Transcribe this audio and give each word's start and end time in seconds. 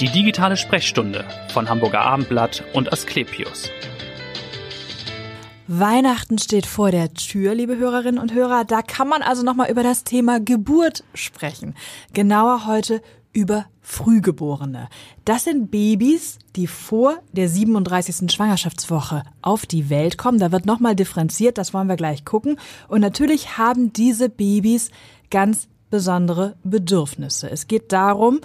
Die 0.00 0.08
digitale 0.08 0.56
Sprechstunde 0.56 1.24
von 1.52 1.68
Hamburger 1.68 2.02
Abendblatt 2.02 2.62
und 2.72 2.92
Asklepios. 2.92 3.68
Weihnachten 5.66 6.38
steht 6.38 6.66
vor 6.66 6.92
der 6.92 7.12
Tür, 7.14 7.56
liebe 7.56 7.78
Hörerinnen 7.78 8.20
und 8.20 8.32
Hörer. 8.32 8.64
Da 8.64 8.82
kann 8.82 9.08
man 9.08 9.22
also 9.22 9.42
nochmal 9.42 9.72
über 9.72 9.82
das 9.82 10.04
Thema 10.04 10.38
Geburt 10.38 11.02
sprechen. 11.14 11.74
Genauer 12.12 12.64
heute 12.66 13.02
über 13.32 13.66
Frühgeborene. 13.80 14.88
Das 15.24 15.42
sind 15.42 15.72
Babys, 15.72 16.38
die 16.54 16.68
vor 16.68 17.18
der 17.32 17.48
37. 17.48 18.30
Schwangerschaftswoche 18.30 19.24
auf 19.42 19.66
die 19.66 19.90
Welt 19.90 20.16
kommen. 20.16 20.38
Da 20.38 20.52
wird 20.52 20.64
nochmal 20.64 20.94
differenziert, 20.94 21.58
das 21.58 21.74
wollen 21.74 21.88
wir 21.88 21.96
gleich 21.96 22.24
gucken. 22.24 22.56
Und 22.86 23.00
natürlich 23.00 23.58
haben 23.58 23.92
diese 23.92 24.28
Babys 24.28 24.92
ganz 25.28 25.66
besondere 25.90 26.56
Bedürfnisse. 26.64 27.50
Es 27.50 27.66
geht 27.66 27.92
darum, 27.92 28.40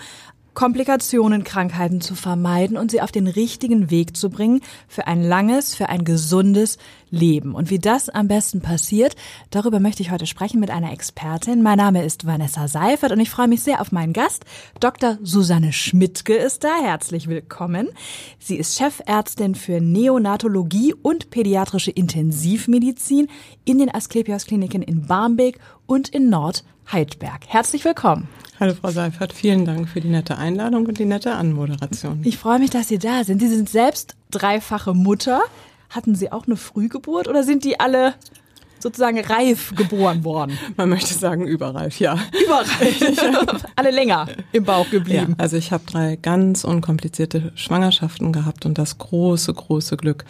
Komplikationen, 0.54 1.44
Krankheiten 1.44 2.00
zu 2.00 2.16
vermeiden 2.16 2.78
und 2.78 2.92
sie 2.92 3.02
auf 3.02 3.12
den 3.12 3.28
richtigen 3.28 3.90
Weg 3.90 4.16
zu 4.16 4.30
bringen 4.30 4.62
für 4.88 5.08
ein 5.08 5.24
langes, 5.24 5.74
für 5.74 5.90
ein 5.90 6.06
gesundes 6.06 6.78
Leben. 7.10 7.56
Und 7.56 7.70
wie 7.70 7.80
das 7.80 8.10
am 8.10 8.28
besten 8.28 8.62
passiert, 8.62 9.16
darüber 9.50 9.80
möchte 9.80 10.04
ich 10.04 10.12
heute 10.12 10.26
sprechen 10.26 10.60
mit 10.60 10.70
einer 10.70 10.92
Expertin. 10.92 11.64
Mein 11.64 11.78
Name 11.78 12.04
ist 12.06 12.26
Vanessa 12.26 12.68
Seifert 12.68 13.12
und 13.12 13.20
ich 13.20 13.30
freue 13.30 13.48
mich 13.48 13.64
sehr 13.64 13.82
auf 13.82 13.92
meinen 13.92 14.14
Gast. 14.14 14.46
Dr. 14.80 15.18
Susanne 15.24 15.74
Schmidtke 15.74 16.36
ist 16.36 16.64
da. 16.64 16.76
Herzlich 16.82 17.28
willkommen. 17.28 17.90
Sie 18.40 18.56
ist 18.56 18.78
Chefärztin 18.78 19.56
für 19.56 19.82
Neonatologie 19.82 20.94
und 20.94 21.30
pädiatrische 21.30 21.92
Intensivmedizin 21.92 23.28
in 23.66 23.80
den 23.80 23.94
Asklepios 23.94 24.46
Kliniken 24.46 24.82
in 24.82 25.08
Barmbek 25.08 25.60
und 25.86 26.10
in 26.10 26.30
Nordheidberg. 26.30 27.48
Herzlich 27.48 27.86
willkommen. 27.86 28.28
Hallo 28.64 28.76
Frau 28.76 28.92
Seifert, 28.92 29.34
vielen 29.34 29.66
Dank 29.66 29.90
für 29.90 30.00
die 30.00 30.08
nette 30.08 30.38
Einladung 30.38 30.86
und 30.86 30.98
die 30.98 31.04
nette 31.04 31.34
Anmoderation. 31.34 32.22
Ich 32.24 32.38
freue 32.38 32.60
mich, 32.60 32.70
dass 32.70 32.88
Sie 32.88 32.98
da 32.98 33.26
sind. 33.26 33.42
Sie 33.42 33.50
sind 33.50 33.68
selbst 33.68 34.16
dreifache 34.32 34.94
Mutter. 34.94 35.42
Hatten 35.90 36.16
Sie 36.16 36.32
auch 36.32 36.48
eine 36.48 36.56
Frühgeburt 36.56 37.28
oder 37.28 37.44
sind 37.44 37.66
die 37.66 37.82
alle 37.82 38.14
sozusagen 38.80 39.20
reif 39.20 39.76
geboren 39.76 40.24
worden? 40.24 40.58
Man 40.78 40.88
möchte 40.88 41.14
sagen 41.14 41.46
überreif, 41.46 42.00
ja. 42.00 42.18
Überreif. 42.42 43.66
alle 43.76 43.92
länger 43.92 44.30
im 44.54 44.64
Bauch 44.64 44.90
geblieben. 44.90 45.36
Ja, 45.38 45.44
also 45.44 45.58
ich 45.58 45.74
habe 45.74 45.84
drei 45.86 46.16
ganz 46.16 46.64
unkomplizierte 46.64 47.52
Schwangerschaften 47.56 48.32
gehabt 48.32 48.66
und 48.66 48.78
das 48.78 48.98
große, 48.98 49.54
große 49.54 49.98
Glück, 49.98 50.24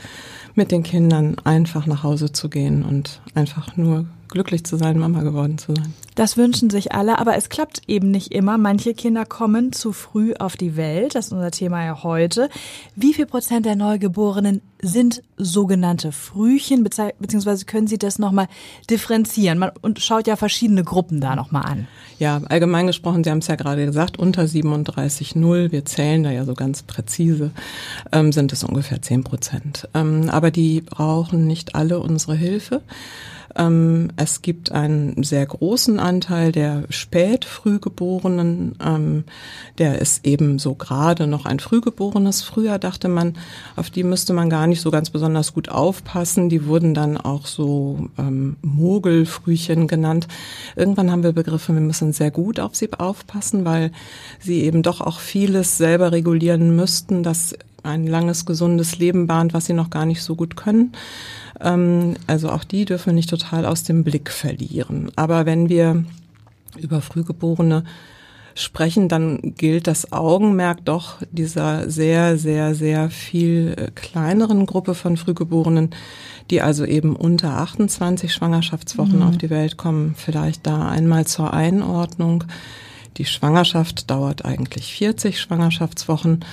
mit 0.55 0.71
den 0.71 0.81
Kindern 0.81 1.35
einfach 1.43 1.85
nach 1.85 2.01
Hause 2.01 2.31
zu 2.31 2.49
gehen 2.49 2.83
und 2.83 3.21
einfach 3.35 3.77
nur 3.77 4.07
glücklich 4.33 4.65
zu 4.65 4.77
sein, 4.77 4.99
Mama 4.99 5.21
geworden 5.21 5.57
zu 5.57 5.73
sein. 5.75 5.93
Das 6.15 6.37
wünschen 6.37 6.69
sich 6.69 6.91
alle, 6.91 7.17
aber 7.19 7.37
es 7.37 7.49
klappt 7.49 7.81
eben 7.87 8.11
nicht 8.11 8.31
immer. 8.33 8.57
Manche 8.57 8.93
Kinder 8.93 9.25
kommen 9.25 9.71
zu 9.71 9.93
früh 9.93 10.33
auf 10.33 10.57
die 10.57 10.75
Welt. 10.75 11.15
Das 11.15 11.27
ist 11.27 11.31
unser 11.31 11.51
Thema 11.51 11.85
ja 11.85 12.03
heute. 12.03 12.49
Wie 12.95 13.13
viel 13.13 13.25
Prozent 13.25 13.65
der 13.65 13.75
Neugeborenen 13.75 14.61
sind 14.81 15.23
sogenannte 15.37 16.11
Frühchen, 16.11 16.83
beziehungsweise 16.83 17.65
können 17.65 17.87
Sie 17.87 17.97
das 17.97 18.19
nochmal 18.19 18.47
differenzieren? 18.89 19.57
Man 19.57 19.71
und 19.81 19.99
schaut 20.01 20.27
ja 20.27 20.35
verschiedene 20.35 20.83
Gruppen 20.83 21.21
da 21.21 21.35
nochmal 21.35 21.65
an. 21.65 21.87
Ja, 22.19 22.41
allgemein 22.49 22.87
gesprochen, 22.87 23.23
Sie 23.23 23.31
haben 23.31 23.39
es 23.39 23.47
ja 23.47 23.55
gerade 23.55 23.85
gesagt, 23.85 24.19
unter 24.19 24.43
37,0, 24.43 25.71
wir 25.71 25.85
zählen 25.85 26.23
da 26.23 26.31
ja 26.31 26.43
so 26.43 26.53
ganz 26.53 26.83
präzise, 26.83 27.51
ähm, 28.11 28.31
sind 28.31 28.51
es 28.51 28.63
ungefähr 28.63 29.01
10 29.01 29.23
Prozent. 29.23 29.87
Ähm, 29.93 30.29
aber 30.29 30.51
die 30.51 30.81
brauchen 30.81 31.47
nicht 31.47 31.75
alle 31.75 31.99
unsere 31.99 32.35
Hilfe. 32.35 32.81
Ähm, 33.55 34.09
es 34.15 34.41
gibt 34.41 34.71
einen 34.71 35.23
sehr 35.23 35.45
großen 35.45 35.99
Anteil 35.99 36.51
der 36.51 36.83
Spätfrühgeborenen, 36.89 38.75
ähm, 38.83 39.23
der 39.77 39.99
ist 39.99 40.25
eben 40.25 40.59
so 40.59 40.75
gerade 40.75 41.27
noch 41.27 41.45
ein 41.45 41.59
Frühgeborenes. 41.59 42.41
Früher 42.41 42.79
dachte 42.79 43.07
man, 43.07 43.35
auf 43.75 43.89
die 43.89 44.03
müsste 44.03 44.33
man 44.33 44.49
gar 44.49 44.67
nicht 44.67 44.81
so 44.81 44.91
ganz 44.91 45.09
besonders 45.09 45.53
gut 45.53 45.69
aufpassen. 45.69 46.49
Die 46.49 46.65
wurden 46.65 46.93
dann 46.93 47.17
auch 47.17 47.45
so 47.45 48.09
ähm, 48.17 48.57
Mogelfrühchen 48.61 49.87
genannt. 49.87 50.27
Irgendwann 50.75 51.11
haben 51.11 51.23
wir 51.23 51.33
begriffen, 51.33 51.75
wir 51.75 51.81
müssen 51.81 52.13
sehr 52.13 52.31
gut 52.31 52.59
auf 52.59 52.75
sie 52.75 52.91
aufpassen, 52.93 53.65
weil 53.65 53.91
sie 54.39 54.61
eben 54.61 54.83
doch 54.83 55.01
auch 55.01 55.19
vieles 55.19 55.77
selber 55.77 56.11
regulieren 56.11 56.75
müssten, 56.75 57.23
das 57.23 57.55
ein 57.83 58.07
langes, 58.07 58.45
gesundes 58.45 58.97
Leben 58.97 59.27
bahnt, 59.27 59.53
was 59.53 59.65
sie 59.65 59.73
noch 59.73 59.89
gar 59.89 60.05
nicht 60.05 60.23
so 60.23 60.35
gut 60.35 60.55
können. 60.55 60.93
Ähm, 61.59 62.15
also 62.27 62.49
auch 62.49 62.63
die 62.63 62.85
dürfen 62.85 63.07
wir 63.07 63.13
nicht 63.13 63.29
total 63.29 63.65
aus 63.65 63.83
dem 63.83 64.03
Blick 64.03 64.29
verlieren. 64.29 65.11
Aber 65.15 65.45
wenn 65.45 65.69
wir 65.69 66.03
über 66.77 67.01
Frühgeborene 67.01 67.83
sprechen, 68.55 69.09
dann 69.09 69.55
gilt 69.57 69.87
das 69.87 70.11
Augenmerk 70.11 70.85
doch 70.85 71.17
dieser 71.31 71.89
sehr, 71.89 72.37
sehr, 72.37 72.75
sehr 72.75 73.09
viel 73.09 73.73
äh, 73.77 73.91
kleineren 73.91 74.65
Gruppe 74.65 74.95
von 74.95 75.17
Frühgeborenen, 75.17 75.91
die 76.51 76.61
also 76.61 76.85
eben 76.85 77.15
unter 77.15 77.57
28 77.57 78.33
Schwangerschaftswochen 78.33 79.19
mhm. 79.19 79.23
auf 79.23 79.37
die 79.37 79.49
Welt 79.49 79.77
kommen. 79.77 80.13
Vielleicht 80.17 80.67
da 80.67 80.87
einmal 80.89 81.25
zur 81.25 81.53
Einordnung. 81.53 82.43
Die 83.17 83.25
Schwangerschaft 83.25 84.09
dauert 84.09 84.45
eigentlich 84.45 84.93
40 84.95 85.39
Schwangerschaftswochen 85.39 86.43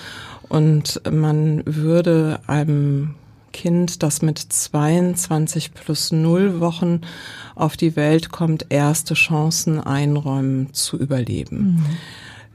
und 0.49 1.01
man 1.11 1.63
würde 1.65 2.41
einem 2.47 3.15
Kind, 3.53 4.03
das 4.03 4.23
mit 4.23 4.39
22 4.39 5.75
plus 5.75 6.13
0 6.13 6.61
Wochen 6.61 7.01
auf 7.55 7.77
die 7.77 7.97
Welt 7.97 8.31
kommt, 8.31 8.67
erste 8.69 9.15
Chancen 9.15 9.81
einräumen 9.81 10.73
zu 10.73 10.99
überleben. 10.99 11.59
Mhm. 11.59 11.87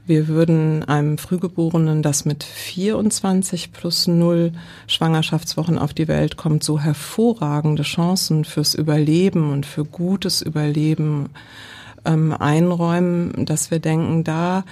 Wir 0.06 0.28
würden 0.28 0.84
einem 0.84 1.18
Frühgeborenen, 1.18 2.00
das 2.00 2.24
mit 2.24 2.44
24 2.44 3.72
plus 3.72 4.06
0 4.06 4.52
Schwangerschaftswochen 4.86 5.78
auf 5.78 5.94
die 5.94 6.06
Welt 6.06 6.36
kommt, 6.36 6.62
so 6.62 6.78
hervorragende 6.78 7.82
Chancen 7.82 8.44
fürs 8.44 8.74
Überleben 8.74 9.50
und 9.50 9.66
für 9.66 9.84
gutes 9.84 10.42
Überleben 10.42 11.30
ähm, 12.04 12.32
einräumen, 12.32 13.46
dass 13.46 13.72
wir 13.72 13.80
denken, 13.80 14.22
da 14.22 14.64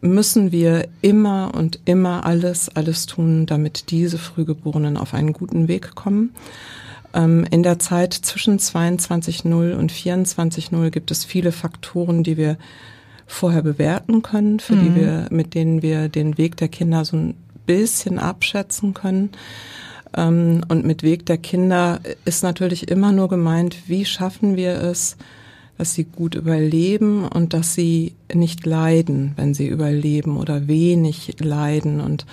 müssen 0.00 0.52
wir 0.52 0.88
immer 1.02 1.52
und 1.54 1.80
immer 1.84 2.24
alles, 2.24 2.68
alles 2.68 3.06
tun, 3.06 3.46
damit 3.46 3.90
diese 3.90 4.18
Frühgeborenen 4.18 4.96
auf 4.96 5.14
einen 5.14 5.32
guten 5.32 5.68
Weg 5.68 5.94
kommen. 5.94 6.34
Ähm, 7.14 7.46
in 7.50 7.62
der 7.62 7.78
Zeit 7.78 8.12
zwischen 8.14 8.58
22.0 8.58 9.74
und 9.74 9.92
24.0 9.92 10.90
gibt 10.90 11.10
es 11.10 11.24
viele 11.24 11.52
Faktoren, 11.52 12.22
die 12.22 12.36
wir 12.36 12.58
vorher 13.26 13.62
bewerten 13.62 14.22
können, 14.22 14.60
für 14.60 14.74
mhm. 14.74 14.84
die 14.84 15.00
wir, 15.00 15.26
mit 15.30 15.54
denen 15.54 15.82
wir 15.82 16.08
den 16.08 16.38
Weg 16.38 16.56
der 16.56 16.68
Kinder 16.68 17.04
so 17.04 17.16
ein 17.16 17.34
bisschen 17.66 18.18
abschätzen 18.18 18.94
können. 18.94 19.30
Ähm, 20.16 20.62
und 20.68 20.84
mit 20.84 21.02
Weg 21.02 21.26
der 21.26 21.38
Kinder 21.38 22.00
ist 22.24 22.42
natürlich 22.42 22.88
immer 22.88 23.12
nur 23.12 23.28
gemeint, 23.28 23.88
wie 23.88 24.04
schaffen 24.04 24.56
wir 24.56 24.80
es, 24.82 25.16
dass 25.78 25.94
sie 25.94 26.04
gut 26.04 26.34
überleben 26.34 27.26
und 27.26 27.54
dass 27.54 27.74
sie 27.74 28.14
nicht 28.32 28.66
leiden, 28.66 29.32
wenn 29.36 29.54
sie 29.54 29.68
überleben 29.68 30.36
oder 30.36 30.66
wenig 30.66 31.36
leiden 31.38 32.00
und 32.00 32.26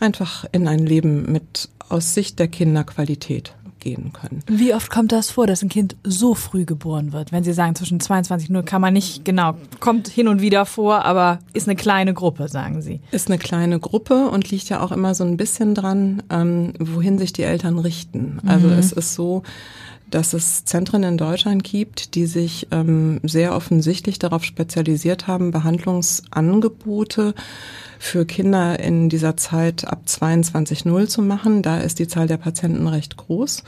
einfach 0.00 0.44
in 0.52 0.68
ein 0.68 0.84
Leben 0.84 1.30
mit 1.30 1.68
aus 1.88 2.14
Sicht 2.14 2.38
der 2.38 2.48
Kinder 2.48 2.84
Qualität 2.84 3.54
gehen 3.80 4.12
können. 4.12 4.42
Wie 4.46 4.74
oft 4.74 4.90
kommt 4.90 5.10
das 5.10 5.30
vor, 5.30 5.46
dass 5.46 5.62
ein 5.62 5.68
Kind 5.68 5.96
so 6.04 6.34
früh 6.34 6.64
geboren 6.64 7.12
wird? 7.12 7.32
Wenn 7.32 7.42
Sie 7.42 7.52
sagen, 7.52 7.74
zwischen 7.74 7.98
22 7.98 8.50
Uhr 8.50 8.62
kann 8.62 8.80
man 8.80 8.92
nicht, 8.92 9.24
genau, 9.24 9.54
kommt 9.80 10.06
hin 10.06 10.28
und 10.28 10.40
wieder 10.40 10.66
vor, 10.66 11.04
aber 11.04 11.40
ist 11.54 11.66
eine 11.66 11.76
kleine 11.76 12.14
Gruppe, 12.14 12.48
sagen 12.48 12.82
Sie. 12.82 13.00
Ist 13.10 13.28
eine 13.28 13.38
kleine 13.38 13.80
Gruppe 13.80 14.28
und 14.28 14.50
liegt 14.50 14.68
ja 14.68 14.82
auch 14.82 14.92
immer 14.92 15.14
so 15.14 15.24
ein 15.24 15.36
bisschen 15.36 15.74
dran, 15.74 16.22
ähm, 16.30 16.74
wohin 16.78 17.18
sich 17.18 17.32
die 17.32 17.42
Eltern 17.42 17.78
richten. 17.78 18.40
Also 18.46 18.68
mhm. 18.68 18.74
es 18.74 18.92
ist 18.92 19.14
so, 19.14 19.42
dass 20.10 20.32
es 20.32 20.64
Zentren 20.64 21.02
in 21.02 21.16
Deutschland 21.16 21.64
gibt, 21.64 22.14
die 22.14 22.26
sich 22.26 22.68
ähm, 22.70 23.20
sehr 23.22 23.54
offensichtlich 23.54 24.18
darauf 24.18 24.44
spezialisiert 24.44 25.26
haben, 25.26 25.50
Behandlungsangebote 25.50 27.34
für 27.98 28.24
Kinder 28.24 28.80
in 28.80 29.08
dieser 29.08 29.36
Zeit 29.36 29.86
ab 29.86 30.02
22.0 30.06 31.06
zu 31.06 31.22
machen. 31.22 31.62
Da 31.62 31.78
ist 31.78 31.98
die 31.98 32.08
Zahl 32.08 32.26
der 32.26 32.38
Patienten 32.38 32.86
recht 32.86 33.16
groß. 33.16 33.62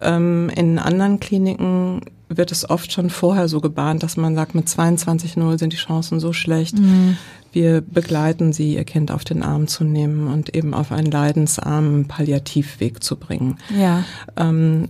Ähm, 0.00 0.50
in 0.54 0.78
anderen 0.78 1.20
Kliniken 1.20 2.02
wird 2.28 2.52
es 2.52 2.68
oft 2.68 2.92
schon 2.92 3.10
vorher 3.10 3.48
so 3.48 3.60
gebahnt, 3.60 4.02
dass 4.02 4.16
man 4.16 4.34
sagt, 4.34 4.54
mit 4.54 4.66
22.0 4.66 5.58
sind 5.58 5.72
die 5.72 5.78
Chancen 5.78 6.20
so 6.20 6.32
schlecht. 6.32 6.78
Mhm. 6.78 7.16
Wir 7.52 7.82
begleiten 7.82 8.52
sie, 8.52 8.74
ihr 8.74 8.84
Kind 8.84 9.10
auf 9.10 9.24
den 9.24 9.42
Arm 9.42 9.66
zu 9.68 9.84
nehmen 9.84 10.28
und 10.28 10.54
eben 10.54 10.72
auf 10.72 10.90
einen 10.90 11.10
leidensarmen 11.10 12.08
Palliativweg 12.08 13.02
zu 13.02 13.16
bringen. 13.16 13.58
Ja. 13.78 14.04
Ähm, 14.36 14.88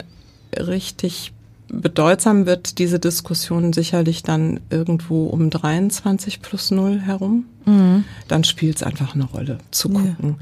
richtig 0.56 1.32
bedeutsam 1.72 2.44
wird 2.44 2.78
diese 2.78 3.00
Diskussion 3.00 3.72
sicherlich 3.72 4.22
dann 4.22 4.60
irgendwo 4.69 5.26
um 5.26 5.49
23 5.49 6.43
plus 6.43 6.70
0 6.70 7.00
herum. 7.00 7.46
Mhm. 7.64 8.04
Dann 8.28 8.44
spielt 8.44 8.76
es 8.76 8.82
einfach 8.82 9.14
eine 9.14 9.25
Rolle 9.25 9.58
zu 9.70 9.88
gucken, 9.88 10.37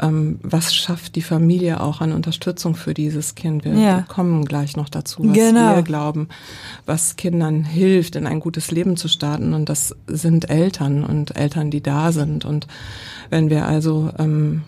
ja. 0.00 0.08
ähm, 0.08 0.38
was 0.42 0.74
schafft 0.74 1.16
die 1.16 1.22
Familie 1.22 1.80
auch 1.80 2.00
an 2.00 2.12
Unterstützung 2.12 2.74
für 2.74 2.94
dieses 2.94 3.34
Kind. 3.34 3.64
Wir 3.64 3.74
ja. 3.74 4.02
kommen 4.08 4.46
gleich 4.46 4.76
noch 4.76 4.88
dazu, 4.88 5.24
was 5.24 5.34
genau. 5.34 5.76
wir 5.76 5.82
glauben, 5.82 6.28
was 6.86 7.16
Kindern 7.16 7.64
hilft, 7.64 8.16
in 8.16 8.26
ein 8.26 8.40
gutes 8.40 8.70
Leben 8.70 8.96
zu 8.96 9.08
starten. 9.08 9.52
Und 9.52 9.68
das 9.68 9.94
sind 10.06 10.48
Eltern 10.48 11.04
und 11.04 11.36
Eltern, 11.36 11.70
die 11.70 11.82
da 11.82 12.12
sind. 12.12 12.44
Und 12.44 12.66
wenn 13.28 13.50
wir 13.50 13.66
also 13.66 14.10
ähm, 14.18 14.62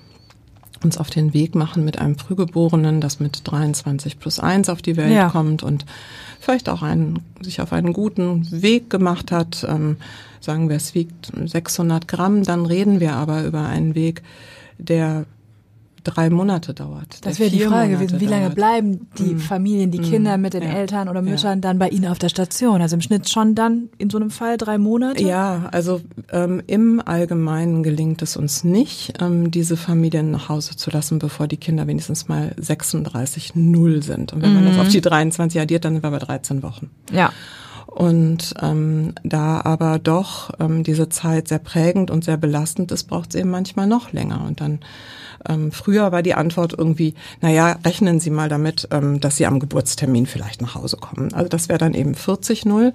uns 0.85 0.99
auf 0.99 1.11
den 1.11 1.35
Weg 1.35 1.55
machen 1.55 1.85
mit 1.85 1.99
einem 1.99 2.19
Frühgeborenen, 2.19 3.01
das 3.01 3.21
mit 3.21 3.41
23 3.45 4.19
plus 4.19 4.39
1 4.39 4.69
auf 4.69 4.83
die 4.83 4.97
Welt 4.97 5.13
ja. 5.13 5.29
kommt 5.31 5.63
und 5.63 5.85
vielleicht 6.41 6.69
auch 6.69 6.83
einen, 6.83 7.21
sich 7.41 7.61
auf 7.61 7.73
einen 7.73 7.93
guten 7.93 8.47
Weg 8.51 8.91
gemacht 8.91 9.33
hat. 9.33 9.67
Ähm, 9.69 9.97
sagen 10.41 10.69
wir, 10.69 10.77
es 10.77 10.95
wiegt 10.95 11.33
600 11.45 12.07
Gramm, 12.07 12.43
dann 12.43 12.67
reden 12.67 13.01
wir 13.01 13.15
aber 13.15 13.45
über 13.45 13.67
einen 13.67 13.95
Weg, 13.95 14.23
der 14.79 15.25
drei 16.05 16.31
Monate 16.31 16.75
dauert. 16.75 17.19
Das 17.23 17.41
wäre 17.41 17.51
die 17.51 17.61
Frage 17.61 17.93
gewesen, 17.93 18.21
wie 18.21 18.27
lange 18.27 18.45
dauert. 18.45 18.55
bleiben 18.55 19.09
die 19.19 19.35
mm. 19.35 19.41
Familien, 19.41 19.91
die 19.91 20.01
mm. 20.01 20.05
Kinder 20.05 20.37
mit 20.39 20.55
den 20.55 20.63
ja. 20.63 20.71
Eltern 20.71 21.09
oder 21.09 21.23
Müttern 21.23 21.59
ja. 21.59 21.61
dann 21.63 21.79
bei 21.79 21.89
Ihnen 21.89 22.07
auf 22.07 22.19
der 22.19 22.29
Station? 22.29 22.81
Also 22.83 22.95
im 22.95 23.01
Schnitt 23.01 23.29
schon 23.29 23.55
dann 23.55 23.89
in 23.99 24.11
so 24.11 24.19
einem 24.19 24.31
Fall 24.31 24.57
drei 24.57 24.79
Monate? 24.79 25.23
Ja, 25.23 25.69
also 25.73 26.01
ähm, 26.31 26.63
im 26.67 27.03
Allgemeinen 27.05 27.83
gelingt 27.83 28.23
es 28.23 28.37
uns 28.37 28.65
nicht, 28.65 29.15
ähm, 29.21 29.51
diese 29.51 29.77
Familien 29.77 30.31
nach 30.31 30.49
Hause 30.49 30.77
zu 30.77 30.91
lassen, 30.91 31.19
bevor 31.19 31.49
die 31.49 31.57
Kinder 31.57 31.87
wenigstens 31.87 32.29
mal 32.29 32.55
36,0 32.61 34.03
sind. 34.03 34.33
Und 34.33 34.43
wenn 34.43 34.53
mm. 34.53 34.55
man 34.55 34.65
das 34.67 34.75
mhm. 34.75 34.81
auf 34.81 34.89
die 34.89 35.01
23 35.01 35.61
addiert, 35.61 35.85
dann 35.85 35.95
sind 35.95 36.03
wir 36.03 36.11
bei 36.11 36.19
13 36.19 36.63
Wochen. 36.63 36.91
Ja. 37.13 37.33
Und 37.95 38.55
ähm, 38.61 39.15
da 39.23 39.61
aber 39.63 40.01
doch 40.01 40.51
ähm, 40.59 40.83
diese 40.83 41.09
Zeit 41.11 41.47
sehr 41.47 41.61
prägend 41.61 42.11
und 42.11 42.25
sehr 42.25 42.37
belastend 42.37 42.91
ist, 42.91 43.05
braucht 43.05 43.31
es 43.31 43.41
eben 43.41 43.51
manchmal 43.51 43.87
noch 43.87 44.13
länger. 44.13 44.45
Und 44.45 44.61
dann 44.61 44.81
ähm, 45.49 45.71
früher 45.71 46.11
war 46.11 46.23
die 46.23 46.35
Antwort 46.35 46.75
irgendwie, 46.77 47.15
naja, 47.41 47.77
rechnen 47.85 48.19
Sie 48.19 48.31
mal 48.31 48.49
damit, 48.49 48.89
ähm, 48.91 49.21
dass 49.21 49.37
Sie 49.37 49.47
am 49.47 49.61
Geburtstermin 49.61 50.27
vielleicht 50.27 50.61
nach 50.61 50.75
Hause 50.75 50.97
kommen. 50.97 51.33
Also 51.35 51.49
das 51.49 51.69
wäre 51.69 51.79
dann 51.79 51.95
eben 51.95 52.15
40-0. 52.15 52.93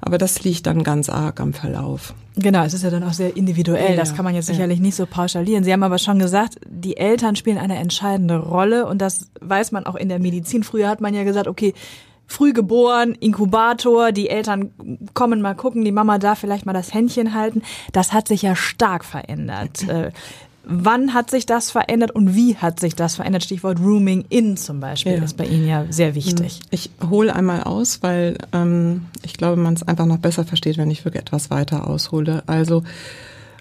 Aber 0.00 0.16
das 0.16 0.42
liegt 0.42 0.66
dann 0.66 0.84
ganz 0.84 1.10
arg 1.10 1.38
am 1.40 1.52
Verlauf. 1.52 2.14
Genau, 2.36 2.64
es 2.64 2.72
ist 2.72 2.84
ja 2.84 2.88
dann 2.88 3.02
auch 3.02 3.12
sehr 3.12 3.36
individuell. 3.36 3.90
Ja, 3.90 3.96
das 3.96 4.14
kann 4.14 4.24
man 4.24 4.34
jetzt 4.34 4.46
sicherlich 4.46 4.78
ja. 4.78 4.82
nicht 4.82 4.94
so 4.94 5.04
pauschalieren. 5.04 5.64
Sie 5.64 5.72
haben 5.72 5.82
aber 5.82 5.98
schon 5.98 6.18
gesagt, 6.18 6.58
die 6.66 6.96
Eltern 6.96 7.36
spielen 7.36 7.58
eine 7.58 7.76
entscheidende 7.76 8.38
Rolle 8.38 8.86
und 8.86 9.02
das 9.02 9.30
weiß 9.42 9.72
man 9.72 9.84
auch 9.84 9.96
in 9.96 10.08
der 10.08 10.18
Medizin. 10.18 10.62
Früher 10.62 10.88
hat 10.88 11.02
man 11.02 11.12
ja 11.12 11.24
gesagt, 11.24 11.48
okay, 11.48 11.74
früh 12.30 12.52
geboren, 12.52 13.16
Inkubator, 13.18 14.12
die 14.12 14.30
Eltern 14.30 14.70
kommen 15.14 15.42
mal 15.42 15.54
gucken, 15.54 15.84
die 15.84 15.92
Mama 15.92 16.18
darf 16.18 16.38
vielleicht 16.38 16.64
mal 16.64 16.72
das 16.72 16.94
Händchen 16.94 17.34
halten. 17.34 17.62
Das 17.92 18.12
hat 18.12 18.28
sich 18.28 18.42
ja 18.42 18.56
stark 18.56 19.04
verändert. 19.04 19.84
Äh, 19.90 20.12
wann 20.62 21.14
hat 21.14 21.30
sich 21.30 21.46
das 21.46 21.72
verändert 21.72 22.12
und 22.12 22.36
wie 22.36 22.54
hat 22.54 22.78
sich 22.78 22.94
das 22.94 23.16
verändert? 23.16 23.42
Stichwort 23.42 23.80
Rooming 23.80 24.24
in 24.28 24.56
zum 24.56 24.78
Beispiel 24.78 25.14
ja. 25.14 25.24
ist 25.24 25.36
bei 25.36 25.46
Ihnen 25.46 25.66
ja 25.66 25.84
sehr 25.90 26.14
wichtig. 26.14 26.58
Hm. 26.58 26.66
Ich 26.70 26.90
hole 27.08 27.34
einmal 27.34 27.64
aus, 27.64 28.04
weil 28.04 28.38
ähm, 28.52 29.06
ich 29.24 29.34
glaube, 29.34 29.60
man 29.60 29.74
es 29.74 29.82
einfach 29.82 30.06
noch 30.06 30.18
besser 30.18 30.44
versteht, 30.44 30.78
wenn 30.78 30.90
ich 30.90 31.04
wirklich 31.04 31.22
etwas 31.22 31.50
weiter 31.50 31.88
aushole. 31.88 32.44
Also 32.46 32.84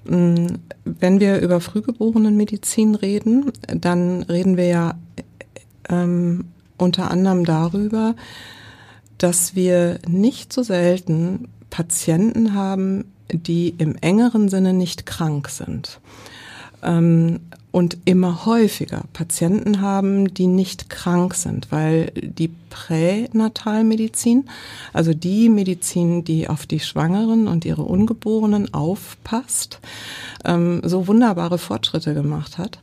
hm, 0.06 0.60
wenn 0.84 1.20
wir 1.20 1.40
über 1.40 1.62
Frühgeborenenmedizin 1.62 2.94
reden, 2.94 3.52
dann 3.68 4.22
reden 4.24 4.56
wir 4.56 4.68
ja 4.68 4.94
ähm, 5.90 6.46
unter 6.78 7.12
anderem 7.12 7.46
darüber, 7.46 8.16
dass 9.20 9.56
wir 9.56 10.00
nicht 10.08 10.52
so 10.52 10.64
selten 10.64 11.48
Patienten 11.70 12.56
haben, 12.56 13.06
die 13.32 13.76
im 13.78 13.96
engeren 13.96 14.50
Sinne 14.50 14.74
nicht 14.74 15.06
krank 15.06 15.50
sind. 15.50 16.00
Ähm, 16.82 17.40
und 17.72 17.98
immer 18.06 18.46
häufiger 18.46 19.04
Patienten 19.14 19.80
haben, 19.80 20.34
die 20.34 20.48
nicht 20.48 20.90
krank 20.90 21.36
sind, 21.36 21.72
weil 21.72 22.12
die 22.16 22.52
Pränatalmedizin, 22.70 24.50
also 24.92 25.14
die 25.14 25.50
Medizin, 25.50 26.24
die 26.24 26.48
auf 26.48 26.66
die 26.66 26.80
Schwangeren 26.80 27.48
und 27.48 27.66
ihre 27.66 27.84
Ungeborenen 27.84 28.74
aufpasst, 28.74 29.80
ähm, 30.46 30.82
so 30.84 31.06
wunderbare 31.08 31.60
Fortschritte 31.60 32.16
gemacht 32.16 32.58
hat, 32.58 32.80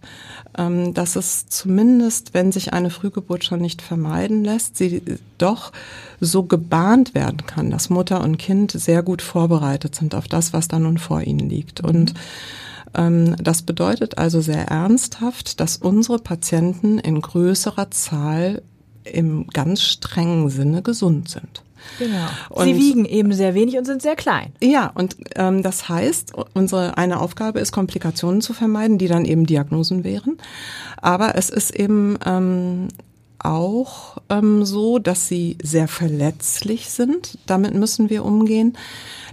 dass 0.57 1.17
es 1.17 1.49
zumindest, 1.49 2.33
wenn 2.33 2.51
sich 2.51 2.73
eine 2.73 2.89
Frühgeburt 2.89 3.45
schon 3.45 3.61
nicht 3.61 3.83
vermeiden 3.83 4.43
lässt, 4.43 4.77
sie 4.77 5.03
doch 5.37 5.71
so 6.19 6.45
gebahnt 6.45 7.15
werden 7.15 7.47
kann, 7.47 7.71
dass 7.71 7.91
Mutter 7.91 8.23
und 8.23 8.39
Kind 8.39 8.73
sehr 8.73 9.03
gut 9.03 9.21
vorbereitet 9.21 9.95
sind 9.95 10.15
auf 10.15 10.29
das, 10.29 10.55
was 10.55 10.69
da 10.69 10.79
nun 10.79 10.97
vor 10.97 11.21
ihnen 11.21 11.51
liegt. 11.51 11.83
Und 11.83 12.15
ähm, 12.95 13.37
das 13.37 13.63
bedeutet 13.63 14.17
also 14.17 14.41
sehr 14.41 14.69
ernsthaft, 14.69 15.61
dass 15.61 15.77
unsere 15.77 16.19
Patienten 16.19 16.99
in 16.99 17.21
größerer 17.21 17.91
Zahl 17.91 18.63
im 19.05 19.47
ganz 19.49 19.83
strengen 19.83 20.49
Sinne 20.49 20.83
gesund 20.83 21.29
sind. 21.29 21.63
Genau. 21.99 22.27
Und 22.51 22.65
Sie 22.67 22.77
wiegen 22.77 23.05
eben 23.05 23.33
sehr 23.33 23.55
wenig 23.55 23.77
und 23.79 23.85
sind 23.85 24.03
sehr 24.03 24.17
klein. 24.17 24.53
Ja, 24.63 24.91
und 24.95 25.17
ähm, 25.35 25.63
das 25.63 25.89
heißt, 25.89 26.33
unsere 26.55 26.99
eine 26.99 27.21
Aufgabe 27.21 27.61
ist, 27.61 27.73
Komplikationen 27.73 28.41
zu 28.41 28.53
vermeiden, 28.53 28.99
die 28.99 29.09
dann 29.09 29.25
eben 29.25 29.47
Diagnosen 29.47 30.05
wären. 30.05 30.39
Aber 31.01 31.37
es 31.37 31.51
ist 31.51 31.75
eben 31.75 32.19
ähm, 32.25 32.89
auch 33.39 34.19
ähm, 34.29 34.65
so, 34.65 34.99
dass 34.99 35.29
sie 35.29 35.57
sehr 35.63 35.89
verletzlich 35.89 36.91
sind. 36.91 37.39
Damit 37.47 37.75
müssen 37.75 38.11
wir 38.11 38.25
umgehen. 38.25 38.77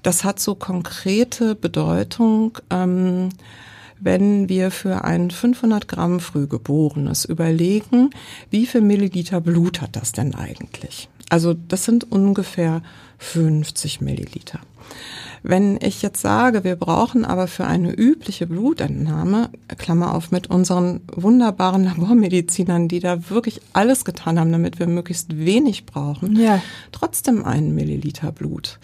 Das 0.03 0.23
hat 0.23 0.39
so 0.39 0.55
konkrete 0.55 1.55
Bedeutung. 1.55 2.57
Ähm, 2.69 3.29
wenn 3.99 4.49
wir 4.49 4.69
für 4.69 5.05
ein 5.05 5.31
500 5.31 5.87
Gramm 5.87 6.19
Frühgeborenes 6.19 7.23
überlegen, 7.23 8.09
wie 8.49 8.65
viel 8.65 8.81
Milliliter 8.81 9.39
Blut 9.39 9.81
hat 9.81 9.95
das 9.95 10.11
denn 10.11 10.35
eigentlich? 10.35 11.07
Also 11.29 11.53
das 11.53 11.85
sind 11.85 12.11
ungefähr 12.11 12.81
50 13.19 14.01
Milliliter. 14.01 14.59
Wenn 15.45 15.77
ich 15.81 16.01
jetzt 16.01 16.21
sage, 16.21 16.63
wir 16.63 16.77
brauchen 16.77 17.25
aber 17.25 17.47
für 17.47 17.65
eine 17.65 17.91
übliche 17.91 18.47
Blutentnahme, 18.47 19.49
Klammer 19.77 20.15
auf, 20.15 20.31
mit 20.31 20.47
unseren 20.47 21.01
wunderbaren 21.13 21.83
Labormedizinern, 21.97 22.87
die 22.87 23.01
da 23.01 23.29
wirklich 23.29 23.61
alles 23.73 24.05
getan 24.05 24.39
haben, 24.39 24.51
damit 24.51 24.79
wir 24.79 24.87
möglichst 24.87 25.37
wenig 25.37 25.85
brauchen, 25.85 26.39
ja. 26.39 26.61
trotzdem 26.91 27.43
einen 27.43 27.75
Milliliter 27.75 28.31
Blut 28.31 28.79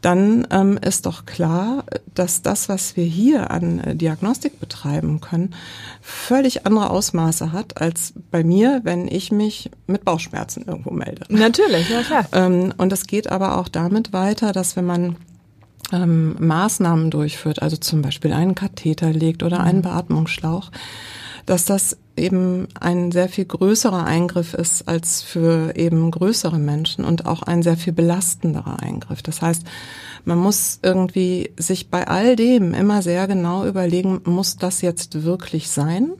dann 0.00 0.46
ähm, 0.50 0.78
ist 0.78 1.06
doch 1.06 1.26
klar, 1.26 1.84
dass 2.14 2.42
das, 2.42 2.68
was 2.68 2.96
wir 2.96 3.04
hier 3.04 3.50
an 3.50 3.80
äh, 3.80 3.96
Diagnostik 3.96 4.60
betreiben 4.60 5.20
können, 5.20 5.54
völlig 6.00 6.66
andere 6.66 6.90
Ausmaße 6.90 7.52
hat 7.52 7.80
als 7.80 8.12
bei 8.30 8.44
mir, 8.44 8.80
wenn 8.84 9.08
ich 9.08 9.32
mich 9.32 9.70
mit 9.86 10.04
Bauchschmerzen 10.04 10.64
irgendwo 10.66 10.90
melde. 10.90 11.22
Natürlich, 11.28 11.90
ja 11.90 12.02
klar. 12.02 12.26
Ähm, 12.32 12.72
und 12.76 12.92
es 12.92 13.06
geht 13.06 13.30
aber 13.30 13.58
auch 13.58 13.68
damit 13.68 14.12
weiter, 14.12 14.52
dass 14.52 14.76
wenn 14.76 14.86
man 14.86 15.16
ähm, 15.92 16.36
Maßnahmen 16.38 17.10
durchführt, 17.10 17.62
also 17.62 17.76
zum 17.76 18.02
Beispiel 18.02 18.32
einen 18.32 18.54
Katheter 18.54 19.12
legt 19.12 19.42
oder 19.42 19.60
einen 19.60 19.78
mhm. 19.78 19.82
Beatmungsschlauch, 19.82 20.70
dass 21.46 21.64
das 21.64 21.96
eben 22.18 22.68
ein 22.78 23.12
sehr 23.12 23.28
viel 23.28 23.44
größerer 23.44 24.04
Eingriff 24.04 24.54
ist 24.54 24.88
als 24.88 25.22
für 25.22 25.76
eben 25.76 26.10
größere 26.10 26.58
Menschen 26.58 27.04
und 27.04 27.26
auch 27.26 27.42
ein 27.42 27.62
sehr 27.62 27.76
viel 27.76 27.92
belastenderer 27.92 28.80
Eingriff. 28.82 29.22
Das 29.22 29.40
heißt, 29.40 29.64
man 30.24 30.38
muss 30.38 30.80
irgendwie 30.82 31.52
sich 31.56 31.88
bei 31.88 32.06
all 32.06 32.36
dem 32.36 32.74
immer 32.74 33.02
sehr 33.02 33.26
genau 33.26 33.64
überlegen, 33.64 34.20
muss 34.24 34.56
das 34.56 34.82
jetzt 34.82 35.24
wirklich 35.24 35.70
sein? 35.70 36.12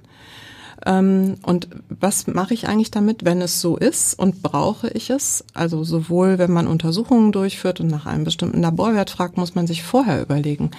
Ähm, 0.86 1.36
und 1.42 1.68
was 1.88 2.26
mache 2.26 2.54
ich 2.54 2.68
eigentlich 2.68 2.90
damit, 2.90 3.24
wenn 3.24 3.42
es 3.42 3.60
so 3.60 3.76
ist 3.76 4.18
und 4.18 4.42
brauche 4.42 4.88
ich 4.88 5.10
es? 5.10 5.44
Also 5.54 5.84
sowohl, 5.84 6.38
wenn 6.38 6.52
man 6.52 6.66
Untersuchungen 6.66 7.32
durchführt 7.32 7.80
und 7.80 7.88
nach 7.88 8.06
einem 8.06 8.24
bestimmten 8.24 8.62
Laborwert 8.62 9.10
fragt, 9.10 9.36
muss 9.36 9.54
man 9.54 9.66
sich 9.66 9.82
vorher 9.82 10.22
überlegen. 10.22 10.70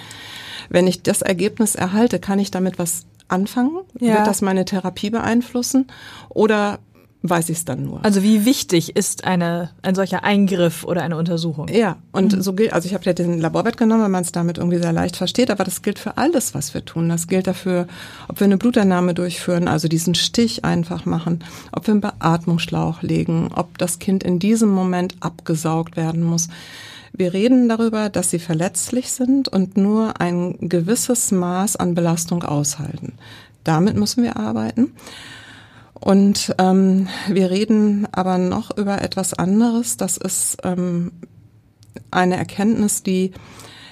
Wenn 0.68 0.86
ich 0.86 1.02
das 1.02 1.22
Ergebnis 1.22 1.74
erhalte, 1.74 2.18
kann 2.18 2.38
ich 2.38 2.50
damit 2.50 2.78
was 2.78 3.04
anfangen? 3.30 3.80
Ja. 3.98 4.14
Wird 4.16 4.26
das 4.26 4.42
meine 4.42 4.64
Therapie 4.64 5.10
beeinflussen? 5.10 5.86
Oder 6.28 6.78
weiß 7.22 7.50
ich 7.50 7.58
es 7.58 7.64
dann 7.64 7.84
nur. 7.84 8.02
Also 8.04 8.22
wie 8.22 8.44
wichtig 8.44 8.96
ist 8.96 9.24
eine, 9.24 9.70
ein 9.82 9.94
solcher 9.94 10.24
Eingriff 10.24 10.84
oder 10.84 11.02
eine 11.02 11.16
Untersuchung? 11.16 11.68
Ja, 11.68 11.96
und 12.12 12.34
mhm. 12.34 12.42
so 12.42 12.54
gilt, 12.54 12.72
also 12.72 12.86
ich 12.86 12.94
habe 12.94 13.04
ja 13.04 13.12
den 13.12 13.38
Laborwert 13.38 13.76
genommen, 13.76 14.02
weil 14.02 14.08
man 14.08 14.22
es 14.22 14.32
damit 14.32 14.56
irgendwie 14.58 14.78
sehr 14.78 14.92
leicht 14.92 15.16
versteht, 15.16 15.50
aber 15.50 15.64
das 15.64 15.82
gilt 15.82 15.98
für 15.98 16.16
alles, 16.16 16.54
was 16.54 16.72
wir 16.72 16.84
tun. 16.84 17.08
Das 17.08 17.26
gilt 17.28 17.46
dafür, 17.46 17.86
ob 18.28 18.40
wir 18.40 18.46
eine 18.46 18.56
Bluternahme 18.56 19.12
durchführen, 19.12 19.68
also 19.68 19.86
diesen 19.86 20.14
Stich 20.14 20.64
einfach 20.64 21.04
machen, 21.04 21.44
ob 21.72 21.86
wir 21.86 21.92
einen 21.92 22.00
Beatmungsschlauch 22.00 23.02
legen, 23.02 23.50
ob 23.54 23.76
das 23.76 23.98
Kind 23.98 24.22
in 24.22 24.38
diesem 24.38 24.70
Moment 24.70 25.16
abgesaugt 25.20 25.96
werden 25.96 26.22
muss. 26.22 26.48
Wir 27.20 27.34
reden 27.34 27.68
darüber, 27.68 28.08
dass 28.08 28.30
sie 28.30 28.38
verletzlich 28.38 29.12
sind 29.12 29.46
und 29.46 29.76
nur 29.76 30.22
ein 30.22 30.56
gewisses 30.58 31.32
Maß 31.32 31.76
an 31.76 31.94
Belastung 31.94 32.42
aushalten. 32.44 33.12
Damit 33.62 33.94
müssen 33.94 34.22
wir 34.22 34.38
arbeiten. 34.38 34.94
Und 35.92 36.54
ähm, 36.56 37.08
wir 37.28 37.50
reden 37.50 38.08
aber 38.10 38.38
noch 38.38 38.74
über 38.74 39.02
etwas 39.02 39.34
anderes. 39.34 39.98
Das 39.98 40.16
ist 40.16 40.56
ähm, 40.64 41.12
eine 42.10 42.38
Erkenntnis, 42.38 43.02
die 43.02 43.32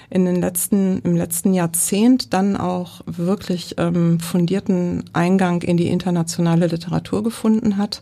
in 0.09 0.25
den 0.25 0.41
letzten, 0.41 0.97
im 1.03 1.15
letzten 1.15 1.53
Jahrzehnt 1.53 2.33
dann 2.33 2.57
auch 2.57 3.01
wirklich 3.05 3.75
ähm, 3.77 4.19
fundierten 4.19 5.03
Eingang 5.13 5.61
in 5.61 5.77
die 5.77 5.89
internationale 5.89 6.65
Literatur 6.65 7.21
gefunden 7.21 7.77
hat. 7.77 8.01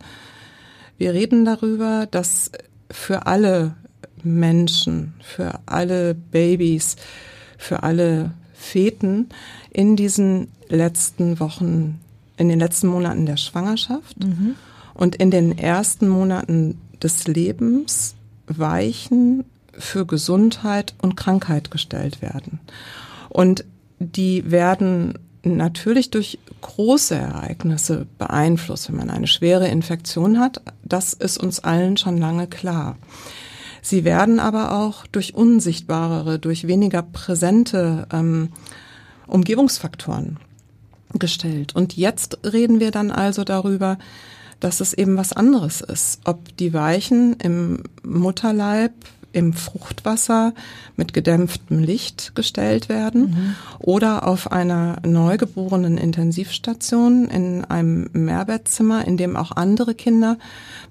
Wir 0.97 1.13
reden 1.13 1.43
darüber, 1.43 2.07
dass 2.09 2.49
für 2.89 3.25
alle 3.25 3.75
Menschen, 4.23 5.13
für 5.21 5.59
alle 5.65 6.13
Babys, 6.13 6.95
für 7.57 7.83
alle 7.83 8.31
Feten 8.53 9.29
in 9.71 9.95
diesen 9.95 10.47
letzten 10.69 11.39
Wochen, 11.39 11.99
in 12.37 12.49
den 12.49 12.59
letzten 12.59 12.87
Monaten 12.87 13.25
der 13.25 13.37
Schwangerschaft 13.37 14.23
mhm. 14.23 14.55
und 14.93 15.15
in 15.15 15.31
den 15.31 15.57
ersten 15.57 16.07
Monaten 16.07 16.79
des 17.01 17.27
Lebens 17.27 18.15
Weichen 18.47 19.43
für 19.73 20.05
Gesundheit 20.05 20.95
und 21.01 21.15
Krankheit 21.15 21.69
gestellt 21.71 22.21
werden. 22.21 22.59
Und 23.29 23.65
die 23.99 24.49
werden 24.49 25.13
natürlich 25.43 26.11
durch 26.11 26.39
große 26.61 27.15
Ereignisse 27.15 28.07
beeinflusst, 28.17 28.89
wenn 28.89 28.97
man 28.97 29.09
eine 29.09 29.27
schwere 29.27 29.67
Infektion 29.67 30.39
hat. 30.39 30.61
Das 30.83 31.13
ist 31.13 31.37
uns 31.37 31.59
allen 31.59 31.97
schon 31.97 32.17
lange 32.17 32.47
klar. 32.47 32.97
Sie 33.87 34.03
werden 34.03 34.41
aber 34.41 34.73
auch 34.73 35.07
durch 35.07 35.33
unsichtbarere, 35.33 36.39
durch 36.39 36.67
weniger 36.67 37.01
präsente 37.01 38.05
ähm, 38.11 38.49
Umgebungsfaktoren 39.27 40.39
gestellt. 41.13 41.73
Und 41.73 41.95
jetzt 41.95 42.39
reden 42.43 42.81
wir 42.81 42.91
dann 42.91 43.11
also 43.11 43.45
darüber, 43.45 43.97
dass 44.59 44.81
es 44.81 44.93
eben 44.93 45.15
was 45.15 45.31
anderes 45.31 45.79
ist, 45.79 46.19
ob 46.25 46.57
die 46.57 46.73
Weichen 46.73 47.37
im 47.37 47.83
Mutterleib 48.03 48.91
im 49.37 49.53
Fruchtwasser 49.53 50.53
mit 50.95 51.13
gedämpftem 51.13 51.77
Licht 51.77 52.33
gestellt 52.33 52.89
werden 52.89 53.21
mhm. 53.21 53.55
oder 53.77 54.27
auf 54.27 54.51
einer 54.51 54.97
neugeborenen 55.05 55.99
Intensivstation 55.99 57.25
in 57.29 57.63
einem 57.63 58.09
Mehrbettzimmer, 58.13 59.05
in 59.05 59.15
dem 59.15 59.35
auch 59.35 59.51
andere 59.51 59.93
Kinder 59.93 60.37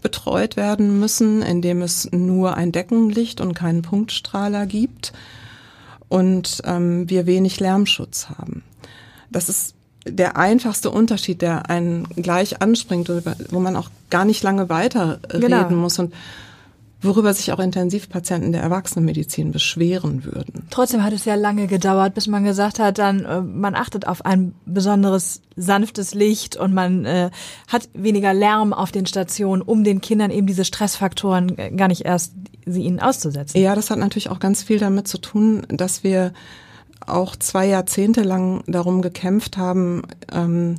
betreut 0.00 0.56
werden 0.56 1.00
müssen, 1.00 1.42
in 1.42 1.60
dem 1.60 1.82
es 1.82 2.08
nur 2.12 2.56
ein 2.56 2.70
Deckenlicht 2.70 3.40
und 3.40 3.54
keinen 3.54 3.82
Punktstrahler 3.82 4.66
gibt 4.66 5.12
und 6.08 6.62
ähm, 6.64 7.10
wir 7.10 7.26
wenig 7.26 7.58
Lärmschutz 7.58 8.28
haben. 8.28 8.62
Das 9.28 9.48
ist 9.48 9.74
der 10.04 10.36
einfachste 10.36 10.92
Unterschied, 10.92 11.42
der 11.42 11.68
einen 11.68 12.04
gleich 12.14 12.62
anspringt, 12.62 13.10
wo 13.50 13.58
man 13.58 13.74
auch 13.74 13.90
gar 14.08 14.24
nicht 14.24 14.44
lange 14.44 14.68
weiter 14.68 15.18
genau. 15.28 15.68
muss. 15.70 15.98
Und 15.98 16.14
worüber 17.06 17.32
sich 17.32 17.52
auch 17.52 17.58
Intensivpatienten 17.58 18.52
der 18.52 18.62
Erwachsenenmedizin 18.62 19.52
beschweren 19.52 20.24
würden. 20.24 20.66
Trotzdem 20.70 21.02
hat 21.02 21.12
es 21.12 21.24
ja 21.24 21.34
lange 21.34 21.66
gedauert, 21.66 22.14
bis 22.14 22.26
man 22.26 22.44
gesagt 22.44 22.78
hat, 22.78 22.98
dann 22.98 23.24
äh, 23.24 23.40
man 23.40 23.74
achtet 23.74 24.06
auf 24.06 24.24
ein 24.24 24.54
besonderes 24.66 25.42
sanftes 25.56 26.14
Licht 26.14 26.56
und 26.56 26.74
man 26.74 27.04
äh, 27.04 27.30
hat 27.68 27.88
weniger 27.94 28.34
Lärm 28.34 28.72
auf 28.72 28.92
den 28.92 29.06
Stationen, 29.06 29.62
um 29.62 29.84
den 29.84 30.00
Kindern 30.00 30.30
eben 30.30 30.46
diese 30.46 30.64
Stressfaktoren 30.64 31.56
äh, 31.58 31.70
gar 31.70 31.88
nicht 31.88 32.02
erst 32.02 32.32
sie 32.66 32.82
ihnen 32.82 33.00
auszusetzen. 33.00 33.60
Ja, 33.60 33.74
das 33.74 33.90
hat 33.90 33.98
natürlich 33.98 34.28
auch 34.28 34.40
ganz 34.40 34.62
viel 34.62 34.78
damit 34.78 35.08
zu 35.08 35.18
tun, 35.18 35.66
dass 35.68 36.02
wir 36.02 36.32
auch 37.06 37.36
zwei 37.36 37.66
Jahrzehnte 37.66 38.22
lang 38.22 38.64
darum 38.66 39.02
gekämpft 39.02 39.56
haben, 39.56 40.02
ähm, 40.32 40.76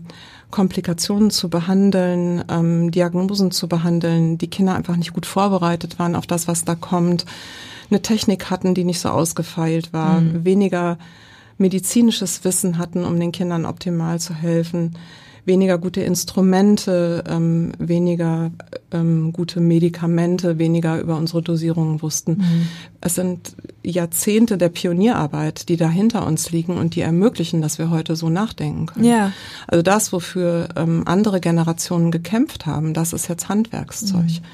Komplikationen 0.52 1.30
zu 1.30 1.50
behandeln, 1.50 2.44
ähm, 2.50 2.92
Diagnosen 2.92 3.52
zu 3.52 3.68
behandeln, 3.68 4.38
die 4.38 4.50
Kinder 4.50 4.76
einfach 4.76 4.96
nicht 4.96 5.14
gut 5.14 5.26
vorbereitet 5.26 6.00
waren 6.00 6.16
auf 6.16 6.28
das, 6.28 6.48
was 6.48 6.66
da 6.66 6.76
kommt, 6.76 7.26
eine 7.90 8.02
Technik 8.02 8.50
hatten, 8.50 8.74
die 8.74 8.84
nicht 8.84 9.00
so 9.00 9.10
ausgefeilt 9.10 9.94
war, 9.94 10.22
mhm. 10.22 10.46
weniger 10.46 10.98
medizinisches 11.58 12.44
Wissen 12.44 12.78
hatten, 12.78 13.04
um 13.04 13.20
den 13.20 13.32
Kindern 13.32 13.66
optimal 13.66 14.20
zu 14.20 14.34
helfen 14.34 14.96
weniger 15.48 15.78
gute 15.78 16.02
Instrumente, 16.02 17.24
ähm, 17.28 17.72
weniger 17.80 18.52
ähm, 18.92 19.34
gute 19.34 19.60
Medikamente, 19.60 20.60
weniger 20.60 21.00
über 21.00 21.18
unsere 21.18 21.42
Dosierungen 21.42 22.02
wussten. 22.02 22.34
Mhm. 22.34 22.68
Es 23.02 23.16
sind 23.16 23.56
Jahrzehnte 23.84 24.58
der 24.58 24.70
Pionierarbeit, 24.70 25.70
die 25.70 25.78
da 25.78 25.90
hinter 25.90 26.28
uns 26.28 26.52
liegen 26.52 26.78
und 26.78 26.96
die 26.96 27.02
ermöglichen, 27.02 27.62
dass 27.62 27.80
wir 27.80 27.90
heute 27.90 28.16
so 28.16 28.30
nachdenken 28.30 28.86
können. 28.86 29.06
Ja. 29.06 29.32
Also 29.68 29.82
das, 29.82 30.14
wofür 30.14 30.70
ähm, 30.76 31.04
andere 31.06 31.40
Generationen 31.40 32.12
gekämpft 32.12 32.66
haben, 32.66 32.94
das 32.94 33.14
ist 33.14 33.28
jetzt 33.28 33.50
Handwerkszeug. 33.50 34.24
Mhm. 34.24 34.46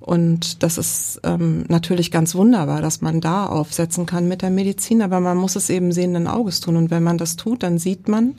Und 0.00 0.62
das 0.62 0.78
ist 0.78 1.20
ähm, 1.24 1.64
natürlich 1.68 2.10
ganz 2.10 2.34
wunderbar, 2.34 2.80
dass 2.80 3.02
man 3.02 3.20
da 3.20 3.46
aufsetzen 3.46 4.06
kann 4.06 4.28
mit 4.28 4.40
der 4.40 4.50
Medizin, 4.50 5.02
aber 5.02 5.20
man 5.20 5.36
muss 5.36 5.56
es 5.56 5.68
eben 5.68 5.92
sehenden 5.92 6.26
Auges 6.26 6.60
tun. 6.60 6.76
Und 6.76 6.90
wenn 6.90 7.02
man 7.02 7.18
das 7.18 7.36
tut, 7.36 7.62
dann 7.62 7.78
sieht 7.78 8.08
man, 8.08 8.34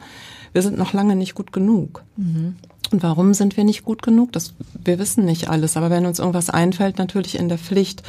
wir 0.54 0.62
sind 0.62 0.78
noch 0.78 0.94
lange 0.94 1.16
nicht 1.16 1.36
gut 1.36 1.52
genug. 1.52 2.04
Mhm. 2.18 2.56
Und 2.92 3.04
warum 3.04 3.34
sind 3.34 3.56
wir 3.56 3.64
nicht 3.64 3.86
gut 3.86 4.02
genug? 4.02 4.32
Das, 4.34 4.54
wir 4.84 5.00
wissen 5.00 5.26
nicht 5.26 5.50
alles, 5.50 5.78
aber 5.78 5.90
wenn 5.90 6.06
uns 6.06 6.20
irgendwas 6.20 6.50
einfällt, 6.50 6.98
natürlich 6.98 7.38
in 7.38 7.48
der 7.48 7.58
Pflicht, 7.58 8.04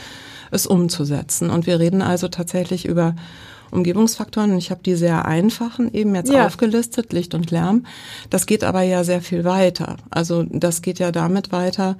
es 0.50 0.66
umzusetzen. 0.66 1.50
Und 1.50 1.66
wir 1.66 1.80
reden 1.80 2.02
also 2.02 2.28
tatsächlich 2.28 2.84
über 2.84 3.16
Umgebungsfaktoren. 3.70 4.52
Und 4.52 4.58
ich 4.58 4.70
habe 4.70 4.82
die 4.84 4.94
sehr 4.94 5.24
einfachen 5.24 5.92
eben 5.92 6.14
jetzt 6.14 6.30
ja. 6.30 6.46
aufgelistet, 6.46 7.12
Licht 7.12 7.34
und 7.34 7.50
Lärm. 7.50 7.86
Das 8.30 8.46
geht 8.46 8.62
aber 8.62 8.82
ja 8.82 9.02
sehr 9.02 9.22
viel 9.22 9.44
weiter. 9.44 9.96
Also 10.10 10.44
das 10.44 10.82
geht 10.82 10.98
ja 10.98 11.10
damit 11.10 11.52
weiter, 11.52 11.96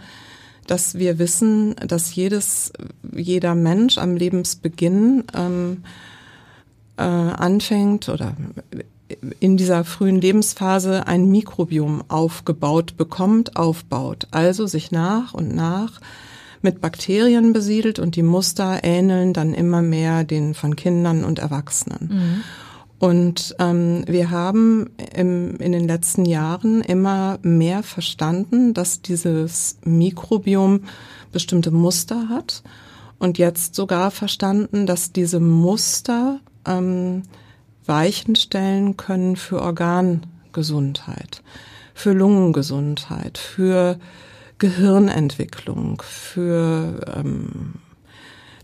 dass 0.66 0.96
wir 0.96 1.18
wissen, 1.18 1.75
dass 1.76 2.14
jedes, 2.14 2.72
jeder 3.12 3.54
Mensch 3.54 3.99
am 3.99 4.16
Lebensbeginn 4.16 5.25
ähm, 5.34 5.82
äh, 6.99 7.02
anfängt 7.02 8.08
oder 8.08 8.37
in 9.40 9.57
dieser 9.57 9.85
frühen 9.85 10.21
Lebensphase 10.21 11.07
ein 11.07 11.28
Mikrobiom 11.31 12.04
aufgebaut 12.09 12.97
bekommt, 12.97 13.57
aufbaut. 13.57 14.26
Also 14.31 14.66
sich 14.66 14.90
nach 14.90 15.35
und 15.35 15.54
nach 15.54 16.00
mit 16.62 16.81
Bakterien 16.81 17.52
besiedelt 17.52 17.99
und 17.99 18.16
die 18.16 18.23
Muster 18.23 18.81
ähneln 18.83 19.33
dann 19.33 19.52
immer 19.52 19.83
mehr 19.83 20.25
den 20.25 20.54
von 20.54 20.76
Kindern 20.76 21.25
und 21.25 21.40
Erwachsenen. 21.40 22.11
Mhm. 22.12 22.40
Und 22.99 23.57
ähm, 23.59 24.04
wir 24.07 24.31
haben 24.31 24.90
im, 25.12 25.57
in 25.57 25.73
den 25.73 25.88
letzten 25.88 26.25
Jahren 26.25 26.83
immer 26.83 27.40
mehr 27.42 27.83
verstanden, 27.83 28.75
dass 28.75 29.02
dieses 29.02 29.78
Mikrobiom 29.85 30.83
bestimmte 31.33 31.73
Muster 31.73 32.28
hat 32.28 32.62
und 33.19 33.38
jetzt 33.38 33.75
sogar 33.75 34.12
verstanden, 34.12 34.87
dass 34.87 35.12
diese 35.12 35.40
Muster 35.40 36.38
ähm, 36.64 37.25
Weichen 37.87 38.37
stellen 38.37 38.97
können 38.97 39.37
für 39.37 39.61
Organgesundheit, 39.61 41.43
für 41.95 42.12
Lungengesundheit, 42.12 43.39
für 43.39 43.99
Gehirnentwicklung, 44.59 46.03
für 46.03 47.01
ähm, 47.17 47.75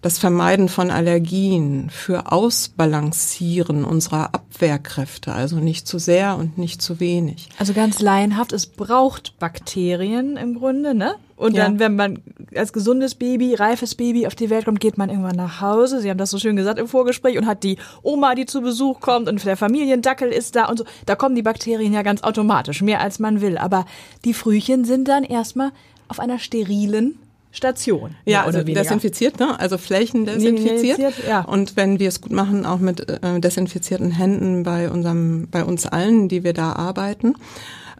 das 0.03 0.19
Vermeiden 0.19 0.69
von 0.69 0.91
Allergien, 0.91 1.91
für 1.91 2.31
Ausbalancieren 2.31 3.85
unserer 3.85 4.35
Abwehrkräfte, 4.35 5.33
also 5.33 5.57
nicht 5.57 5.87
zu 5.87 5.99
sehr 5.99 6.37
und 6.37 6.59
nicht 6.59 6.81
zu 6.81 7.01
wenig. 7.01 7.49
Also 7.59 7.73
ganz 7.73 8.01
laienhaft, 8.01 8.53
es 8.53 8.67
braucht 8.67 9.39
Bakterien 9.39 10.37
im 10.37 10.55
Grunde, 10.55 10.95
ne? 10.95 11.15
Und 11.37 11.57
ja. 11.57 11.65
dann, 11.65 11.79
wenn 11.79 11.95
man 11.95 12.19
als 12.57 12.73
gesundes 12.73 13.15
Baby, 13.15 13.55
reifes 13.55 13.95
Baby 13.95 14.27
auf 14.27 14.35
die 14.35 14.51
Welt 14.51 14.65
kommt, 14.65 14.81
geht 14.81 14.99
man 14.99 15.09
irgendwann 15.09 15.37
nach 15.37 15.61
Hause. 15.61 16.01
Sie 16.01 16.11
haben 16.11 16.19
das 16.19 16.31
so 16.31 16.39
schön 16.39 16.57
gesagt 16.57 16.81
im 16.81 16.89
Vorgespräch 16.89 17.39
und 17.39 17.47
hat 17.47 17.63
die 17.63 17.79
Oma, 18.03 18.35
die 18.35 18.45
zu 18.45 18.61
Besuch 18.61 18.99
kommt 18.99 19.29
und 19.29 19.45
der 19.45 19.57
Familiendackel 19.57 20.31
ist 20.31 20.57
da 20.57 20.67
und 20.67 20.79
so. 20.79 20.85
Da 21.07 21.15
kommen 21.15 21.37
die 21.37 21.43
Bakterien 21.43 21.93
ja 21.93 22.03
ganz 22.03 22.25
automatisch, 22.25 22.83
mehr 22.83 23.01
als 23.01 23.21
man 23.21 23.41
will. 23.41 23.57
Aber 23.57 23.87
die 24.25 24.35
Frühchen 24.35 24.85
sind 24.85 25.07
dann 25.07 25.23
erstmal 25.23 25.71
auf 26.09 26.19
einer 26.19 26.41
sterilen 26.41 27.19
Station. 27.51 28.15
Ja, 28.25 28.45
also 28.45 28.63
desinfiziert, 28.63 29.41
ne? 29.41 29.59
also 29.59 29.79
Flächen 29.79 30.27
desinfiziert. 30.27 31.15
Ja. 31.27 31.43
Und 31.43 31.77
wenn 31.77 31.99
wir 31.99 32.09
es 32.09 32.21
gut 32.21 32.33
machen, 32.33 32.67
auch 32.67 32.79
mit 32.79 33.09
äh, 33.09 33.41
desinfizierten 33.41 34.11
Händen 34.11 34.63
bei 34.63 34.91
unserem, 34.91 35.49
bei 35.51 35.65
uns 35.65 35.87
allen, 35.87 36.29
die 36.29 36.45
wir 36.45 36.53
da 36.53 36.73
arbeiten. 36.73 37.35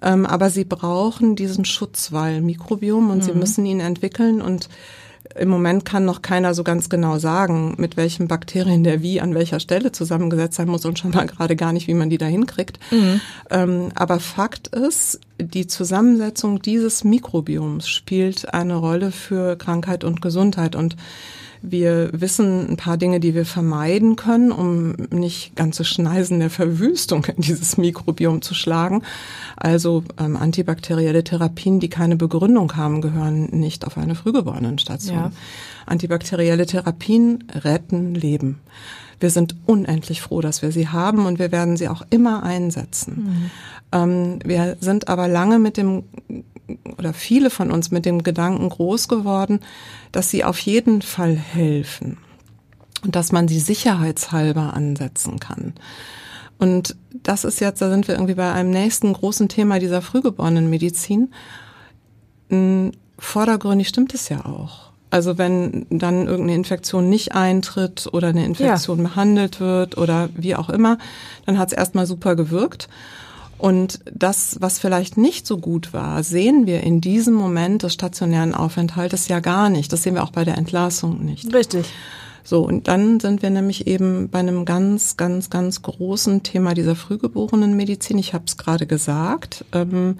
Ähm, 0.03 0.27
aber 0.27 0.51
sie 0.51 0.65
brauchen 0.65 1.35
diesen 1.35 1.65
Schutzwall 1.65 2.41
Mikrobiom 2.41 3.11
und 3.11 3.19
mhm. 3.19 3.23
sie 3.23 3.33
müssen 3.33 3.67
ihn 3.67 3.81
entwickeln 3.81 4.41
und 4.41 4.69
im 5.37 5.49
Moment 5.49 5.85
kann 5.85 6.05
noch 6.05 6.23
keiner 6.23 6.55
so 6.55 6.65
ganz 6.65 6.89
genau 6.89 7.19
sagen, 7.19 7.75
mit 7.79 7.97
welchen 7.97 8.29
Bakterien 8.29 8.85
der 8.85 9.03
wie 9.03 9.21
an 9.21 9.35
welcher 9.35 9.61
Stelle 9.61 9.93
zusammengesetzt 9.93 10.57
sein 10.57 10.69
muss 10.69 10.85
und 10.85 10.99
schon 10.99 11.11
mal 11.11 11.27
gerade 11.27 11.57
gar 11.57 11.73
nicht, 11.73 11.87
wie 11.87 11.95
man 11.95 12.11
die 12.11 12.19
da 12.19 12.27
hinkriegt. 12.27 12.79
Mhm. 12.91 13.21
Ähm, 13.51 13.89
aber 13.95 14.21
Fakt 14.21 14.69
ist, 14.69 15.21
die 15.41 15.67
Zusammensetzung 15.67 16.61
dieses 16.63 17.05
Mikrobioms 17.05 17.89
spielt 17.89 18.53
eine 18.53 18.77
Rolle 18.77 19.13
für 19.13 19.57
Krankheit 19.57 20.05
und 20.05 20.21
Gesundheit 20.23 20.75
und 20.75 20.97
Wir 21.63 22.11
wissen 22.13 22.71
ein 22.71 22.77
paar 22.77 22.97
Dinge, 22.97 23.21
die 23.21 23.35
wir 23.35 23.45
vermeiden 23.45 24.17
können, 24.17 24.53
um 24.53 24.93
nicht 25.11 25.57
ganze 25.57 25.85
Schneisen 25.85 26.39
der 26.39 26.51
Verwüstung 26.51 27.25
in 27.25 27.43
dieses 27.43 27.77
Mikrobiom 27.77 28.43
zu 28.43 28.55
schlagen. 28.55 29.03
Also 29.57 30.05
ähm, 30.19 30.37
antibakterielle 30.37 31.25
Therapien, 31.25 31.81
die 31.81 31.89
keine 31.89 32.17
Begründung 32.17 32.77
haben, 32.77 33.01
gehören 33.01 33.47
nicht 33.47 33.87
auf 33.87 33.99
eine 33.99 34.15
Frühgeborenenstation. 34.15 35.17
Ja. 35.17 35.33
Antibakterielle 35.87 36.67
Therapien 36.67 37.45
retten 37.53 38.15
Leben. 38.15 38.61
Wir 39.21 39.31
sind 39.31 39.57
unendlich 39.67 40.23
froh, 40.23 40.41
dass 40.41 40.63
wir 40.63 40.71
sie 40.71 40.89
haben 40.89 41.27
und 41.27 41.39
wir 41.39 41.51
werden 41.51 41.77
sie 41.77 41.89
auch 41.89 42.03
immer 42.11 42.43
einsetzen. 42.45 43.15
Mhm. 43.17 43.51
Ähm, 43.91 44.39
wir 44.45 44.77
sind 44.81 45.09
aber 45.09 45.29
lange 45.29 45.59
mit 45.59 45.77
dem 45.77 46.05
oder 46.99 47.13
viele 47.13 47.51
von 47.51 47.71
uns 47.71 47.91
mit 47.91 48.05
dem 48.05 48.23
Gedanken 48.23 48.69
groß 48.69 49.09
geworden, 49.09 49.61
dass 50.13 50.31
sie 50.31 50.45
auf 50.45 50.59
jeden 50.59 51.03
Fall 51.03 51.35
helfen 51.35 52.19
und 53.05 53.17
dass 53.17 53.33
man 53.33 53.49
sie 53.49 53.61
sicherheitshalber 53.61 54.75
ansetzen 54.75 55.39
kann. 55.39 55.75
Und 56.59 56.97
das 57.13 57.45
ist 57.45 57.61
jetzt, 57.61 57.81
da 57.81 57.89
sind 57.89 58.09
wir 58.09 58.15
irgendwie 58.15 58.35
bei 58.35 58.53
einem 58.53 58.71
nächsten 58.71 59.13
großen 59.13 59.49
Thema 59.49 59.79
dieser 59.79 60.03
frühgeborenen 60.03 60.69
Medizin. 60.69 61.33
Hm, 62.49 62.93
vordergründig 63.19 63.89
stimmt 63.89 64.13
es 64.15 64.29
ja 64.29 64.45
auch. 64.45 64.89
Also 65.11 65.39
wenn 65.39 65.87
dann 65.89 66.27
irgendeine 66.27 66.55
Infektion 66.55 67.09
nicht 67.09 67.35
eintritt 67.35 68.09
oder 68.13 68.29
eine 68.29 68.45
Infektion 68.45 68.99
ja. 68.99 69.05
behandelt 69.05 69.61
wird 69.61 69.97
oder 69.97 70.29
wie 70.35 70.55
auch 70.55 70.69
immer, 70.69 70.99
dann 71.47 71.59
hat 71.59 71.69
es 71.69 71.79
erstmal 71.79 72.07
super 72.07 72.37
gewirkt. 72.37 72.89
Und 73.59 73.99
das, 74.13 74.57
was 74.61 74.79
vielleicht 74.79 75.17
nicht 75.17 75.47
so 75.47 75.59
gut 75.59 75.93
war, 75.93 76.23
sehen 76.23 76.67
wir 76.67 76.83
in 76.83 77.01
diesem 77.01 77.35
Moment 77.35 77.83
des 77.83 77.93
stationären 77.93 78.55
Aufenthaltes 78.55 79.27
ja 79.27 79.41
gar 79.41 79.69
nicht. 79.69 79.93
Das 79.93 80.05
sehen 80.05 80.15
wir 80.15 80.23
auch 80.23 80.31
bei 80.31 80.45
der 80.45 80.57
Entlassung 80.57 81.25
nicht. 81.25 81.53
Richtig. 81.53 81.87
So, 82.45 82.65
und 82.65 82.87
dann 82.89 83.19
sind 83.21 83.43
wir 83.43 83.51
nämlich 83.51 83.89
eben 83.89 84.31
bei 84.31 84.39
einem 84.39 84.65
ganz, 84.65 85.17
ganz, 85.17 85.51
ganz 85.51 85.83
großen 85.83 86.45
Thema 86.45 86.75
dieser 86.75 86.95
frühgeborenen 86.95 87.77
Medizin. 87.77 88.17
Ich 88.17 88.33
habe 88.33 88.45
es 88.47 88.57
gerade 88.57 88.87
gesagt. 88.87 89.65
Ähm, 89.73 90.17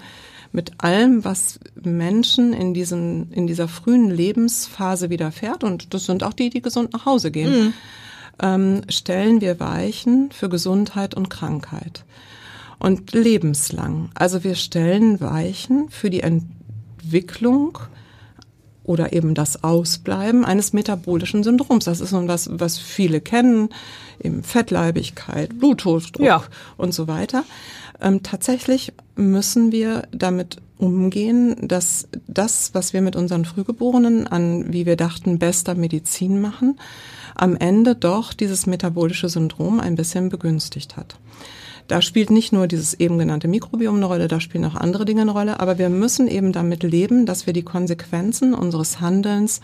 mit 0.51 0.73
allem, 0.79 1.23
was 1.23 1.59
Menschen 1.81 2.53
in, 2.53 2.73
diesen, 2.73 3.31
in 3.31 3.47
dieser 3.47 3.67
frühen 3.67 4.09
Lebensphase 4.09 5.09
widerfährt, 5.09 5.63
und 5.63 5.93
das 5.93 6.05
sind 6.05 6.23
auch 6.23 6.33
die, 6.33 6.49
die 6.49 6.61
gesund 6.61 6.91
nach 6.91 7.05
Hause 7.05 7.31
gehen, 7.31 7.51
mhm. 7.51 7.73
ähm, 8.41 8.81
stellen 8.89 9.41
wir 9.41 9.59
Weichen 9.59 10.31
für 10.31 10.49
Gesundheit 10.49 11.13
und 11.13 11.29
Krankheit 11.29 12.03
und 12.79 13.11
lebenslang. 13.13 14.09
Also 14.13 14.43
wir 14.43 14.55
stellen 14.55 15.19
Weichen 15.19 15.89
für 15.89 16.09
die 16.09 16.21
Entwicklung 16.21 17.77
oder 18.83 19.13
eben 19.13 19.35
das 19.35 19.63
Ausbleiben 19.63 20.45
eines 20.45 20.73
metabolischen 20.73 21.43
Syndroms. 21.43 21.85
Das 21.85 22.01
ist 22.01 22.11
nun 22.11 22.27
was, 22.27 22.49
was 22.51 22.79
viele 22.79 23.21
kennen, 23.21 23.69
eben 24.19 24.41
Fettleibigkeit, 24.41 25.59
Bluthochdruck 25.59 26.25
ja. 26.25 26.41
und 26.77 26.93
so 26.93 27.07
weiter. 27.07 27.43
Ähm, 28.01 28.23
tatsächlich 28.23 28.93
müssen 29.15 29.71
wir 29.71 30.07
damit 30.11 30.57
umgehen, 30.77 31.55
dass 31.67 32.07
das, 32.27 32.73
was 32.73 32.93
wir 32.93 33.01
mit 33.01 33.15
unseren 33.15 33.45
Frühgeborenen 33.45 34.25
an, 34.25 34.71
wie 34.71 34.85
wir 34.85 34.95
dachten, 34.95 35.37
bester 35.37 35.75
Medizin 35.75 36.41
machen, 36.41 36.79
am 37.35 37.55
Ende 37.55 37.95
doch 37.95 38.33
dieses 38.33 38.65
metabolische 38.65 39.29
Syndrom 39.29 39.79
ein 39.79 39.95
bisschen 39.95 40.29
begünstigt 40.29 40.97
hat. 40.97 41.17
Da 41.89 42.03
spielt 42.03 42.29
nicht 42.29 42.53
nur 42.53 42.67
dieses 42.67 42.93
eben 42.93 43.17
genannte 43.17 43.47
Mikrobiom 43.47 43.95
eine 43.95 44.05
Rolle, 44.05 44.27
da 44.27 44.39
spielen 44.39 44.63
auch 44.63 44.75
andere 44.75 45.05
Dinge 45.05 45.21
eine 45.21 45.31
Rolle, 45.31 45.59
aber 45.59 45.79
wir 45.79 45.89
müssen 45.89 46.27
eben 46.27 46.53
damit 46.53 46.83
leben, 46.83 47.25
dass 47.25 47.47
wir 47.47 47.53
die 47.53 47.63
Konsequenzen 47.63 48.53
unseres 48.53 49.01
Handelns 49.01 49.59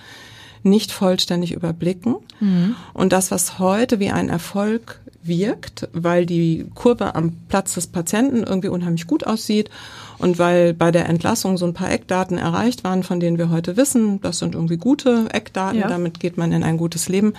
nicht 0.64 0.92
vollständig 0.92 1.52
überblicken. 1.52 2.16
Mhm. 2.40 2.76
Und 2.94 3.14
das, 3.14 3.30
was 3.30 3.60
heute 3.60 4.00
wie 4.00 4.10
ein 4.10 4.30
Erfolg 4.30 5.00
wirkt, 5.22 5.88
weil 5.94 6.26
die 6.26 6.66
Kurve 6.74 7.14
am 7.14 7.34
Platz 7.48 7.76
des 7.76 7.88
Patienten 7.88 8.44
irgendwie 8.44 8.70
unheimlich 8.70 9.06
gut 9.06 9.28
aussieht 9.28 9.70
und 10.18 10.40
weil 10.40 10.74
bei 10.74 10.90
der 10.90 11.08
Entlassung 11.08 11.58
so 11.58 11.68
ein 11.68 11.76
paar 11.76 11.92
Eckdaten 11.92 12.40
erreicht 12.40 12.84
waren, 12.84 13.04
von 13.04 13.20
denen 13.20 13.38
wir 13.38 13.52
heute 13.52 13.78
wissen, 13.78 14.20
das 14.22 14.40
sind 14.40 14.56
irgendwie 14.56 14.78
gute 14.78 15.28
Eckdaten, 15.32 15.80
ja. 15.80 15.88
damit 15.88 16.20
geht 16.20 16.38
man 16.38 16.52
in 16.52 16.64
ein 16.64 16.78
gutes 16.78 17.08
Leben 17.08 17.34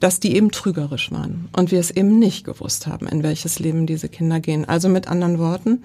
dass 0.00 0.20
die 0.20 0.36
eben 0.36 0.50
trügerisch 0.50 1.10
waren 1.10 1.48
und 1.56 1.70
wir 1.70 1.80
es 1.80 1.90
eben 1.90 2.18
nicht 2.18 2.44
gewusst 2.44 2.86
haben, 2.86 3.06
in 3.06 3.22
welches 3.22 3.58
Leben 3.58 3.86
diese 3.86 4.08
Kinder 4.08 4.40
gehen. 4.40 4.64
Also 4.64 4.88
mit 4.88 5.08
anderen 5.08 5.38
Worten, 5.38 5.82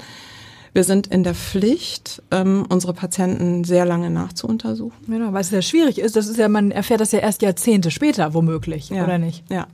wir 0.73 0.83
sind 0.83 1.07
in 1.07 1.23
der 1.23 1.35
Pflicht, 1.35 2.23
ähm, 2.31 2.65
unsere 2.67 2.93
Patienten 2.93 3.63
sehr 3.63 3.85
lange 3.85 4.09
nachzuuntersuchen. 4.09 4.97
Genau, 5.07 5.31
weil 5.31 5.41
es 5.41 5.49
sehr 5.49 5.61
schwierig 5.61 5.99
ist. 5.99 6.15
Das 6.15 6.27
ist 6.27 6.37
ja, 6.37 6.49
man 6.49 6.71
erfährt 6.71 6.99
das 6.99 7.11
ja 7.11 7.19
erst 7.19 7.43
Jahrzehnte 7.43 7.91
später 7.91 8.33
womöglich, 8.33 8.89
ja, 8.89 9.03
oder 9.03 9.19
nicht? 9.19 9.43
Ja, 9.49 9.67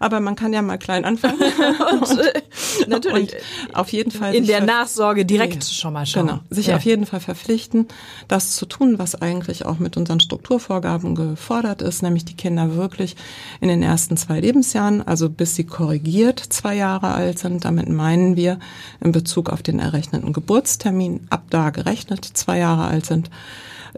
aber 0.00 0.20
man 0.20 0.34
kann 0.34 0.54
ja 0.54 0.62
mal 0.62 0.78
klein 0.78 1.04
anfangen. 1.04 1.38
und, 1.92 2.18
äh, 2.18 2.42
natürlich. 2.88 3.34
Und 3.68 3.76
auf 3.76 3.90
jeden 3.90 4.10
Fall. 4.10 4.34
In 4.34 4.46
der 4.46 4.62
Nachsorge 4.62 5.26
direkt 5.26 5.56
nee, 5.56 5.60
schon 5.60 5.92
mal 5.92 6.06
schauen. 6.06 6.26
Genau, 6.26 6.40
sich 6.48 6.68
ja. 6.68 6.76
auf 6.76 6.82
jeden 6.82 7.04
Fall 7.04 7.20
verpflichten, 7.20 7.86
das 8.28 8.56
zu 8.56 8.64
tun, 8.64 8.98
was 8.98 9.14
eigentlich 9.14 9.66
auch 9.66 9.78
mit 9.78 9.98
unseren 9.98 10.20
Strukturvorgaben 10.20 11.14
gefordert 11.14 11.82
ist, 11.82 12.02
nämlich 12.02 12.24
die 12.24 12.34
Kinder 12.34 12.76
wirklich 12.76 13.14
in 13.60 13.68
den 13.68 13.82
ersten 13.82 14.16
zwei 14.16 14.40
Lebensjahren, 14.40 15.06
also 15.06 15.28
bis 15.28 15.54
sie 15.54 15.64
korrigiert 15.64 16.40
zwei 16.40 16.76
Jahre 16.76 17.08
alt 17.08 17.38
sind, 17.38 17.66
damit 17.66 17.90
meinen 17.90 18.36
wir 18.36 18.58
in 19.00 19.12
Bezug 19.12 19.50
auf 19.50 19.62
den 19.62 19.80
errechneten 19.80 20.32
Geburtstag, 20.32 20.45
Geburtstermin 20.46 21.26
ab 21.28 21.42
da 21.50 21.70
gerechnet 21.70 22.24
zwei 22.24 22.58
Jahre 22.58 22.84
alt 22.84 23.04
sind, 23.04 23.30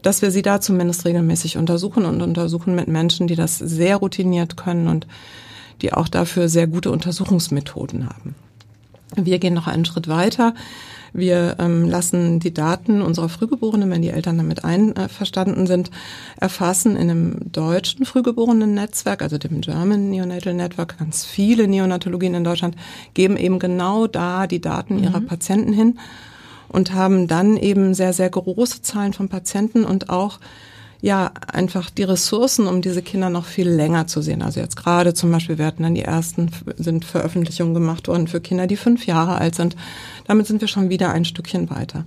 dass 0.01 0.23
wir 0.23 0.31
sie 0.31 0.41
da 0.41 0.63
zumindest 0.63 1.05
regelmäßig 1.05 1.59
untersuchen 1.59 2.07
und 2.07 2.23
untersuchen 2.23 2.75
mit 2.75 2.89
Menschen, 2.89 3.27
die 3.27 3.35
das 3.35 3.59
sehr 3.59 3.97
routiniert 3.97 4.57
können 4.57 4.89
und 4.89 5.07
die 5.83 5.93
auch 5.93 6.09
dafür 6.09 6.49
sehr 6.49 6.67
gute 6.67 6.91
Untersuchungsmethoden 6.91 8.09
haben. 8.09 8.35
Wir 9.15 9.39
gehen 9.39 9.53
noch 9.53 9.67
einen 9.67 9.85
Schritt 9.85 10.09
weiter. 10.09 10.55
Wir 11.13 11.57
ähm, 11.59 11.87
lassen 11.87 12.41
die 12.41 12.55
Daten 12.55 13.03
unserer 13.03 13.29
Frühgeborenen, 13.29 13.91
wenn 13.91 14.03
die 14.03 14.11
Eltern 14.11 14.39
damit 14.39 14.65
einverstanden 14.65 15.67
sind, 15.67 15.91
erfassen 16.41 16.97
in 16.97 17.11
einem 17.11 17.53
deutschen 17.53 18.07
Frühgeborenen-Netzwerk, 18.07 19.21
also 19.21 19.37
dem 19.37 19.61
German 19.61 20.09
Neonatal 20.09 20.55
Network. 20.55 20.99
Ganz 20.99 21.27
viele 21.27 21.69
Neonatologien 21.69 22.35
in 22.35 22.45
Deutschland 22.45 22.75
geben 23.13 23.37
eben 23.37 23.59
genau 23.59 24.07
da 24.07 24.47
die 24.47 24.61
Daten 24.61 24.97
mhm. 24.97 25.05
ihrer 25.05 25.21
Patienten 25.21 25.75
hin 25.75 25.99
und 26.69 26.93
haben 26.93 27.27
dann 27.27 27.57
eben 27.57 27.95
sehr, 27.95 28.13
sehr 28.13 28.31
große 28.31 28.83
Zahlen 28.83 29.13
von 29.13 29.29
Patienten 29.29 29.85
und 29.85 30.11
auch 30.11 30.39
ja, 31.01 31.31
einfach 31.47 31.91
die 31.91 32.03
Ressourcen, 32.03 32.67
um 32.67 32.83
diese 32.83 33.03
Kinder 33.03 33.31
noch 33.31 33.45
viel 33.45 33.69
länger 33.69 34.09
zu 34.09 34.21
sehen. 34.21 34.43
Also 34.43 34.61
jetzt 34.61 34.77
gerade 34.77 35.15
zum 35.15 35.31
Beispiel, 35.31 35.57
wir 35.57 35.67
hatten 35.67 35.85
dann 35.85 35.95
die 35.95 36.03
ersten, 36.03 36.51
sind 36.77 37.05
Veröffentlichungen 37.05 37.75
gemacht 37.75 38.09
worden 38.09 38.27
für 38.27 38.41
Kinder, 38.41 38.67
die 38.67 38.77
fünf 38.77 39.07
Jahre 39.07 39.37
alt 39.37 39.55
sind. 39.55 39.77
Damit 40.27 40.49
sind 40.49 40.61
wir 40.61 40.69
schon 40.69 40.89
wieder 40.89 41.13
ein 41.13 41.25
Stückchen 41.25 41.71
weiter. 41.71 42.05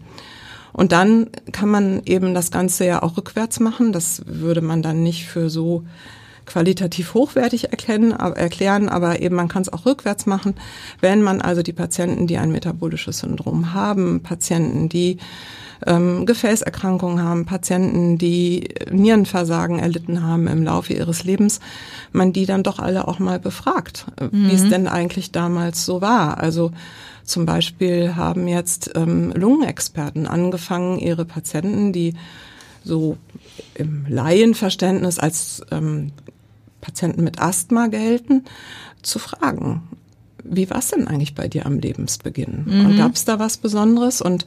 Und 0.73 0.91
dann 0.91 1.27
kann 1.51 1.69
man 1.69 2.01
eben 2.05 2.33
das 2.33 2.51
Ganze 2.51 2.85
ja 2.85 3.01
auch 3.01 3.17
rückwärts 3.17 3.59
machen. 3.59 3.93
Das 3.93 4.23
würde 4.25 4.61
man 4.61 4.81
dann 4.81 5.03
nicht 5.03 5.25
für 5.25 5.49
so 5.49 5.83
qualitativ 6.51 7.13
hochwertig 7.13 7.71
erkennen, 7.71 8.11
aber, 8.13 8.35
erklären, 8.37 8.89
aber 8.89 9.21
eben 9.21 9.35
man 9.35 9.47
kann 9.47 9.61
es 9.61 9.71
auch 9.71 9.85
rückwärts 9.85 10.25
machen, 10.25 10.55
wenn 10.99 11.21
man 11.21 11.41
also 11.41 11.61
die 11.63 11.73
Patienten, 11.73 12.27
die 12.27 12.37
ein 12.37 12.51
metabolisches 12.51 13.19
Syndrom 13.19 13.73
haben, 13.73 14.21
Patienten, 14.21 14.89
die 14.89 15.17
ähm, 15.85 16.25
Gefäßerkrankungen 16.25 17.23
haben, 17.23 17.45
Patienten, 17.45 18.17
die 18.17 18.69
Nierenversagen 18.91 19.79
erlitten 19.79 20.23
haben 20.23 20.47
im 20.47 20.63
Laufe 20.63 20.93
ihres 20.93 21.23
Lebens, 21.23 21.59
man 22.11 22.33
die 22.33 22.45
dann 22.45 22.63
doch 22.63 22.79
alle 22.79 23.07
auch 23.07 23.19
mal 23.19 23.39
befragt, 23.39 24.05
mhm. 24.19 24.49
wie 24.49 24.55
es 24.55 24.67
denn 24.69 24.87
eigentlich 24.87 25.31
damals 25.31 25.85
so 25.85 26.01
war. 26.01 26.37
Also 26.39 26.71
zum 27.23 27.45
Beispiel 27.45 28.15
haben 28.15 28.47
jetzt 28.47 28.91
ähm, 28.95 29.31
Lungenexperten 29.35 30.27
angefangen, 30.27 30.99
ihre 30.99 31.25
Patienten, 31.25 31.93
die 31.93 32.13
so 32.83 33.17
im 33.75 34.05
Laienverständnis 34.07 35.19
als 35.19 35.61
ähm, 35.71 36.11
Patienten 36.81 37.23
mit 37.23 37.39
Asthma 37.39 37.87
gelten, 37.87 38.43
zu 39.01 39.19
fragen, 39.19 39.83
wie 40.43 40.69
war 40.69 40.77
es 40.77 40.89
denn 40.89 41.07
eigentlich 41.07 41.35
bei 41.35 41.47
dir 41.47 41.65
am 41.65 41.79
Lebensbeginn? 41.79 42.65
Mhm. 42.65 42.85
Und 42.85 42.97
gab 42.97 43.15
es 43.15 43.25
da 43.25 43.39
was 43.39 43.57
Besonderes? 43.57 44.21
Und 44.21 44.45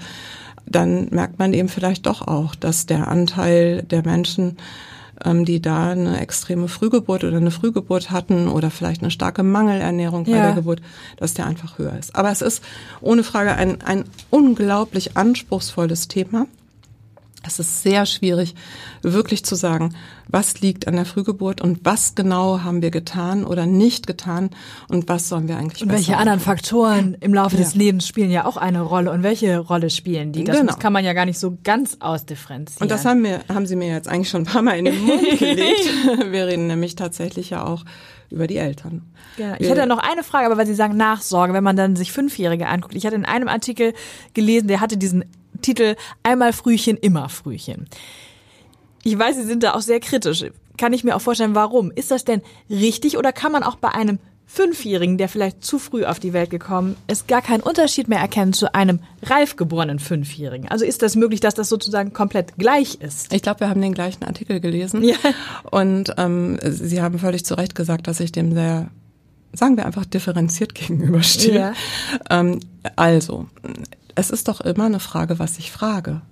dann 0.66 1.08
merkt 1.10 1.38
man 1.38 1.52
eben 1.52 1.68
vielleicht 1.68 2.06
doch 2.06 2.22
auch, 2.22 2.54
dass 2.54 2.86
der 2.86 3.08
Anteil 3.08 3.82
der 3.82 4.04
Menschen, 4.04 4.56
ähm, 5.24 5.44
die 5.44 5.60
da 5.60 5.90
eine 5.90 6.20
extreme 6.20 6.68
Frühgeburt 6.68 7.24
oder 7.24 7.36
eine 7.36 7.50
Frühgeburt 7.50 8.10
hatten 8.10 8.48
oder 8.48 8.70
vielleicht 8.70 9.02
eine 9.02 9.10
starke 9.10 9.42
Mangelernährung 9.42 10.24
bei 10.24 10.32
ja. 10.32 10.46
der 10.46 10.54
Geburt, 10.54 10.80
dass 11.16 11.34
der 11.34 11.46
einfach 11.46 11.78
höher 11.78 11.96
ist. 11.98 12.16
Aber 12.16 12.30
es 12.30 12.42
ist 12.42 12.62
ohne 13.00 13.22
Frage 13.22 13.54
ein, 13.54 13.80
ein 13.82 14.04
unglaublich 14.30 15.16
anspruchsvolles 15.16 16.08
Thema 16.08 16.46
Es 17.46 17.58
ist 17.58 17.82
sehr 17.82 18.06
schwierig, 18.06 18.54
wirklich 19.02 19.44
zu 19.44 19.54
sagen, 19.54 19.94
was 20.28 20.60
liegt 20.60 20.88
an 20.88 20.94
der 20.96 21.04
Frühgeburt 21.04 21.60
und 21.60 21.80
was 21.84 22.14
genau 22.14 22.60
haben 22.62 22.80
wir 22.82 22.90
getan 22.90 23.44
oder 23.44 23.66
nicht 23.66 24.06
getan 24.06 24.50
und 24.88 25.08
was 25.08 25.28
sollen 25.28 25.46
wir 25.48 25.56
eigentlich 25.58 25.82
Und 25.82 25.90
welche 25.92 26.12
besser 26.12 26.18
anderen 26.20 26.38
machen. 26.38 26.46
Faktoren 26.46 27.16
im 27.20 27.34
Laufe 27.34 27.56
des 27.56 27.74
Ja. 27.74 27.78
Lebens 27.80 28.08
spielen 28.08 28.30
ja 28.30 28.46
auch 28.46 28.56
eine 28.56 28.80
Rolle 28.80 29.10
und 29.10 29.22
welche 29.22 29.58
Rolle 29.58 29.90
spielen 29.90 30.32
die? 30.32 30.44
Das 30.44 30.58
Genau. 30.58 30.74
kann 30.76 30.92
man 30.92 31.04
ja 31.04 31.12
gar 31.12 31.26
nicht 31.26 31.38
so 31.38 31.58
ganz 31.64 31.98
ausdifferenzieren. 32.00 32.82
Und 32.82 32.90
das 32.90 33.04
haben, 33.04 33.22
wir, 33.22 33.40
haben 33.52 33.66
Sie 33.66 33.76
mir 33.76 33.88
jetzt 33.88 34.08
eigentlich 34.08 34.30
schon 34.30 34.42
ein 34.42 34.46
paar 34.46 34.62
Mal 34.62 34.78
in 34.78 34.86
den 34.86 34.98
Mund 35.04 35.20
gelegt. 35.38 35.90
wir 36.30 36.46
reden 36.46 36.66
nämlich 36.66 36.96
tatsächlich 36.96 37.50
ja 37.50 37.64
auch 37.66 37.84
über 38.30 38.46
die 38.46 38.56
Eltern. 38.56 39.02
Genau. 39.36 39.54
Ich 39.58 39.68
hätte 39.68 39.86
noch 39.86 39.98
eine 39.98 40.22
Frage, 40.24 40.46
aber 40.46 40.56
weil 40.56 40.66
Sie 40.66 40.74
sagen 40.74 40.96
Nachsorge, 40.96 41.52
wenn 41.52 41.62
man 41.64 41.76
dann 41.76 41.94
sich 41.94 42.10
Fünfjährige 42.10 42.66
anguckt. 42.68 42.94
Ich 42.94 43.04
hatte 43.04 43.16
in 43.16 43.24
einem 43.26 43.48
Artikel 43.48 43.92
gelesen, 44.32 44.66
der 44.68 44.80
hatte 44.80 44.96
diesen 44.96 45.24
Titel 45.64 45.96
Einmal 46.22 46.52
Frühchen, 46.52 46.96
immer 46.98 47.28
Frühchen. 47.28 47.88
Ich 49.02 49.18
weiß, 49.18 49.36
Sie 49.36 49.44
sind 49.44 49.62
da 49.62 49.74
auch 49.74 49.80
sehr 49.80 50.00
kritisch. 50.00 50.44
Kann 50.76 50.92
ich 50.92 51.04
mir 51.04 51.16
auch 51.16 51.20
vorstellen, 51.20 51.54
warum? 51.54 51.90
Ist 51.90 52.10
das 52.10 52.24
denn 52.24 52.42
richtig 52.68 53.16
oder 53.16 53.32
kann 53.32 53.52
man 53.52 53.62
auch 53.62 53.76
bei 53.76 53.88
einem 53.88 54.18
Fünfjährigen, 54.46 55.16
der 55.16 55.28
vielleicht 55.28 55.64
zu 55.64 55.78
früh 55.78 56.04
auf 56.04 56.20
die 56.20 56.32
Welt 56.32 56.50
gekommen 56.50 56.96
ist, 57.06 57.28
gar 57.28 57.40
keinen 57.40 57.62
Unterschied 57.62 58.08
mehr 58.08 58.18
erkennen 58.20 58.52
zu 58.52 58.74
einem 58.74 59.00
reif 59.22 59.56
geborenen 59.56 59.98
Fünfjährigen? 59.98 60.68
Also 60.68 60.84
ist 60.84 61.02
das 61.02 61.16
möglich, 61.16 61.40
dass 61.40 61.54
das 61.54 61.68
sozusagen 61.68 62.12
komplett 62.12 62.56
gleich 62.58 62.96
ist? 62.96 63.32
Ich 63.32 63.42
glaube, 63.42 63.60
wir 63.60 63.68
haben 63.70 63.80
den 63.80 63.94
gleichen 63.94 64.22
Artikel 64.24 64.60
gelesen. 64.60 65.02
Ja. 65.02 65.16
Und 65.70 66.12
ähm, 66.18 66.58
Sie 66.62 67.00
haben 67.00 67.18
völlig 67.18 67.44
zu 67.44 67.54
Recht 67.54 67.74
gesagt, 67.74 68.06
dass 68.06 68.20
ich 68.20 68.32
dem 68.32 68.52
sehr, 68.52 68.90
sagen 69.54 69.76
wir 69.78 69.86
einfach, 69.86 70.04
differenziert 70.04 70.74
gegenüberstehe. 70.74 71.54
Ja. 71.58 71.72
Ähm, 72.28 72.60
also, 72.96 73.46
es 74.14 74.30
ist 74.30 74.48
doch 74.48 74.60
immer 74.60 74.84
eine 74.84 75.00
Frage, 75.00 75.38
was 75.38 75.58
ich 75.58 75.70
frage. 75.72 76.22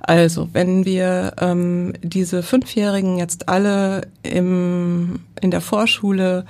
Also, 0.00 0.48
wenn 0.52 0.84
wir 0.84 1.34
ähm, 1.40 1.94
diese 2.02 2.42
Fünfjährigen 2.42 3.16
jetzt 3.18 3.48
alle 3.48 4.08
im, 4.22 5.20
in 5.40 5.50
der 5.50 5.60
Vorschule 5.60 6.44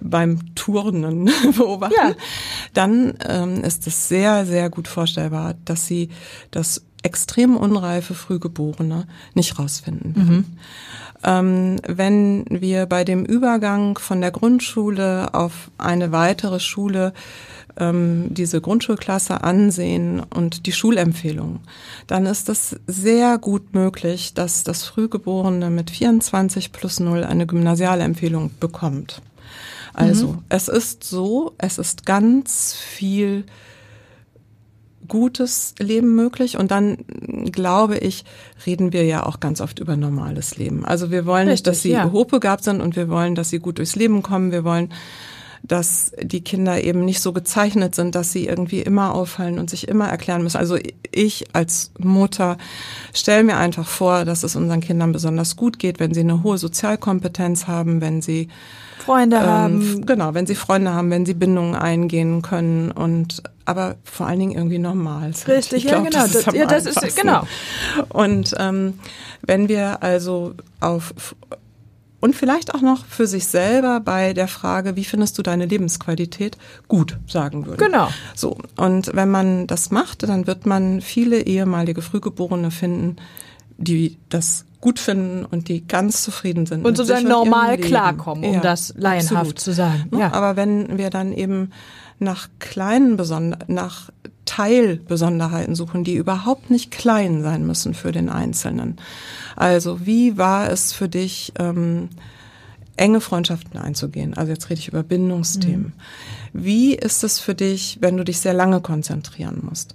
beim 0.00 0.54
Turnen 0.54 1.30
beobachten, 1.56 1.94
Ja. 1.96 2.14
dann 2.74 3.14
ähm, 3.28 3.62
ist 3.62 3.86
es 3.86 4.08
sehr, 4.08 4.46
sehr 4.46 4.70
gut 4.70 4.88
vorstellbar, 4.88 5.54
dass 5.64 5.86
sie 5.86 6.08
das 6.50 6.84
extrem 7.02 7.56
unreife 7.56 8.14
Frühgeborene 8.14 9.06
nicht 9.34 9.58
rausfinden 9.58 10.14
werden. 10.16 10.58
Ähm, 11.24 11.76
wenn 11.86 12.44
wir 12.48 12.86
bei 12.86 13.04
dem 13.04 13.24
Übergang 13.24 13.98
von 13.98 14.20
der 14.20 14.30
Grundschule 14.30 15.34
auf 15.34 15.70
eine 15.78 16.10
weitere 16.12 16.58
Schule 16.58 17.12
ähm, 17.76 18.26
diese 18.30 18.60
Grundschulklasse 18.60 19.42
ansehen 19.44 20.20
und 20.20 20.66
die 20.66 20.72
Schulempfehlung, 20.72 21.60
dann 22.06 22.26
ist 22.26 22.48
es 22.48 22.76
sehr 22.86 23.38
gut 23.38 23.74
möglich, 23.74 24.34
dass 24.34 24.64
das 24.64 24.84
Frühgeborene 24.84 25.70
mit 25.70 25.90
24 25.90 26.72
plus 26.72 27.00
0 27.00 27.24
eine 27.24 27.46
Gymnasialempfehlung 27.46 28.50
bekommt. 28.58 29.22
Also, 29.94 30.38
es 30.48 30.68
ist 30.68 31.04
so, 31.04 31.52
es 31.58 31.76
ist 31.76 32.06
ganz 32.06 32.74
viel 32.74 33.44
gutes 35.12 35.74
Leben 35.78 36.14
möglich 36.14 36.56
und 36.56 36.70
dann 36.70 36.96
glaube 37.52 37.98
ich, 37.98 38.24
reden 38.64 38.94
wir 38.94 39.04
ja 39.04 39.26
auch 39.26 39.40
ganz 39.40 39.60
oft 39.60 39.78
über 39.78 39.94
normales 39.94 40.56
Leben. 40.56 40.86
Also 40.86 41.10
wir 41.10 41.26
wollen 41.26 41.48
nicht, 41.48 41.66
dass 41.66 41.82
sie 41.82 41.90
ja. 41.90 42.10
hochbegabt 42.10 42.64
sind 42.64 42.80
und 42.80 42.96
wir 42.96 43.10
wollen, 43.10 43.34
dass 43.34 43.50
sie 43.50 43.58
gut 43.58 43.76
durchs 43.76 43.94
Leben 43.94 44.22
kommen. 44.22 44.52
Wir 44.52 44.64
wollen, 44.64 44.88
dass 45.62 46.12
die 46.22 46.40
Kinder 46.40 46.82
eben 46.82 47.04
nicht 47.04 47.20
so 47.20 47.34
gezeichnet 47.34 47.94
sind, 47.94 48.14
dass 48.14 48.32
sie 48.32 48.46
irgendwie 48.46 48.80
immer 48.80 49.14
auffallen 49.14 49.58
und 49.58 49.68
sich 49.68 49.86
immer 49.86 50.08
erklären 50.08 50.42
müssen. 50.42 50.56
Also 50.56 50.78
ich 51.10 51.44
als 51.52 51.92
Mutter 51.98 52.56
stelle 53.12 53.44
mir 53.44 53.58
einfach 53.58 53.86
vor, 53.86 54.24
dass 54.24 54.44
es 54.44 54.56
unseren 54.56 54.80
Kindern 54.80 55.12
besonders 55.12 55.56
gut 55.56 55.78
geht, 55.78 56.00
wenn 56.00 56.14
sie 56.14 56.20
eine 56.20 56.42
hohe 56.42 56.56
Sozialkompetenz 56.56 57.66
haben, 57.66 58.00
wenn 58.00 58.22
sie 58.22 58.48
Freunde 59.04 59.36
ähm, 59.36 59.42
haben. 59.44 60.06
genau, 60.06 60.34
wenn 60.34 60.46
sie 60.46 60.54
Freunde 60.54 60.92
haben, 60.92 61.10
wenn 61.10 61.26
sie 61.26 61.34
Bindungen 61.34 61.74
eingehen 61.74 62.42
können 62.42 62.90
und 62.90 63.42
aber 63.64 63.96
vor 64.04 64.26
allen 64.26 64.40
Dingen 64.40 64.52
irgendwie 64.52 64.78
normal 64.78 65.34
sind. 65.34 65.48
Richtig, 65.48 65.84
ich 65.84 65.90
ja, 65.90 66.00
glaub, 66.00 66.10
genau. 66.10 66.22
Das 66.22 66.34
ist 66.34 66.46
Das- 66.46 66.54
ja, 66.54 66.66
das 66.66 66.86
ist- 66.86 67.16
genau. 67.20 67.46
Und 68.08 68.54
ähm, 68.58 68.94
wenn 69.42 69.68
wir 69.68 70.02
also 70.02 70.54
auf 70.80 71.14
und 72.20 72.36
vielleicht 72.36 72.72
auch 72.72 72.82
noch 72.82 73.04
für 73.06 73.26
sich 73.26 73.48
selber 73.48 73.98
bei 73.98 74.32
der 74.32 74.46
Frage, 74.46 74.94
wie 74.94 75.02
findest 75.04 75.38
du 75.38 75.42
deine 75.42 75.66
Lebensqualität, 75.66 76.56
gut 76.86 77.18
sagen 77.26 77.66
würden. 77.66 77.78
Genau. 77.78 78.10
So. 78.36 78.58
Und 78.76 79.10
wenn 79.12 79.28
man 79.28 79.66
das 79.66 79.90
macht, 79.90 80.22
dann 80.22 80.46
wird 80.46 80.64
man 80.64 81.00
viele 81.00 81.40
ehemalige 81.42 82.00
Frühgeborene 82.00 82.70
finden, 82.70 83.16
die 83.76 84.18
das 84.28 84.64
gut 84.82 84.98
finden 84.98 85.46
und 85.46 85.68
die 85.68 85.86
ganz 85.86 86.22
zufrieden 86.22 86.66
sind. 86.66 86.84
Und 86.84 86.96
sozusagen 86.96 87.28
normal 87.28 87.78
klarkommen, 87.78 88.44
um 88.44 88.60
das 88.60 88.92
laienhaft 88.96 89.32
absolut. 89.32 89.58
zu 89.60 89.72
sagen. 89.72 90.08
Ne? 90.10 90.18
Ja. 90.20 90.32
Aber 90.34 90.56
wenn 90.56 90.98
wir 90.98 91.08
dann 91.08 91.32
eben 91.32 91.70
nach 92.18 92.48
kleinen 92.58 93.16
Besonder 93.16 93.60
nach 93.68 94.10
Teilbesonderheiten 94.44 95.76
suchen, 95.76 96.04
die 96.04 96.16
überhaupt 96.16 96.68
nicht 96.68 96.90
klein 96.90 97.42
sein 97.42 97.64
müssen 97.64 97.94
für 97.94 98.12
den 98.12 98.28
Einzelnen. 98.28 98.96
Also 99.56 100.04
wie 100.04 100.36
war 100.36 100.68
es 100.68 100.92
für 100.92 101.08
dich, 101.08 101.52
ähm, 101.58 102.10
enge 102.96 103.20
Freundschaften 103.20 103.78
einzugehen? 103.78 104.34
Also 104.34 104.52
jetzt 104.52 104.68
rede 104.68 104.80
ich 104.80 104.88
über 104.88 105.04
Bindungsthemen. 105.04 105.92
Wie 106.52 106.94
ist 106.94 107.22
es 107.24 107.38
für 107.38 107.54
dich, 107.54 107.98
wenn 108.00 108.16
du 108.16 108.24
dich 108.24 108.40
sehr 108.40 108.52
lange 108.52 108.80
konzentrieren 108.80 109.60
musst? 109.62 109.94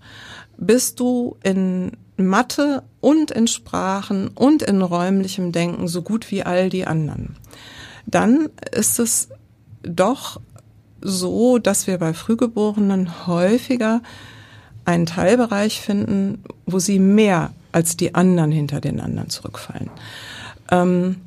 Bist 0.57 0.99
du 1.01 1.37
in 1.43 1.91
Mathe 2.17 2.83
und 2.99 3.31
in 3.31 3.47
Sprachen 3.47 4.29
und 4.29 4.63
in 4.63 4.81
räumlichem 4.81 5.51
Denken 5.51 5.87
so 5.87 6.01
gut 6.01 6.31
wie 6.31 6.43
all 6.43 6.69
die 6.69 6.85
anderen? 6.85 7.35
Dann 8.05 8.49
ist 8.71 8.99
es 8.99 9.29
doch 9.83 10.39
so, 11.01 11.59
dass 11.59 11.87
wir 11.87 11.97
bei 11.97 12.13
Frühgeborenen 12.13 13.27
häufiger 13.27 14.01
einen 14.85 15.05
Teilbereich 15.05 15.81
finden, 15.81 16.43
wo 16.65 16.79
sie 16.79 16.99
mehr 16.99 17.51
als 17.71 17.97
die 17.97 18.15
anderen 18.15 18.51
hinter 18.51 18.81
den 18.81 18.99
anderen 18.99 19.29
zurückfallen. 19.29 19.89
Ähm, 20.71 21.17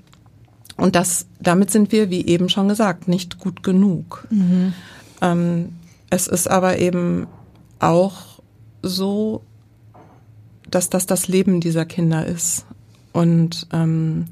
und 0.76 0.96
das, 0.96 1.26
damit 1.40 1.70
sind 1.70 1.92
wir, 1.92 2.11
wie 2.11 2.26
eben 2.26 2.48
schon 2.48 2.68
gesagt, 2.68 3.07
nicht 3.07 3.38
gut 3.38 3.62
genug. 3.62 4.26
Ähm, 5.20 5.74
es 6.09 6.26
ist 6.26 6.48
aber 6.48 6.79
eben 6.79 7.26
auch 7.79 8.40
so, 8.83 9.42
dass 10.68 10.90
das 10.90 11.07
das 11.07 11.29
Leben 11.29 11.61
dieser 11.61 11.85
Kinder 11.85 12.27
ist. 12.27 12.64
Und 13.12 13.66
ähm, 13.73 14.27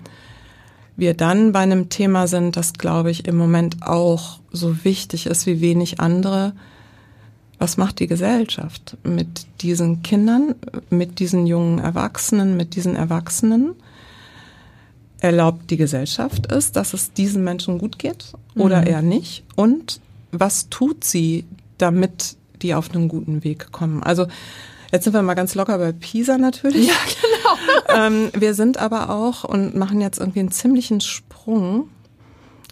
wir 0.97 1.15
dann 1.15 1.53
bei 1.53 1.61
einem 1.61 1.89
Thema 1.89 2.27
sind, 2.27 2.57
das, 2.57 2.73
glaube 2.73 3.11
ich, 3.11 3.27
im 3.27 3.37
Moment 3.37 3.83
auch 3.83 4.41
so 4.51 4.85
wichtig 4.85 5.27
ist 5.27 5.47
wie 5.47 5.61
wenig 5.61 6.01
andere. 6.01 6.55
Was 7.59 7.77
macht 7.77 8.01
die 8.01 8.07
Gesellschaft 8.07 8.97
mit 9.05 9.47
diesen 9.61 10.03
Kindern, 10.03 10.55
mit 10.91 11.19
diesen 11.19 11.47
jungen 11.47 11.79
Erwachsenen, 11.79 12.57
mit 12.57 12.75
diesen 12.75 12.97
Erwachsenen? 12.97 13.75
Erlaubt 15.21 15.71
die 15.71 15.77
Gesellschaft 15.77 16.51
es, 16.53 16.71
dass 16.71 16.95
es 16.95 17.13
diesen 17.13 17.43
Menschen 17.43 17.79
gut 17.79 17.99
geht 17.99 18.33
oder 18.55 18.87
eher 18.87 19.03
nicht? 19.03 19.45
Und 19.57 20.01
was 20.31 20.69
tut 20.69 21.03
sie, 21.03 21.45
damit 21.79 22.37
die 22.63 22.75
auf 22.75 22.93
einen 22.93 23.09
guten 23.09 23.43
Weg 23.43 23.73
kommen? 23.73 24.03
Also 24.03 24.27
jetzt 24.93 25.05
sind 25.05 25.13
wir 25.13 25.23
mal 25.23 25.35
ganz 25.35 25.55
locker 25.55 25.79
bei 25.79 25.93
PISA 25.93 26.39
natürlich. 26.39 26.89
Ja, 26.89 26.95
genau. 27.23 28.07
ähm, 28.07 28.31
wir 28.39 28.55
sind 28.55 28.79
aber 28.79 29.11
auch 29.11 29.45
und 29.45 29.75
machen 29.75 30.01
jetzt 30.01 30.19
irgendwie 30.19 30.41
einen 30.41 30.51
ziemlichen 30.51 31.01
Sprung. 31.01 31.89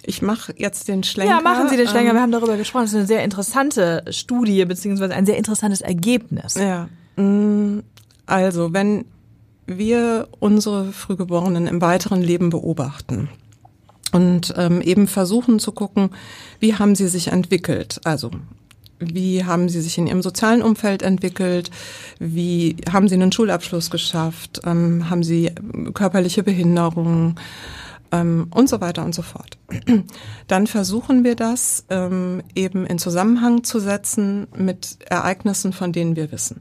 Ich 0.03 0.23
mache 0.23 0.55
jetzt 0.57 0.89
den 0.89 1.03
Schlenker. 1.03 1.35
Ja, 1.35 1.41
machen 1.41 1.69
Sie 1.69 1.77
den 1.77 1.89
Schlenker. 1.89 2.11
Ähm, 2.11 2.17
Wir 2.17 2.23
haben 2.23 2.33
darüber 2.33 2.57
gesprochen. 2.57 2.85
Das 2.85 2.93
ist 2.93 2.99
eine 2.99 3.07
sehr 3.07 3.25
interessante 3.25 4.05
Studie 4.11 4.65
beziehungsweise 4.65 5.15
ein 5.15 5.27
sehr 5.27 5.37
interessantes 5.37 5.81
Ergebnis. 5.81 6.55
Ja, 6.55 6.89
mm, 7.17 7.81
also 8.27 8.73
wenn 8.73 9.05
wir 9.67 10.29
unsere 10.39 10.93
Frühgeborenen 10.93 11.67
im 11.67 11.81
weiteren 11.81 12.23
Leben 12.23 12.51
beobachten 12.51 13.29
und 14.13 14.55
ähm, 14.57 14.81
eben 14.81 15.09
versuchen 15.09 15.59
zu 15.59 15.73
gucken, 15.73 16.11
wie 16.61 16.75
haben 16.75 16.95
sie 16.95 17.09
sich 17.09 17.29
entwickelt, 17.29 18.01
also 18.05 18.31
wie 18.99 19.45
haben 19.45 19.69
sie 19.69 19.81
sich 19.81 19.99
in 19.99 20.07
ihrem 20.07 20.23
sozialen 20.23 20.63
Umfeld 20.63 21.03
entwickelt, 21.03 21.71
wie 22.19 22.77
haben 22.91 23.09
sie 23.09 23.15
einen 23.15 23.33
Schulabschluss 23.33 23.91
geschafft, 23.91 24.61
ähm, 24.65 25.11
haben 25.11 25.23
sie 25.23 25.53
körperliche 25.95 26.43
Behinderungen? 26.43 27.37
Ähm, 28.13 28.47
und 28.55 28.69
so 28.69 28.81
weiter 28.81 29.05
und 29.05 29.15
so 29.15 29.23
fort. 29.23 29.59
Dann 30.47 30.67
versuchen 30.67 31.25
wir 31.25 31.35
das 31.35 31.85
ähm, 31.91 32.43
eben 32.55 32.87
in 32.87 32.99
Zusammenhang 32.99 33.65
zu 33.65 33.81
setzen 33.81 34.47
mit 34.57 34.99
Ereignissen, 35.09 35.73
von 35.73 35.93
denen 35.93 36.17
wir 36.17 36.31
wissen. 36.31 36.61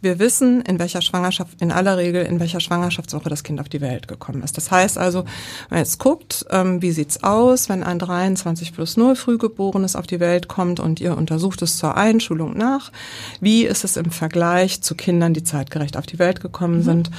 Wir 0.00 0.18
wissen, 0.18 0.60
in 0.60 0.78
welcher 0.78 1.00
Schwangerschaft, 1.00 1.62
in 1.62 1.72
aller 1.72 1.96
Regel, 1.96 2.26
in 2.26 2.38
welcher 2.38 2.60
Schwangerschaftswoche 2.60 3.30
das 3.30 3.42
Kind 3.42 3.60
auf 3.60 3.70
die 3.70 3.80
Welt 3.80 4.06
gekommen 4.06 4.42
ist. 4.42 4.56
Das 4.58 4.70
heißt 4.70 4.98
also, 4.98 5.24
wenn 5.24 5.30
man 5.70 5.78
jetzt 5.78 5.98
guckt, 5.98 6.44
ähm, 6.50 6.82
wie 6.82 6.92
sieht's 6.92 7.24
aus, 7.24 7.70
wenn 7.70 7.82
ein 7.82 7.98
23 7.98 8.74
plus 8.74 8.98
0 8.98 9.16
Frühgeborenes 9.16 9.96
auf 9.96 10.06
die 10.06 10.20
Welt 10.20 10.46
kommt 10.46 10.78
und 10.78 11.00
ihr 11.00 11.16
untersucht 11.16 11.62
es 11.62 11.78
zur 11.78 11.96
Einschulung 11.96 12.54
nach, 12.56 12.92
wie 13.40 13.64
ist 13.64 13.84
es 13.84 13.96
im 13.96 14.10
Vergleich 14.10 14.82
zu 14.82 14.94
Kindern, 14.94 15.32
die 15.32 15.42
zeitgerecht 15.42 15.96
auf 15.96 16.04
die 16.04 16.18
Welt 16.18 16.42
gekommen 16.42 16.78
mhm. 16.78 16.82
sind, 16.82 17.10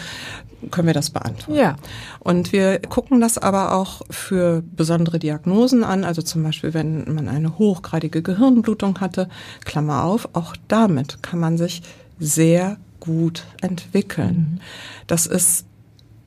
können 0.72 0.88
wir 0.88 0.94
das 0.94 1.10
beantworten. 1.10 1.60
Ja. 1.60 1.76
Und 2.20 2.52
wir 2.52 2.80
gucken 2.80 3.22
das 3.22 3.38
aber 3.38 3.74
auch 3.74 4.02
für 4.10 4.64
besondere 4.64 5.14
Diagnosen 5.19 5.84
an, 5.84 6.04
also 6.04 6.21
zum 6.21 6.43
Beispiel, 6.43 6.73
wenn 6.73 7.13
man 7.13 7.28
eine 7.28 7.58
hochgradige 7.58 8.21
Gehirnblutung 8.21 8.99
hatte, 8.99 9.30
Klammer 9.63 10.04
auf, 10.04 10.30
auch 10.34 10.56
damit 10.67 11.21
kann 11.23 11.39
man 11.39 11.58
sich 11.58 11.82
sehr 12.19 12.78
gut 12.99 13.45
entwickeln. 13.62 14.54
Mhm. 14.54 14.60
Das 15.08 15.28
ist 15.28 15.65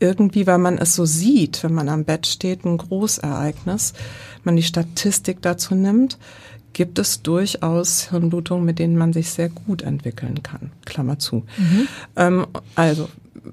irgendwie, 0.01 0.47
weil 0.47 0.59
man 0.59 0.79
es 0.79 0.95
so 0.95 1.05
sieht, 1.05 1.63
wenn 1.65 1.75
man 1.75 1.89
am 1.89 2.05
Bett 2.05 2.27
steht, 2.27 2.65
ein 2.65 2.79
Großereignis, 2.79 3.95
man 4.45 4.57
die 4.57 4.63
Statistik 4.63 5.43
dazu 5.43 5.75
nimmt, 5.75 6.19
gibt 6.73 6.99
es 6.99 7.23
durchaus 7.23 8.11
Hirnblutungen, 8.11 8.65
mit 8.65 8.79
denen 8.79 8.97
man 8.97 9.13
sich 9.13 9.31
sehr 9.31 9.49
gut 9.49 9.83
entwickeln 9.83 10.43
kann. 10.43 10.71
Klammer 10.85 11.19
zu. 11.19 11.45
Mhm. 11.57 11.89
Ähm, 12.15 12.47
also 12.77 13.09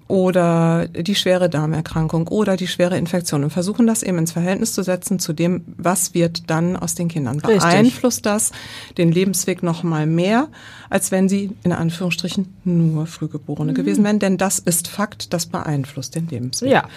oder 0.07 0.87
die 0.87 1.15
schwere 1.15 1.49
Darmerkrankung 1.49 2.27
oder 2.27 2.57
die 2.57 2.67
schwere 2.67 2.97
Infektion 2.97 3.43
und 3.43 3.49
versuchen 3.51 3.87
das 3.87 4.03
eben 4.03 4.17
ins 4.17 4.31
Verhältnis 4.31 4.73
zu 4.73 4.83
setzen 4.83 5.19
zu 5.19 5.33
dem, 5.33 5.63
was 5.77 6.13
wird 6.13 6.49
dann 6.49 6.75
aus 6.75 6.95
den 6.95 7.07
Kindern. 7.07 7.37
Beeinflusst 7.37 8.25
das 8.25 8.51
den 8.97 9.11
Lebensweg 9.11 9.63
noch 9.63 9.83
mal 9.83 10.05
mehr, 10.05 10.47
als 10.89 11.11
wenn 11.11 11.29
sie 11.29 11.51
in 11.63 11.71
Anführungsstrichen 11.71 12.53
nur 12.63 13.07
Frühgeborene 13.07 13.71
mhm. 13.71 13.75
gewesen 13.75 14.03
wären, 14.03 14.19
denn 14.19 14.37
das 14.37 14.59
ist 14.59 14.87
Fakt, 14.87 15.33
das 15.33 15.45
beeinflusst 15.45 16.15
den 16.15 16.27
Lebensweg. 16.27 16.71
Ja. 16.71 16.87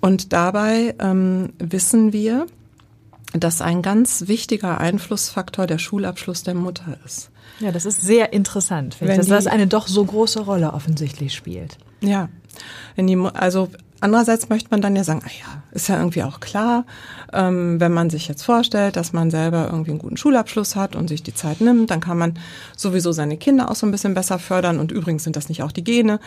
Und 0.00 0.32
dabei 0.32 0.94
ähm, 0.98 1.50
wissen 1.58 2.12
wir, 2.12 2.46
dass 3.32 3.60
ein 3.60 3.82
ganz 3.82 4.28
wichtiger 4.28 4.78
Einflussfaktor 4.78 5.66
der 5.66 5.78
Schulabschluss 5.78 6.42
der 6.42 6.54
Mutter 6.54 6.98
ist. 7.04 7.30
Ja, 7.60 7.72
das 7.72 7.84
ist 7.84 8.00
sehr 8.00 8.32
interessant, 8.32 8.94
finde 8.94 9.14
ich, 9.14 9.18
dass 9.18 9.28
das 9.28 9.46
eine 9.46 9.66
doch 9.66 9.86
so 9.86 10.04
große 10.04 10.40
Rolle 10.40 10.72
offensichtlich 10.72 11.34
spielt. 11.34 11.78
Ja, 12.00 12.28
die, 13.06 13.16
also 13.16 13.68
andererseits 14.04 14.50
möchte 14.50 14.68
man 14.70 14.82
dann 14.82 14.94
ja 14.94 15.02
sagen, 15.02 15.22
ah 15.24 15.30
ja, 15.30 15.62
ist 15.72 15.88
ja 15.88 15.96
irgendwie 15.96 16.22
auch 16.22 16.38
klar, 16.38 16.84
ähm, 17.32 17.80
wenn 17.80 17.90
man 17.90 18.10
sich 18.10 18.28
jetzt 18.28 18.42
vorstellt, 18.42 18.96
dass 18.96 19.14
man 19.14 19.30
selber 19.30 19.68
irgendwie 19.72 19.92
einen 19.92 19.98
guten 19.98 20.18
Schulabschluss 20.18 20.76
hat 20.76 20.94
und 20.94 21.08
sich 21.08 21.22
die 21.22 21.32
Zeit 21.34 21.62
nimmt, 21.62 21.90
dann 21.90 22.00
kann 22.00 22.18
man 22.18 22.34
sowieso 22.76 23.12
seine 23.12 23.38
Kinder 23.38 23.70
auch 23.70 23.74
so 23.74 23.86
ein 23.86 23.90
bisschen 23.90 24.12
besser 24.12 24.38
fördern 24.38 24.78
und 24.78 24.92
übrigens 24.92 25.24
sind 25.24 25.36
das 25.36 25.48
nicht 25.48 25.62
auch 25.62 25.72
die 25.72 25.82
Gene. 25.82 26.20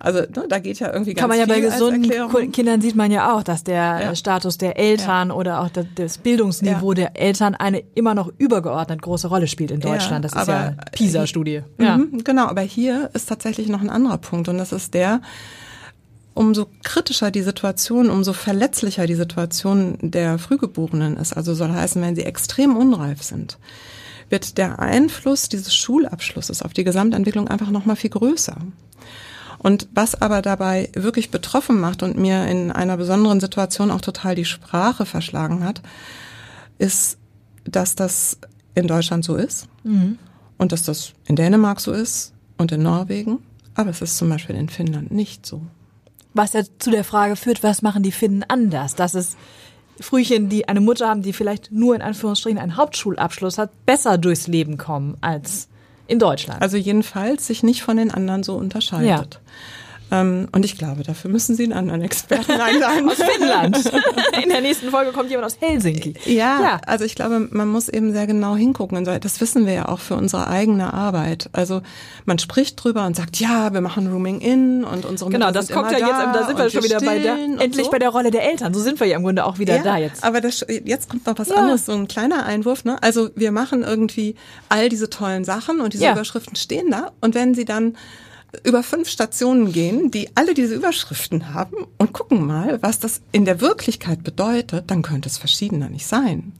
Also 0.00 0.18
ne, 0.18 0.46
da 0.48 0.58
geht 0.58 0.80
ja 0.80 0.92
irgendwie 0.92 1.14
ganz 1.14 1.20
Kann 1.20 1.28
man 1.28 1.38
ja 1.38 1.46
bei 1.46 1.60
gesunden 1.60 2.50
Kindern 2.50 2.80
sieht 2.80 2.96
man 2.96 3.12
ja 3.12 3.32
auch, 3.32 3.44
dass 3.44 3.62
der 3.62 4.00
ja. 4.02 4.14
Status 4.16 4.58
der 4.58 4.76
Eltern 4.76 5.28
ja. 5.28 5.34
oder 5.34 5.60
auch 5.60 5.68
das 5.94 6.18
Bildungsniveau 6.18 6.90
ja. 6.92 6.94
der 6.94 7.20
Eltern 7.20 7.54
eine 7.54 7.84
immer 7.94 8.14
noch 8.14 8.32
übergeordnet 8.38 9.02
große 9.02 9.28
Rolle 9.28 9.46
spielt 9.46 9.70
in 9.70 9.78
Deutschland. 9.78 10.24
das 10.24 10.34
ist 10.34 10.48
ja 10.48 10.74
PISA-Studie. 10.90 11.62
Ja. 11.78 11.96
Mhm, 11.96 12.24
genau, 12.24 12.46
aber 12.46 12.62
hier 12.62 13.08
ist 13.12 13.28
tatsächlich 13.28 13.68
noch 13.68 13.80
ein 13.80 13.90
anderer 13.90 14.18
Punkt 14.18 14.48
und 14.48 14.58
das 14.58 14.72
ist 14.72 14.94
der, 14.94 15.20
umso 16.34 16.68
kritischer 16.82 17.30
die 17.30 17.42
Situation, 17.42 18.10
umso 18.10 18.32
verletzlicher 18.32 19.06
die 19.06 19.14
Situation 19.14 19.98
der 20.00 20.38
Frühgeborenen 20.38 21.16
ist, 21.16 21.32
also 21.32 21.54
soll 21.54 21.72
heißen, 21.72 22.00
wenn 22.00 22.16
sie 22.16 22.24
extrem 22.24 22.76
unreif 22.76 23.22
sind, 23.22 23.58
wird 24.28 24.58
der 24.58 24.78
Einfluss 24.78 25.48
dieses 25.48 25.74
Schulabschlusses 25.74 26.62
auf 26.62 26.72
die 26.72 26.84
Gesamtentwicklung 26.84 27.48
einfach 27.48 27.70
noch 27.70 27.84
mal 27.84 27.96
viel 27.96 28.10
größer. 28.10 28.56
Und 29.58 29.88
was 29.92 30.20
aber 30.22 30.40
dabei 30.40 30.88
wirklich 30.94 31.30
betroffen 31.30 31.80
macht 31.80 32.02
und 32.02 32.16
mir 32.16 32.46
in 32.46 32.72
einer 32.72 32.96
besonderen 32.96 33.40
Situation 33.40 33.90
auch 33.90 34.00
total 34.00 34.34
die 34.34 34.46
Sprache 34.46 35.04
verschlagen 35.04 35.64
hat, 35.64 35.82
ist, 36.78 37.18
dass 37.64 37.94
das 37.94 38.38
in 38.74 38.86
Deutschland 38.86 39.24
so 39.24 39.36
ist 39.36 39.68
mhm. 39.82 40.18
und 40.56 40.72
dass 40.72 40.84
das 40.84 41.12
in 41.26 41.36
Dänemark 41.36 41.80
so 41.80 41.92
ist 41.92 42.32
und 42.56 42.72
in 42.72 42.82
Norwegen, 42.82 43.40
aber 43.74 43.90
es 43.90 44.00
ist 44.00 44.16
zum 44.16 44.30
Beispiel 44.30 44.56
in 44.56 44.70
Finnland 44.70 45.10
nicht 45.10 45.44
so. 45.44 45.60
Was 46.34 46.52
ja 46.52 46.62
zu 46.78 46.90
der 46.90 47.04
Frage 47.04 47.36
führt, 47.36 47.62
was 47.62 47.82
machen 47.82 48.02
die 48.02 48.12
Finnen 48.12 48.44
anders? 48.46 48.94
Dass 48.94 49.14
es 49.14 49.36
Frühchen, 50.00 50.48
die 50.48 50.68
eine 50.68 50.80
Mutter 50.80 51.08
haben, 51.08 51.22
die 51.22 51.32
vielleicht 51.32 51.72
nur 51.72 51.94
in 51.94 52.02
Anführungsstrichen 52.02 52.58
einen 52.58 52.76
Hauptschulabschluss 52.76 53.58
hat, 53.58 53.70
besser 53.86 54.18
durchs 54.18 54.46
Leben 54.46 54.78
kommen 54.78 55.16
als 55.20 55.68
in 56.06 56.18
Deutschland. 56.18 56.62
Also 56.62 56.76
jedenfalls 56.76 57.46
sich 57.46 57.62
nicht 57.62 57.82
von 57.82 57.96
den 57.96 58.10
anderen 58.10 58.42
so 58.42 58.56
unterscheidet. 58.56 59.06
Ja. 59.06 59.40
Ähm, 60.10 60.48
und 60.52 60.64
ich 60.64 60.76
glaube, 60.76 61.02
dafür 61.02 61.30
müssen 61.30 61.54
Sie 61.54 61.64
einen 61.64 61.72
anderen 61.72 62.02
Experten 62.02 62.52
einladen. 62.52 63.08
aus 63.08 63.16
Finnland. 63.16 63.76
In 64.42 64.48
der 64.48 64.60
nächsten 64.60 64.90
Folge 64.90 65.12
kommt 65.12 65.30
jemand 65.30 65.46
aus 65.46 65.56
Helsinki. 65.60 66.14
Ja, 66.26 66.60
ja, 66.60 66.80
also 66.86 67.04
ich 67.04 67.14
glaube, 67.14 67.48
man 67.50 67.68
muss 67.68 67.88
eben 67.88 68.12
sehr 68.12 68.26
genau 68.26 68.56
hingucken. 68.56 69.04
Das 69.04 69.40
wissen 69.40 69.66
wir 69.66 69.72
ja 69.72 69.88
auch 69.88 70.00
für 70.00 70.14
unsere 70.14 70.48
eigene 70.48 70.92
Arbeit. 70.92 71.48
Also 71.52 71.82
man 72.24 72.38
spricht 72.38 72.82
drüber 72.82 73.06
und 73.06 73.16
sagt, 73.16 73.38
ja, 73.38 73.72
wir 73.72 73.80
machen 73.80 74.12
Rooming 74.12 74.40
in 74.40 74.84
und 74.84 75.04
unsere 75.04 75.30
Genau, 75.30 75.50
das 75.50 75.68
kommt 75.68 75.92
ja 75.92 75.98
da 75.98 76.06
jetzt, 76.06 76.36
da 76.36 76.46
sind 76.46 76.58
wir 76.58 76.70
schon 76.70 76.84
wieder 76.84 77.00
bei 77.00 77.18
der, 77.18 77.36
endlich 77.58 77.86
so. 77.86 77.90
bei 77.90 77.98
der 77.98 78.10
Rolle 78.10 78.30
der 78.30 78.50
Eltern. 78.50 78.74
So 78.74 78.80
sind 78.80 79.00
wir 79.00 79.06
ja 79.06 79.16
im 79.16 79.22
Grunde 79.22 79.44
auch 79.44 79.58
wieder 79.58 79.76
ja, 79.76 79.82
da 79.82 79.96
jetzt. 79.96 80.24
Aber 80.24 80.40
das, 80.40 80.66
jetzt 80.68 81.08
kommt 81.08 81.26
noch 81.26 81.38
was 81.38 81.48
ja. 81.48 81.56
anderes, 81.56 81.86
so 81.86 81.92
ein 81.92 82.08
kleiner 82.08 82.44
Einwurf. 82.44 82.84
Ne? 82.84 83.02
Also 83.02 83.30
wir 83.36 83.52
machen 83.52 83.82
irgendwie 83.82 84.34
all 84.68 84.88
diese 84.88 85.08
tollen 85.08 85.44
Sachen 85.44 85.80
und 85.80 85.92
diese. 85.94 86.10
Überschriften 86.10 86.56
stehen 86.56 86.90
da. 86.90 87.12
Und 87.20 87.34
wenn 87.34 87.54
sie 87.54 87.64
dann 87.64 87.96
über 88.64 88.82
fünf 88.82 89.08
Stationen 89.08 89.72
gehen, 89.72 90.10
die 90.10 90.30
alle 90.34 90.54
diese 90.54 90.74
Überschriften 90.74 91.54
haben 91.54 91.76
und 91.98 92.12
gucken 92.12 92.46
mal, 92.46 92.82
was 92.82 92.98
das 92.98 93.20
in 93.32 93.44
der 93.44 93.60
Wirklichkeit 93.60 94.24
bedeutet, 94.24 94.90
dann 94.90 95.02
könnte 95.02 95.28
es 95.28 95.38
verschiedener 95.38 95.88
nicht 95.88 96.06
sein. 96.06 96.52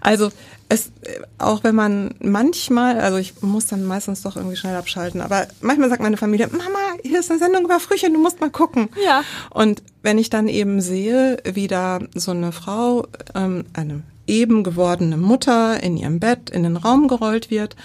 Also 0.00 0.30
es, 0.68 0.90
auch 1.38 1.64
wenn 1.64 1.74
man 1.74 2.14
manchmal, 2.20 2.98
also 2.98 3.18
ich 3.18 3.42
muss 3.42 3.66
dann 3.66 3.84
meistens 3.84 4.22
doch 4.22 4.36
irgendwie 4.36 4.56
schnell 4.56 4.74
abschalten, 4.74 5.20
aber 5.20 5.46
manchmal 5.60 5.90
sagt 5.90 6.02
meine 6.02 6.16
Familie, 6.16 6.48
Mama, 6.48 6.78
hier 7.02 7.20
ist 7.20 7.30
eine 7.30 7.38
Sendung 7.38 7.64
über 7.64 7.78
Frühchen, 7.78 8.14
du 8.14 8.18
musst 8.18 8.40
mal 8.40 8.50
gucken. 8.50 8.88
Ja. 9.04 9.22
Und 9.50 9.82
wenn 10.02 10.18
ich 10.18 10.30
dann 10.30 10.48
eben 10.48 10.80
sehe, 10.80 11.36
wie 11.44 11.66
da 11.66 12.00
so 12.14 12.30
eine 12.30 12.52
Frau, 12.52 13.06
ähm, 13.34 13.64
eine 13.74 14.02
eben 14.26 14.64
gewordene 14.64 15.18
Mutter 15.18 15.82
in 15.82 15.96
ihrem 15.96 16.20
Bett 16.20 16.48
in 16.48 16.62
den 16.62 16.76
Raum 16.76 17.06
gerollt 17.06 17.50
wird 17.50 17.76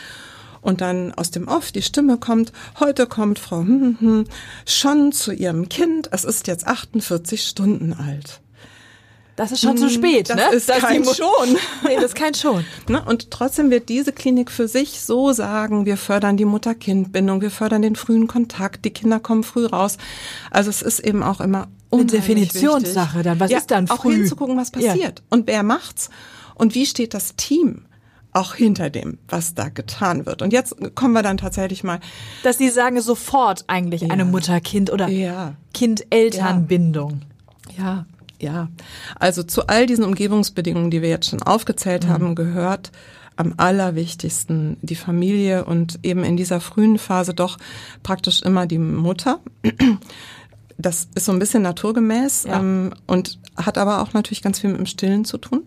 und 0.61 0.81
dann 0.81 1.13
aus 1.13 1.31
dem 1.31 1.47
Off 1.47 1.71
die 1.71 1.81
Stimme 1.81 2.17
kommt, 2.17 2.51
heute 2.79 3.07
kommt 3.07 3.39
Frau 3.39 3.59
hm, 3.59 3.97
hm, 3.99 3.99
hm, 3.99 4.25
schon 4.65 5.11
zu 5.11 5.31
ihrem 5.31 5.69
Kind, 5.69 6.09
es 6.11 6.23
ist 6.23 6.47
jetzt 6.47 6.67
48 6.67 7.43
Stunden 7.43 7.93
alt. 7.93 8.41
Das 9.37 9.51
ist 9.51 9.61
schon 9.61 9.73
hm, 9.73 9.77
zu 9.77 9.89
spät, 9.91 10.31
das 10.31 10.35
ne? 10.35 10.47
Ist 10.49 10.67
das 10.67 10.79
kein 10.79 11.05
schon. 11.05 11.57
nee, 11.85 11.93
das 11.95 12.05
ist 12.05 12.15
kein 12.15 12.33
schon. 12.33 12.65
Ne? 12.89 13.03
Und 13.05 13.29
trotzdem 13.29 13.69
wird 13.69 13.87
diese 13.87 14.11
Klinik 14.11 14.49
für 14.49 14.67
sich 14.67 14.99
so 14.99 15.31
sagen, 15.31 15.85
wir 15.85 15.95
fördern 15.95 16.37
die 16.37 16.45
Mutter-Kind-Bindung, 16.45 17.41
wir 17.41 17.51
fördern 17.51 17.83
den 17.83 17.95
frühen 17.95 18.25
Kontakt, 18.25 18.83
die 18.83 18.89
Kinder 18.89 19.19
kommen 19.19 19.43
früh 19.43 19.67
raus. 19.67 19.97
Also 20.49 20.71
es 20.71 20.81
ist 20.81 20.99
eben 21.01 21.21
auch 21.21 21.39
immer 21.39 21.67
eine 21.91 22.05
Definitionssache 22.05 23.21
dann. 23.21 23.39
Was 23.39 23.51
ja, 23.51 23.59
ist 23.59 23.69
dann 23.69 23.85
früh? 23.85 23.95
Auch 23.95 24.03
hinzugucken, 24.03 24.57
was 24.57 24.71
passiert. 24.71 24.97
Ja. 24.97 25.25
Und 25.29 25.45
wer 25.45 25.61
macht's? 25.61 26.09
Und 26.55 26.73
wie 26.73 26.87
steht 26.87 27.13
das 27.13 27.35
Team? 27.35 27.85
Auch 28.37 28.53
hinter 28.53 28.89
dem, 28.89 29.17
was 29.27 29.55
da 29.55 29.69
getan 29.69 30.25
wird. 30.25 30.41
Und 30.41 30.53
jetzt 30.53 30.75
kommen 30.95 31.13
wir 31.13 31.23
dann 31.23 31.37
tatsächlich 31.37 31.83
mal. 31.83 31.99
Dass 32.43 32.57
Sie 32.57 32.69
sagen 32.69 33.01
sofort 33.01 33.65
eigentlich 33.67 34.01
ja. 34.01 34.09
eine 34.09 34.25
Mutter-Kind 34.25 34.91
oder 34.91 35.07
ja. 35.07 35.55
Kind-Eltern-Bindung. 35.73 37.21
Ja. 37.77 38.05
ja, 38.39 38.69
Also 39.19 39.43
zu 39.43 39.67
all 39.67 39.85
diesen 39.87 40.05
Umgebungsbedingungen, 40.05 40.91
die 40.91 41.01
wir 41.01 41.09
jetzt 41.09 41.29
schon 41.29 41.41
aufgezählt 41.41 42.05
mhm. 42.05 42.09
haben, 42.09 42.35
gehört 42.35 42.91
am 43.35 43.53
allerwichtigsten 43.57 44.77
die 44.81 44.95
Familie 44.95 45.65
und 45.65 45.99
eben 46.03 46.23
in 46.23 46.37
dieser 46.37 46.59
frühen 46.59 46.97
Phase 46.97 47.33
doch 47.33 47.57
praktisch 48.03 48.41
immer 48.41 48.65
die 48.65 48.79
Mutter. 48.79 49.39
Das 50.79 51.07
ist 51.15 51.25
so 51.25 51.31
ein 51.31 51.39
bisschen 51.39 51.63
naturgemäß 51.63 52.43
ja. 52.43 52.59
ähm, 52.59 52.93
und 53.07 53.39
hat 53.55 53.79
aber 53.79 54.01
auch 54.01 54.13
natürlich 54.13 54.43
ganz 54.43 54.59
viel 54.59 54.69
mit 54.69 54.79
dem 54.79 54.85
Stillen 54.85 55.25
zu 55.25 55.39
tun. 55.39 55.63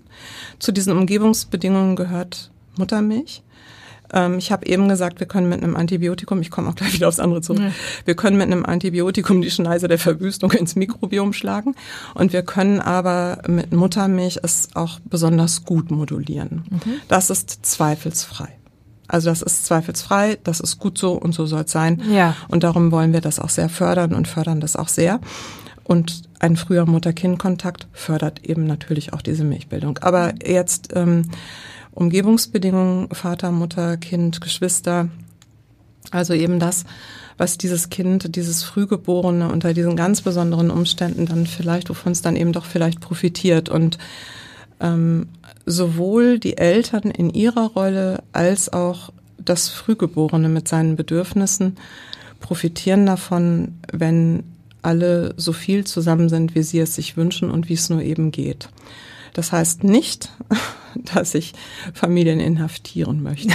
Zu 0.61 0.71
diesen 0.71 0.97
Umgebungsbedingungen 0.97 1.97
gehört 1.97 2.53
Muttermilch. 2.81 3.43
Ähm, 4.13 4.39
ich 4.39 4.51
habe 4.51 4.67
eben 4.67 4.89
gesagt, 4.89 5.21
wir 5.21 5.27
können 5.27 5.49
mit 5.49 5.63
einem 5.63 5.77
Antibiotikum, 5.77 6.41
ich 6.41 6.51
komme 6.51 6.69
auch 6.69 6.75
gleich 6.75 6.95
wieder 6.95 7.09
aufs 7.09 7.21
andere 7.21 7.41
zurück, 7.43 7.63
ja. 7.63 7.73
wir 8.05 8.15
können 8.15 8.37
mit 8.37 8.47
einem 8.47 8.65
Antibiotikum 8.65 9.41
die 9.41 9.51
Schneise 9.51 9.89
der 9.89 9.99
Verwüstung 9.99 10.51
ins 10.53 10.77
Mikrobiom 10.77 11.33
schlagen 11.33 11.75
und 12.15 12.33
wir 12.33 12.43
können 12.43 12.81
aber 12.81 13.43
mit 13.47 13.73
Muttermilch 13.73 14.41
es 14.43 14.71
auch 14.75 14.99
besonders 15.05 15.65
gut 15.65 15.91
modulieren. 15.91 16.65
Mhm. 16.71 16.95
Das 17.09 17.31
ist 17.31 17.65
zweifelsfrei. 17.65 18.49
Also 19.07 19.29
das 19.31 19.43
ist 19.43 19.67
zweifelsfrei, 19.67 20.39
das 20.45 20.61
ist 20.61 20.79
gut 20.79 20.97
so 20.97 21.13
und 21.13 21.35
so 21.35 21.47
soll 21.47 21.63
es 21.63 21.73
sein. 21.73 22.01
Ja. 22.11 22.37
Und 22.49 22.63
darum 22.63 22.93
wollen 22.93 23.13
wir 23.13 23.21
das 23.21 23.41
auch 23.41 23.49
sehr 23.49 23.69
fördern 23.69 24.15
und 24.15 24.29
fördern 24.29 24.61
das 24.61 24.77
auch 24.77 24.89
sehr. 24.89 25.21
Und 25.83 26.23
ein 26.39 26.57
früher 26.57 26.87
Mutter-Kind-Kontakt 26.87 27.89
fördert 27.93 28.45
eben 28.45 28.65
natürlich 28.65 29.13
auch 29.13 29.23
diese 29.23 29.43
Milchbildung. 29.43 29.99
Aber 29.99 30.35
jetzt 30.47 30.91
ähm, 30.95 31.25
Umgebungsbedingungen, 31.93 33.09
Vater, 33.11 33.51
Mutter, 33.51 33.97
Kind, 33.97 34.41
Geschwister, 34.41 35.09
also 36.11 36.35
eben 36.35 36.59
das, 36.59 36.85
was 37.37 37.59
dieses 37.59 37.89
Kind, 37.89 38.37
dieses 38.37 38.63
Frühgeborene 38.63 39.51
unter 39.51 39.73
diesen 39.73 39.97
ganz 39.97 40.21
besonderen 40.21 40.71
Umständen 40.71 41.27
dann 41.27 41.47
vielleicht, 41.47 41.89
wovon 41.89 42.13
es 42.13 42.23
dann 42.23 42.37
eben 42.37 42.53
doch 42.53 42.65
vielleicht 42.65 43.01
profitiert. 43.01 43.69
Und 43.69 43.99
ähm, 44.81 45.29
sowohl 45.67 46.39
die 46.39 46.59
Eltern 46.59 47.11
in 47.11 47.31
ihrer 47.31 47.69
Rolle 47.69 48.23
als 48.33 48.73
auch 48.73 49.13
das 49.39 49.69
Frühgeborene 49.69 50.49
mit 50.49 50.69
seinen 50.69 50.97
Bedürfnissen 50.97 51.77
profitieren 52.41 53.07
davon, 53.07 53.79
wenn 53.93 54.45
alle 54.83 55.35
so 55.37 55.53
viel 55.53 55.85
zusammen 55.85 56.29
sind, 56.29 56.55
wie 56.55 56.63
sie 56.63 56.81
es 56.81 56.95
sich 56.95 57.17
wünschen 57.17 57.51
und 57.51 57.69
wie 57.69 57.75
es 57.75 57.91
nur 57.91 58.03
eben 58.03 58.33
geht. 58.33 58.69
Das 59.35 59.53
heißt 59.53 59.85
nicht, 59.85 60.31
dass 61.15 61.35
ich 61.35 61.53
Familien 61.95 62.41
inhaftieren 62.41 63.23
möchte. 63.23 63.55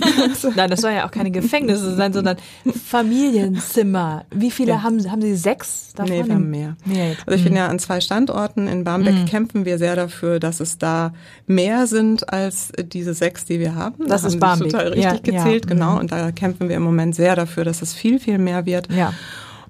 Nein, 0.56 0.70
das 0.70 0.80
soll 0.80 0.92
ja 0.92 1.06
auch 1.06 1.10
keine 1.10 1.30
Gefängnisse 1.30 1.94
sein, 1.94 2.12
sondern 2.12 2.36
Familienzimmer. 2.84 4.24
Wie 4.30 4.50
viele 4.50 4.72
ja. 4.72 4.82
haben 4.82 5.00
Sie? 5.00 5.10
Haben 5.10 5.22
Sie 5.22 5.34
sechs 5.36 5.92
davon? 5.94 6.12
Nee, 6.12 6.26
wir 6.26 6.34
haben 6.34 6.50
mehr. 6.50 6.76
mehr 6.84 7.16
also 7.24 7.36
ich 7.36 7.44
bin 7.44 7.52
mhm. 7.52 7.58
ja 7.58 7.68
an 7.68 7.78
zwei 7.78 8.00
Standorten. 8.00 8.68
In 8.68 8.84
Barmbek 8.84 9.14
mhm. 9.14 9.24
kämpfen 9.26 9.64
wir 9.64 9.78
sehr 9.78 9.96
dafür, 9.96 10.40
dass 10.40 10.60
es 10.60 10.78
da 10.78 11.12
mehr 11.46 11.86
sind 11.86 12.32
als 12.32 12.72
diese 12.92 13.14
sechs, 13.14 13.44
die 13.44 13.60
wir 13.60 13.74
haben. 13.74 14.06
Das 14.08 14.22
da 14.22 14.28
ist 14.28 14.34
haben 14.34 14.40
Barmbek. 14.40 14.70
total 14.70 14.88
richtig 14.88 15.04
ja, 15.04 15.38
gezählt, 15.38 15.64
ja. 15.66 15.74
genau. 15.74 15.92
Mhm. 15.92 15.98
Und 16.00 16.12
da 16.12 16.32
kämpfen 16.32 16.68
wir 16.68 16.76
im 16.76 16.82
Moment 16.82 17.14
sehr 17.14 17.36
dafür, 17.36 17.64
dass 17.64 17.82
es 17.82 17.94
viel, 17.94 18.18
viel 18.18 18.38
mehr 18.38 18.66
wird. 18.66 18.92
Ja. 18.92 19.12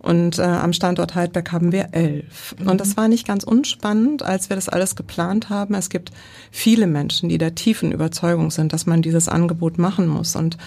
Und 0.07 0.39
äh, 0.39 0.43
am 0.43 0.73
Standort 0.73 1.17
Heidberg 1.17 1.51
haben 1.51 1.73
wir 1.73 1.89
elf. 1.91 2.55
Mhm. 2.61 2.69
Und 2.69 2.81
das 2.81 2.97
war 2.97 3.09
nicht 3.09 3.27
ganz 3.27 3.43
unspannend, 3.43 4.23
als 4.23 4.49
wir 4.49 4.55
das 4.55 4.69
alles 4.69 4.95
geplant 4.95 5.51
haben. 5.51 5.75
Es 5.75 5.91
gibt 5.91 6.13
viele 6.53 6.87
Menschen, 6.87 7.29
die 7.29 7.39
der 7.39 7.57
tiefen 7.57 7.91
Überzeugung 7.91 8.53
sind, 8.53 8.73
dass 8.73 8.87
man 8.87 9.03
dieses 9.03 9.29
Angebot 9.29 9.79
machen 9.79 10.07
muss 10.07 10.37
und 10.37 10.59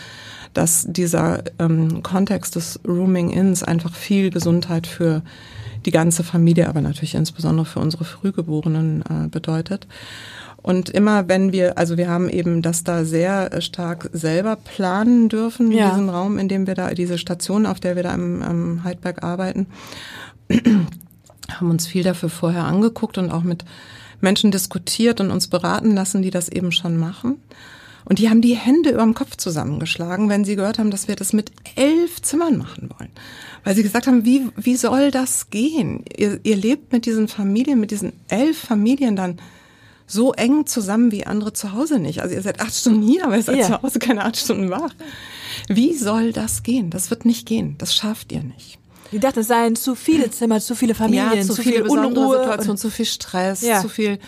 dass 0.54 0.86
dieser 0.90 1.44
ähm, 1.58 2.04
Kontext 2.04 2.58
des 2.58 2.82
Rooming-Ins 2.86 3.64
einfach 3.64 3.96
viel 3.96 4.30
Gesundheit 4.30 4.88
für 4.88 5.22
die 5.86 5.92
ganze 5.92 6.26
Familie, 6.26 6.68
aber 6.68 6.82
natürlich 6.82 7.16
insbesondere 7.16 7.66
für 7.66 7.80
unsere 7.80 8.04
Frühgeborenen 8.04 9.04
äh, 9.04 9.30
bedeutet. 9.30 9.88
Und 10.62 10.90
immer 10.90 11.28
wenn 11.30 11.52
wir, 11.52 11.78
also 11.78 11.98
wir 11.98 12.10
haben 12.10 12.30
eben 12.30 12.62
das 12.62 12.84
da 12.84 13.06
sehr 13.06 13.62
stark 13.62 14.10
selber 14.12 14.58
planen 14.58 15.30
dürfen, 15.30 15.72
ja. 15.72 15.90
diesen 15.90 16.10
Raum, 16.10 16.38
in 16.38 16.50
dem 16.50 16.68
wir 16.68 16.76
da, 16.76 16.94
diese 16.94 17.18
Station, 17.18 17.66
auf 17.66 17.80
der 17.80 17.96
wir 17.96 18.04
da 18.04 18.14
im, 18.14 18.42
im 18.42 18.84
Heidberg 18.84 19.24
arbeiten, 19.24 19.68
haben 20.52 21.70
uns 21.70 21.88
viel 21.88 22.04
dafür 22.04 22.30
vorher 22.30 22.66
angeguckt 22.66 23.18
und 23.18 23.32
auch 23.32 23.44
mit 23.44 23.64
Menschen 24.22 24.52
diskutiert 24.52 25.22
und 25.22 25.32
uns 25.32 25.48
beraten 25.48 25.96
lassen, 25.96 26.22
die 26.22 26.32
das 26.32 26.50
eben 26.50 26.72
schon 26.72 26.98
machen. 26.98 27.38
Und 28.06 28.20
die 28.20 28.30
haben 28.30 28.42
die 28.42 28.56
Hände 28.56 28.90
über 28.90 29.04
dem 29.04 29.14
Kopf 29.14 29.38
zusammengeschlagen, 29.38 30.30
wenn 30.30 30.44
sie 30.44 30.56
gehört 30.56 30.80
haben, 30.80 30.92
dass 30.92 31.08
wir 31.08 31.16
das 31.16 31.32
mit 31.32 31.52
elf 31.76 32.22
Zimmern 32.22 32.58
machen 32.58 32.90
wollen. 32.98 33.12
Weil 33.64 33.76
sie 33.76 33.84
gesagt 33.84 34.08
haben, 34.08 34.26
wie, 34.26 34.48
wie 34.56 34.76
soll 34.76 35.12
das 35.12 35.50
gehen? 35.52 36.04
Ihr, 36.18 36.40
ihr 36.44 36.56
lebt 36.56 36.92
mit 36.92 37.06
diesen 37.06 37.28
Familien, 37.28 37.80
mit 37.80 37.92
diesen 37.92 38.14
elf 38.28 38.58
Familien 38.58 39.16
dann 39.16 39.38
so 40.10 40.34
eng 40.34 40.66
zusammen 40.66 41.12
wie 41.12 41.26
andere 41.26 41.54
zu 41.54 41.72
Hause 41.72 42.00
nicht. 42.00 42.22
Also 42.22 42.36
ihr 42.36 42.42
seid 42.42 42.60
acht 42.60 42.74
Stunden 42.74 43.04
hier, 43.04 43.26
aber 43.26 43.38
ihr 43.38 43.44
seid 43.44 43.58
ja. 43.58 43.68
zu 43.68 43.82
Hause 43.84 44.00
keine 44.00 44.26
acht 44.26 44.38
Stunden 44.38 44.70
wach. 44.70 44.94
Wie 45.68 45.94
soll 45.94 46.34
das 46.34 46.64
gehen? 46.64 46.90
Das 46.90 47.12
wird 47.12 47.26
nicht 47.26 47.46
gehen. 47.46 47.76
Das 47.78 47.94
schafft 47.94 48.32
ihr 48.32 48.44
nicht. 48.44 48.80
Ich 49.12 49.20
dachte, 49.20 49.42
es 49.42 49.48
seien 49.48 49.76
zu 49.76 49.96
viele 49.96 50.30
Zimmer, 50.32 50.60
zu 50.60 50.76
viele 50.76 50.96
Familien, 50.96 51.34
ja, 51.36 51.42
zu, 51.42 51.54
zu 51.54 51.62
viel 51.62 51.84
Unruhe, 51.84 52.40
Situation, 52.40 52.78
zu 52.78 52.90
viel 52.90 53.06
Stress, 53.06 53.62
ja. 53.62 53.82
zu 53.82 53.90
viel 53.90 54.20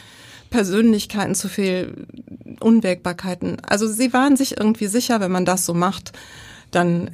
Persönlichkeiten, 0.52 1.34
zu 1.34 1.50
viel 1.50 2.08
Unwägbarkeiten. 2.60 3.58
Also 3.68 3.88
sie 3.88 4.14
waren 4.14 4.38
sich 4.38 4.60
irgendwie 4.60 4.88
sicher, 4.88 5.20
wenn 5.20 5.32
man 5.32 5.46
das 5.46 5.66
so 5.66 5.74
macht, 5.74 6.14
dann 6.70 7.12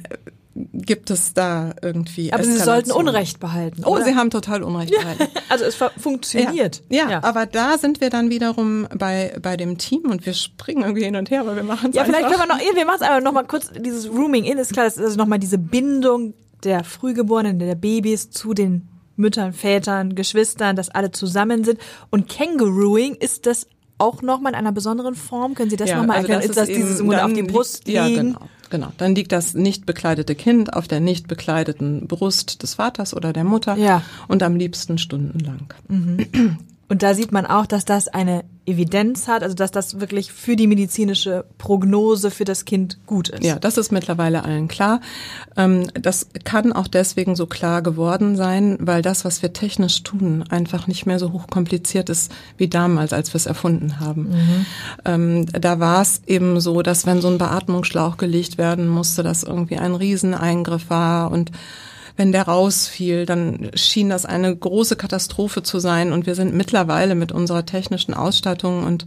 gibt 0.72 1.10
es 1.10 1.34
da 1.34 1.74
irgendwie. 1.82 2.32
Aber 2.32 2.42
Sie 2.42 2.56
sollten 2.58 2.90
Unrecht 2.90 3.40
behalten. 3.40 3.82
Oh, 3.84 3.94
oder? 3.94 4.04
Sie 4.04 4.14
haben 4.14 4.30
total 4.30 4.62
Unrecht 4.62 4.94
behalten. 4.94 5.26
also 5.48 5.64
es 5.64 5.76
funktioniert. 5.76 6.82
Ja, 6.88 7.04
ja, 7.04 7.10
ja, 7.10 7.24
aber 7.24 7.46
da 7.46 7.78
sind 7.78 8.00
wir 8.00 8.10
dann 8.10 8.30
wiederum 8.30 8.86
bei 8.96 9.36
bei 9.40 9.56
dem 9.56 9.78
Team 9.78 10.10
und 10.10 10.26
wir 10.26 10.34
springen 10.34 10.82
irgendwie 10.82 11.04
hin 11.04 11.16
und 11.16 11.30
her, 11.30 11.40
aber 11.40 11.56
wir 11.56 11.62
machen 11.62 11.90
es 11.90 11.96
Ja, 11.96 12.04
vielleicht 12.04 12.28
können 12.28 12.40
wir 12.40 12.46
noch, 12.46 12.58
wir 12.58 12.86
machen 12.86 12.98
es 13.00 13.08
aber 13.08 13.20
noch 13.20 13.32
mal 13.32 13.44
kurz 13.44 13.70
dieses 13.72 14.08
Rooming 14.10 14.44
in 14.44 14.58
ist 14.58 14.72
klar, 14.72 14.84
das 14.84 14.96
ist 14.96 15.04
also 15.04 15.16
noch 15.16 15.26
mal 15.26 15.38
diese 15.38 15.58
Bindung 15.58 16.34
der 16.64 16.84
Frühgeborenen, 16.84 17.58
der 17.58 17.74
Babys 17.74 18.30
zu 18.30 18.54
den 18.54 18.88
Müttern, 19.16 19.52
Vätern, 19.52 20.14
Geschwistern, 20.14 20.76
dass 20.76 20.90
alle 20.90 21.10
zusammen 21.10 21.64
sind. 21.64 21.80
Und 22.10 22.28
Kängurooing 22.28 23.14
ist 23.16 23.46
das 23.46 23.66
auch 23.98 24.22
nochmal 24.22 24.52
in 24.52 24.58
einer 24.58 24.72
besonderen 24.72 25.14
Form? 25.14 25.54
Können 25.54 25.70
Sie 25.70 25.76
das 25.76 25.90
ja, 25.90 25.96
nochmal 25.96 26.18
also 26.18 26.32
erklären? 26.32 26.54
Das 26.54 26.68
ist, 26.68 26.68
ist 26.68 26.78
das 26.78 26.98
dieses 26.98 27.22
auf 27.22 27.32
die 27.32 27.42
Brust 27.42 27.86
liegen? 27.86 27.96
Ja, 27.96 28.08
genau. 28.08 28.40
Genau, 28.70 28.92
dann 28.98 29.14
liegt 29.14 29.32
das 29.32 29.54
nicht 29.54 29.86
bekleidete 29.86 30.34
Kind 30.34 30.74
auf 30.74 30.88
der 30.88 31.00
nicht 31.00 31.28
bekleideten 31.28 32.06
Brust 32.06 32.62
des 32.62 32.74
Vaters 32.74 33.14
oder 33.14 33.32
der 33.32 33.44
Mutter 33.44 33.76
ja. 33.76 34.02
und 34.28 34.42
am 34.42 34.56
liebsten 34.56 34.98
stundenlang. 34.98 35.72
Mhm. 35.88 36.58
Und 36.88 37.02
da 37.02 37.14
sieht 37.14 37.32
man 37.32 37.44
auch, 37.44 37.66
dass 37.66 37.84
das 37.84 38.08
eine 38.08 38.44
Evidenz 38.64 39.28
hat, 39.28 39.42
also 39.42 39.54
dass 39.54 39.70
das 39.70 40.00
wirklich 40.00 40.32
für 40.32 40.56
die 40.56 40.66
medizinische 40.66 41.44
Prognose 41.56 42.30
für 42.30 42.44
das 42.44 42.64
Kind 42.64 42.98
gut 43.06 43.28
ist. 43.28 43.42
Ja, 43.42 43.58
das 43.58 43.78
ist 43.78 43.92
mittlerweile 43.92 44.44
allen 44.44 44.68
klar. 44.68 45.00
Ähm, 45.56 45.88
das 45.94 46.28
kann 46.44 46.72
auch 46.72 46.86
deswegen 46.86 47.34
so 47.34 47.46
klar 47.46 47.82
geworden 47.82 48.36
sein, 48.36 48.76
weil 48.80 49.02
das, 49.02 49.24
was 49.24 49.42
wir 49.42 49.52
technisch 49.52 50.02
tun, 50.02 50.44
einfach 50.48 50.86
nicht 50.86 51.06
mehr 51.06 51.18
so 51.18 51.32
hochkompliziert 51.32 52.10
ist 52.10 52.32
wie 52.56 52.68
damals, 52.68 53.12
als 53.12 53.32
wir 53.32 53.36
es 53.36 53.46
erfunden 53.46 54.00
haben. 54.00 54.28
Mhm. 54.30 54.66
Ähm, 55.04 55.46
da 55.46 55.80
war 55.80 56.02
es 56.02 56.22
eben 56.26 56.60
so, 56.60 56.82
dass 56.82 57.06
wenn 57.06 57.20
so 57.20 57.28
ein 57.28 57.38
Beatmungsschlauch 57.38 58.16
gelegt 58.18 58.58
werden 58.58 58.88
musste, 58.88 59.22
das 59.22 59.42
irgendwie 59.42 59.78
ein 59.78 59.94
Rieseneingriff 59.94 60.90
war 60.90 61.30
und 61.30 61.52
wenn 62.18 62.32
der 62.32 62.42
rausfiel, 62.42 63.26
dann 63.26 63.70
schien 63.74 64.10
das 64.10 64.26
eine 64.26 64.54
große 64.54 64.96
Katastrophe 64.96 65.62
zu 65.62 65.78
sein. 65.78 66.12
Und 66.12 66.26
wir 66.26 66.34
sind 66.34 66.52
mittlerweile 66.52 67.14
mit 67.14 67.30
unserer 67.30 67.64
technischen 67.64 68.12
Ausstattung 68.12 68.82
und 68.82 69.06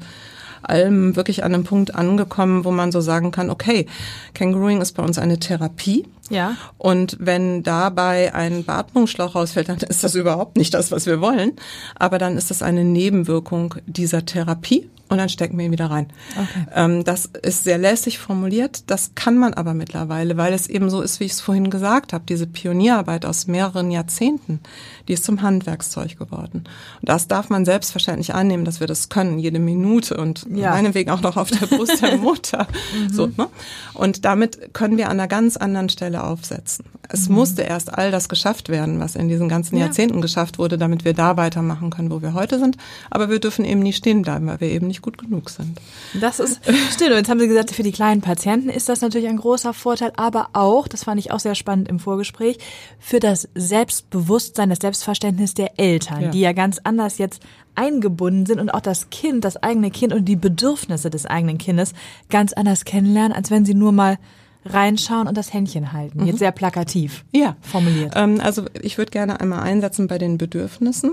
allem 0.63 1.15
wirklich 1.17 1.43
an 1.43 1.53
einem 1.53 1.65
Punkt 1.65 1.93
angekommen, 1.93 2.63
wo 2.63 2.71
man 2.71 2.91
so 2.91 3.01
sagen 3.01 3.31
kann, 3.31 3.49
okay, 3.49 3.85
Kangarooing 4.33 4.79
ist 4.79 4.93
bei 4.93 5.03
uns 5.03 5.19
eine 5.19 5.39
Therapie. 5.39 6.05
Ja. 6.31 6.55
Und 6.77 7.17
wenn 7.19 7.63
dabei 7.63 8.33
ein 8.33 8.63
Beatmungsschlauch 8.63 9.35
rausfällt, 9.35 9.69
dann 9.69 9.77
ist 9.77 10.03
das 10.03 10.15
überhaupt 10.15 10.57
nicht 10.57 10.73
das, 10.73 10.91
was 10.91 11.05
wir 11.05 11.21
wollen. 11.21 11.53
Aber 11.95 12.17
dann 12.17 12.37
ist 12.37 12.49
das 12.49 12.61
eine 12.61 12.83
Nebenwirkung 12.83 13.75
dieser 13.85 14.25
Therapie 14.25 14.89
und 15.11 15.17
dann 15.17 15.27
stecken 15.27 15.57
wir 15.57 15.65
ihn 15.65 15.73
wieder 15.73 15.91
rein. 15.91 16.07
Okay. 16.31 16.65
Ähm, 16.73 17.03
das 17.03 17.25
ist 17.25 17.65
sehr 17.65 17.77
lässig 17.77 18.17
formuliert. 18.17 18.89
Das 18.89 19.11
kann 19.13 19.37
man 19.37 19.53
aber 19.53 19.73
mittlerweile, 19.73 20.37
weil 20.37 20.53
es 20.53 20.67
eben 20.67 20.89
so 20.89 21.01
ist, 21.01 21.19
wie 21.19 21.25
ich 21.25 21.33
es 21.33 21.41
vorhin 21.41 21.69
gesagt 21.69 22.13
habe, 22.13 22.23
diese 22.25 22.47
Pionierarbeit 22.47 23.25
aus 23.25 23.45
mehreren 23.45 23.91
Jahrzehnten, 23.91 24.61
die 25.09 25.13
ist 25.13 25.25
zum 25.25 25.41
Handwerkszeug 25.41 26.17
geworden. 26.17 26.63
Und 27.01 27.09
das 27.09 27.27
darf 27.27 27.49
man 27.49 27.65
selbstverständlich 27.65 28.33
annehmen, 28.33 28.63
dass 28.63 28.79
wir 28.79 28.87
das 28.87 29.09
können, 29.09 29.37
jede 29.37 29.59
Minute 29.59 30.15
und 30.15 30.47
ja. 30.49 30.69
meinetwegen 30.69 31.11
auch 31.11 31.19
noch 31.19 31.35
auf 31.35 31.51
der 31.51 31.65
Brust 31.65 32.01
der 32.01 32.15
Mutter. 32.17 32.67
mhm. 32.97 33.09
so, 33.13 33.27
ne? 33.27 33.49
Und 33.93 34.23
damit 34.23 34.73
können 34.73 34.97
wir 34.97 35.09
an 35.09 35.19
einer 35.19 35.27
ganz 35.27 35.57
anderen 35.57 35.89
Stelle 35.89 36.20
aufsetzen. 36.27 36.85
Es 37.09 37.27
mhm. 37.27 37.35
musste 37.35 37.61
erst 37.63 37.93
all 37.93 38.11
das 38.11 38.29
geschafft 38.29 38.69
werden, 38.69 38.99
was 38.99 39.15
in 39.15 39.27
diesen 39.27 39.49
ganzen 39.49 39.77
ja. 39.77 39.85
Jahrzehnten 39.85 40.21
geschafft 40.21 40.59
wurde, 40.59 40.77
damit 40.77 41.03
wir 41.03 41.13
da 41.13 41.37
weitermachen 41.37 41.89
können, 41.89 42.11
wo 42.11 42.21
wir 42.21 42.33
heute 42.33 42.59
sind. 42.59 42.77
Aber 43.09 43.29
wir 43.29 43.39
dürfen 43.39 43.65
eben 43.65 43.81
nie 43.81 43.93
stehen 43.93 44.21
bleiben, 44.21 44.47
weil 44.47 44.61
wir 44.61 44.69
eben 44.69 44.87
nicht 44.87 45.01
gut 45.01 45.17
genug 45.17 45.49
sind. 45.49 45.79
Das 46.19 46.39
ist 46.39 46.61
still. 46.91 47.11
Und 47.11 47.17
jetzt 47.17 47.29
haben 47.29 47.39
Sie 47.39 47.47
gesagt, 47.47 47.71
für 47.71 47.83
die 47.83 47.91
kleinen 47.91 48.21
Patienten 48.21 48.69
ist 48.69 48.89
das 48.89 49.01
natürlich 49.01 49.27
ein 49.27 49.37
großer 49.37 49.73
Vorteil, 49.73 50.13
aber 50.15 50.49
auch, 50.53 50.87
das 50.87 51.03
fand 51.03 51.19
ich 51.19 51.31
auch 51.31 51.39
sehr 51.39 51.55
spannend 51.55 51.89
im 51.89 51.99
Vorgespräch, 51.99 52.57
für 52.99 53.19
das 53.19 53.49
Selbstbewusstsein, 53.55 54.69
das 54.69 54.79
Selbstverständnis 54.81 55.53
der 55.53 55.79
Eltern, 55.79 56.21
ja. 56.21 56.29
die 56.29 56.39
ja 56.39 56.53
ganz 56.53 56.79
anders 56.83 57.17
jetzt 57.17 57.41
eingebunden 57.75 58.45
sind 58.45 58.59
und 58.59 58.69
auch 58.69 58.81
das 58.81 59.09
Kind, 59.09 59.45
das 59.45 59.57
eigene 59.57 59.91
Kind 59.91 60.13
und 60.13 60.25
die 60.25 60.35
Bedürfnisse 60.35 61.09
des 61.09 61.25
eigenen 61.25 61.57
Kindes 61.57 61.93
ganz 62.29 62.53
anders 62.53 62.85
kennenlernen, 62.85 63.33
als 63.33 63.51
wenn 63.51 63.65
sie 63.65 63.73
nur 63.73 63.91
mal 63.91 64.17
reinschauen 64.65 65.27
und 65.27 65.35
das 65.35 65.53
Händchen 65.53 65.93
halten. 65.93 66.21
Mhm. 66.21 66.27
Jetzt 66.27 66.39
sehr 66.39 66.51
plakativ 66.51 67.23
ja. 67.31 67.55
formuliert. 67.61 68.13
Ähm, 68.15 68.39
also 68.41 68.65
ich 68.81 68.97
würde 68.97 69.11
gerne 69.11 69.39
einmal 69.39 69.61
einsetzen 69.61 70.07
bei 70.07 70.17
den 70.17 70.37
Bedürfnissen 70.37 71.11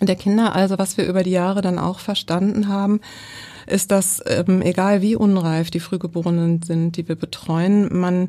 der 0.00 0.16
Kinder. 0.16 0.54
Also 0.54 0.78
was 0.78 0.96
wir 0.96 1.06
über 1.06 1.22
die 1.22 1.30
Jahre 1.30 1.62
dann 1.62 1.78
auch 1.78 2.00
verstanden 2.00 2.68
haben, 2.68 3.00
ist, 3.66 3.90
dass 3.90 4.22
ähm, 4.26 4.60
egal 4.62 5.02
wie 5.02 5.16
unreif 5.16 5.70
die 5.70 5.80
Frühgeborenen 5.80 6.62
sind, 6.62 6.96
die 6.96 7.08
wir 7.08 7.16
betreuen, 7.16 7.88
man 7.98 8.28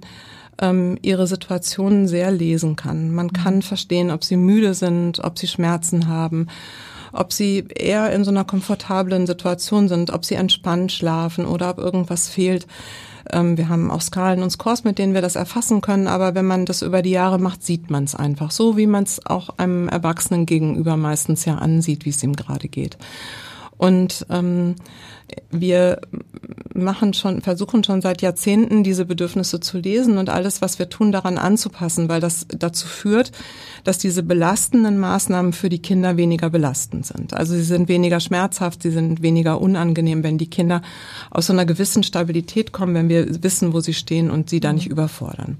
ähm, 0.62 0.98
ihre 1.02 1.28
Situationen 1.28 2.08
sehr 2.08 2.32
lesen 2.32 2.76
kann. 2.76 3.12
Man 3.12 3.28
mhm. 3.28 3.34
kann 3.34 3.62
verstehen, 3.62 4.12
ob 4.12 4.24
sie 4.24 4.38
müde 4.38 4.74
sind, 4.74 5.24
ob 5.24 5.38
sie 5.38 5.48
Schmerzen 5.48 6.08
haben, 6.08 6.48
ob 7.12 7.34
sie 7.34 7.66
eher 7.76 8.12
in 8.14 8.24
so 8.24 8.32
einer 8.32 8.46
komfortablen 8.46 9.28
Situation 9.28 9.88
sind, 9.88 10.12
ob 10.12 10.26
sie 10.26 10.36
entspannt 10.36 10.92
schlafen 10.92 11.46
oder 11.46 11.70
ob 11.70 11.78
irgendwas 11.80 12.30
fehlt. 12.30 12.68
Ähm, 13.32 13.58
wir 13.58 13.70
haben 13.70 13.92
auch 13.92 14.02
Skalen 14.02 14.44
und 14.44 14.52
Scores, 14.52 14.84
mit 14.84 14.98
denen 14.98 15.14
wir 15.14 15.22
das 15.22 15.36
erfassen 15.36 15.82
können, 15.82 16.08
aber 16.08 16.36
wenn 16.36 16.46
man 16.46 16.66
das 16.66 16.82
über 16.82 17.02
die 17.02 17.12
Jahre 17.12 17.40
macht, 17.40 17.64
sieht 17.64 17.90
man 17.90 18.04
es 18.04 18.16
einfach 18.16 18.52
so, 18.52 18.78
wie 18.78 18.88
man 18.88 19.04
es 19.04 19.26
auch 19.26 19.58
einem 19.58 19.88
Erwachsenen 19.88 20.46
gegenüber 20.46 20.98
meistens 20.98 21.46
ja 21.46 21.56
ansieht, 21.56 22.06
wie 22.06 22.10
es 22.10 22.24
ihm 22.24 22.36
gerade 22.36 22.68
geht. 22.68 22.98
Und 23.78 24.26
ähm, 24.30 24.76
wir 25.52 26.00
machen 26.74 27.14
schon, 27.14 27.42
versuchen 27.42 27.84
schon 27.84 28.02
seit 28.02 28.22
Jahrzehnten 28.22 28.84
diese 28.84 29.06
Bedürfnisse 29.06 29.60
zu 29.60 29.78
lesen 29.78 30.18
und 30.18 30.30
alles, 30.30 30.62
was 30.62 30.78
wir 30.78 30.90
tun, 30.90 31.12
daran 31.12 31.38
anzupassen, 31.38 32.10
weil 32.10 32.20
das 32.20 32.46
dazu 32.50 32.88
führt, 32.88 33.32
dass 33.84 33.98
diese 33.98 34.24
belastenden 34.24 34.98
Maßnahmen 34.98 35.54
für 35.54 35.70
die 35.70 35.82
Kinder 35.82 36.18
weniger 36.18 36.50
belastend 36.50 37.06
sind. 37.06 37.34
Also 37.34 37.56
sie 37.56 37.64
sind 37.64 37.88
weniger 37.88 38.20
schmerzhaft, 38.20 38.84
sie 38.84 38.92
sind 38.92 39.22
weniger 39.22 39.62
unangenehm, 39.62 40.24
wenn 40.24 40.38
die 40.38 40.50
Kinder 40.50 40.82
aus 41.32 41.48
so 41.48 41.54
einer 41.54 41.66
gewissen 41.66 42.04
Stabilität 42.04 42.72
kommen, 42.72 42.94
wenn 42.94 43.10
wir 43.10 43.44
wissen, 43.44 43.74
wo 43.74 43.80
sie 43.80 43.94
stehen 43.94 44.30
und 44.30 44.50
sie 44.50 44.60
da 44.60 44.74
nicht 44.74 44.88
überfordern. 44.88 45.58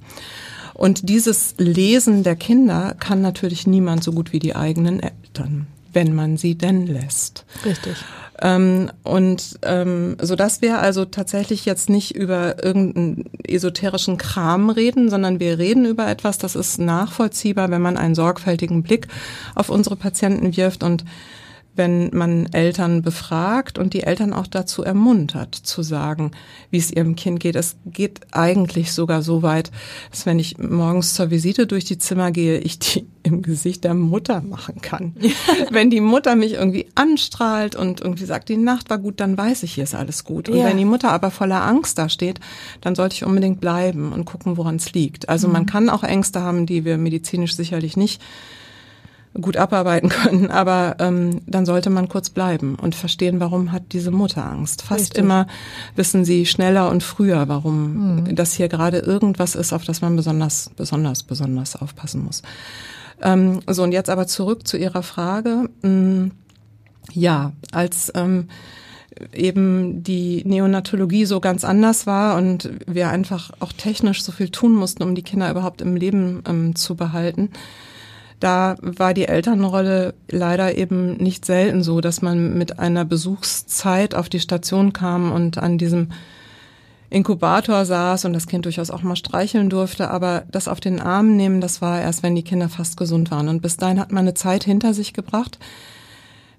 Und 0.74 1.08
dieses 1.08 1.56
Lesen 1.58 2.24
der 2.24 2.36
Kinder 2.36 2.96
kann 3.00 3.22
natürlich 3.22 3.66
niemand 3.66 4.04
so 4.04 4.12
gut 4.12 4.34
wie 4.34 4.40
die 4.40 4.56
eigenen 4.56 5.00
Eltern 5.00 5.68
wenn 5.96 6.14
man 6.14 6.38
sie 6.38 6.56
denn 6.56 6.86
lässt. 6.86 7.46
Richtig. 7.66 7.96
Ähm, 8.42 8.92
und 9.04 9.60
ähm, 9.64 10.18
so 10.22 10.36
dass 10.36 10.62
wir 10.62 10.80
also 10.80 11.06
tatsächlich 11.06 11.66
jetzt 11.66 11.90
nicht 11.90 12.16
über 12.16 12.64
irgendeinen 12.64 13.30
esoterischen 13.48 14.18
Kram 14.18 14.70
reden, 14.70 15.10
sondern 15.10 15.40
wir 15.40 15.58
reden 15.58 15.86
über 15.86 16.08
etwas, 16.08 16.38
das 16.38 16.56
ist 16.56 16.78
nachvollziehbar, 16.78 17.72
wenn 17.72 17.82
man 17.82 17.96
einen 17.96 18.14
sorgfältigen 18.14 18.84
Blick 18.84 19.08
auf 19.56 19.70
unsere 19.70 19.96
Patienten 19.96 20.56
wirft 20.58 20.84
und 20.84 21.06
wenn 21.76 22.10
man 22.14 22.48
Eltern 22.54 23.02
befragt 23.02 23.78
und 23.78 23.94
die 23.94 24.04
Eltern 24.04 24.34
auch 24.34 24.48
dazu 24.48 24.84
ermuntert, 24.84 25.56
zu 25.56 25.84
sagen, 25.84 26.32
wie 26.70 26.78
es 26.78 26.92
ihrem 26.92 27.16
Kind 27.16 27.40
geht. 27.40 27.56
Es 27.56 27.76
geht 27.86 28.22
eigentlich 28.32 28.94
sogar 28.94 29.22
so 29.22 29.44
weit, 29.44 29.72
dass 30.12 30.26
wenn 30.26 30.40
ich 30.40 30.58
morgens 30.58 31.14
zur 31.14 31.32
Visite 31.32 31.68
durch 31.68 31.86
die 31.86 31.98
Zimmer 31.98 32.32
gehe, 32.32 32.60
ich 32.60 32.80
die 32.80 33.06
im 33.26 33.42
Gesicht 33.42 33.84
der 33.84 33.96
Mutter 33.96 34.42
machen 34.42 34.82
kann. 34.82 35.16
wenn 35.72 35.90
die 35.90 36.00
Mutter 36.00 36.36
mich 36.36 36.54
irgendwie 36.54 36.86
anstrahlt 36.94 37.76
und 37.76 38.02
irgendwie 38.02 38.26
sagt, 38.26 38.50
die 38.50 38.58
Nacht 38.58 38.92
war 38.92 39.00
gut, 39.00 39.20
dann 39.20 39.36
weiß 39.36 39.64
ich, 39.64 39.74
hier 39.74 39.84
ist 39.84 39.96
alles 39.96 40.24
gut. 40.24 40.48
Und 40.48 40.58
ja. 40.58 40.66
wenn 40.66 40.78
die 40.78 40.86
Mutter 40.86 41.12
aber 41.12 41.32
voller 41.32 41.64
Angst 41.64 41.98
da 41.98 42.08
steht, 42.08 42.40
dann 42.82 42.94
sollte 42.94 43.16
ich 43.16 43.26
unbedingt 43.26 43.60
bleiben 43.60 44.14
und 44.14 44.26
gucken, 44.26 44.58
woran 44.58 44.76
es 44.76 44.94
liegt. 44.94 45.28
Also 45.28 45.48
mhm. 45.48 45.54
man 45.54 45.66
kann 45.66 45.90
auch 45.90 46.04
Ängste 46.04 46.42
haben, 46.42 46.68
die 46.68 46.86
wir 46.86 46.98
medizinisch 46.98 47.56
sicherlich 47.56 47.98
nicht 47.98 48.22
gut 49.40 49.58
abarbeiten 49.58 50.10
können, 50.24 50.50
aber 50.50 50.96
ähm, 51.00 51.42
dann 51.46 51.66
sollte 51.66 51.90
man 51.90 52.08
kurz 52.08 52.30
bleiben 52.30 52.76
und 52.76 52.96
verstehen, 52.96 53.40
warum 53.40 53.72
hat 53.72 53.92
diese 53.92 54.12
Mutter 54.12 54.46
Angst. 54.46 54.82
Fast 54.82 55.02
Richtig. 55.02 55.24
immer 55.24 55.48
wissen 55.96 56.26
sie 56.26 56.46
schneller 56.46 56.90
und 56.90 57.04
früher, 57.04 57.48
warum 57.48 58.24
mhm. 58.24 58.36
das 58.36 58.54
hier 58.54 58.68
gerade 58.68 59.00
irgendwas 59.00 59.56
ist, 59.56 59.74
auf 59.74 59.84
das 59.84 60.02
man 60.02 60.16
besonders, 60.16 60.72
besonders, 60.76 61.24
besonders 61.24 61.76
aufpassen 61.76 62.24
muss. 62.24 62.42
Ähm, 63.22 63.60
so, 63.68 63.84
und 63.84 63.92
jetzt 63.92 64.10
aber 64.10 64.28
zurück 64.28 64.68
zu 64.68 64.78
Ihrer 64.78 65.04
Frage. 65.04 65.70
Hm, 65.82 66.32
ja, 67.14 67.54
als 67.72 68.12
ähm, 68.16 68.48
eben 69.34 70.04
die 70.04 70.44
Neonatologie 70.46 71.26
so 71.26 71.40
ganz 71.40 71.64
anders 71.64 72.06
war 72.06 72.38
und 72.38 72.70
wir 72.86 73.10
einfach 73.10 73.52
auch 73.60 73.72
technisch 73.72 74.24
so 74.24 74.32
viel 74.32 74.50
tun 74.50 74.74
mussten, 74.74 75.04
um 75.04 75.16
die 75.16 75.24
Kinder 75.24 75.50
überhaupt 75.50 75.82
im 75.82 75.96
Leben 75.96 76.44
ähm, 76.48 76.76
zu 76.76 76.96
behalten, 76.96 77.50
da 78.40 78.76
war 78.82 79.14
die 79.14 79.28
Elternrolle 79.28 80.14
leider 80.30 80.78
eben 80.78 81.18
nicht 81.18 81.46
selten 81.46 81.84
so, 81.84 82.02
dass 82.02 82.22
man 82.22 82.58
mit 82.58 82.80
einer 82.80 83.06
Besuchszeit 83.06 84.14
auf 84.14 84.30
die 84.30 84.40
Station 84.40 84.94
kam 84.94 85.32
und 85.32 85.58
an 85.58 85.78
diesem 85.78 86.10
Inkubator 87.10 87.86
saß 87.86 88.26
und 88.26 88.34
das 88.34 88.48
Kind 88.48 88.66
durchaus 88.66 88.90
auch 88.90 89.04
mal 89.04 89.16
streicheln 89.16 89.70
durfte, 89.70 90.10
aber 90.10 90.44
das 90.52 90.68
auf 90.68 90.80
den 90.80 91.00
Arm 91.00 91.36
nehmen, 91.38 91.62
das 91.62 91.82
war 91.82 92.02
erst, 92.02 92.24
wenn 92.24 92.36
die 92.36 92.44
Kinder 92.44 92.68
fast 92.68 92.98
gesund 92.98 93.32
waren. 93.32 93.48
Und 93.48 93.62
bis 93.62 93.78
dahin 93.78 94.00
hat 94.00 94.12
man 94.12 94.24
eine 94.24 94.34
Zeit 94.34 94.64
hinter 94.64 94.94
sich 94.94 95.14
gebracht, 95.14 95.58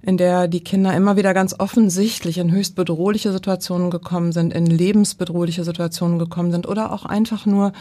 in 0.02 0.16
der 0.16 0.48
die 0.48 0.62
Kinder 0.62 0.94
immer 0.94 1.16
wieder 1.16 1.34
ganz 1.34 1.54
offensichtlich 1.58 2.38
in 2.38 2.52
höchst 2.52 2.74
bedrohliche 2.74 3.32
Situationen 3.32 3.90
gekommen 3.90 4.32
sind, 4.32 4.54
in 4.54 4.66
lebensbedrohliche 4.66 5.64
Situationen 5.64 6.18
gekommen 6.18 6.52
sind 6.52 6.66
oder 6.66 6.92
auch 6.92 7.04
einfach 7.04 7.44
nur 7.44 7.72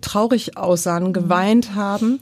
traurig 0.00 0.56
aussahen, 0.56 1.12
geweint 1.12 1.74
haben 1.74 2.20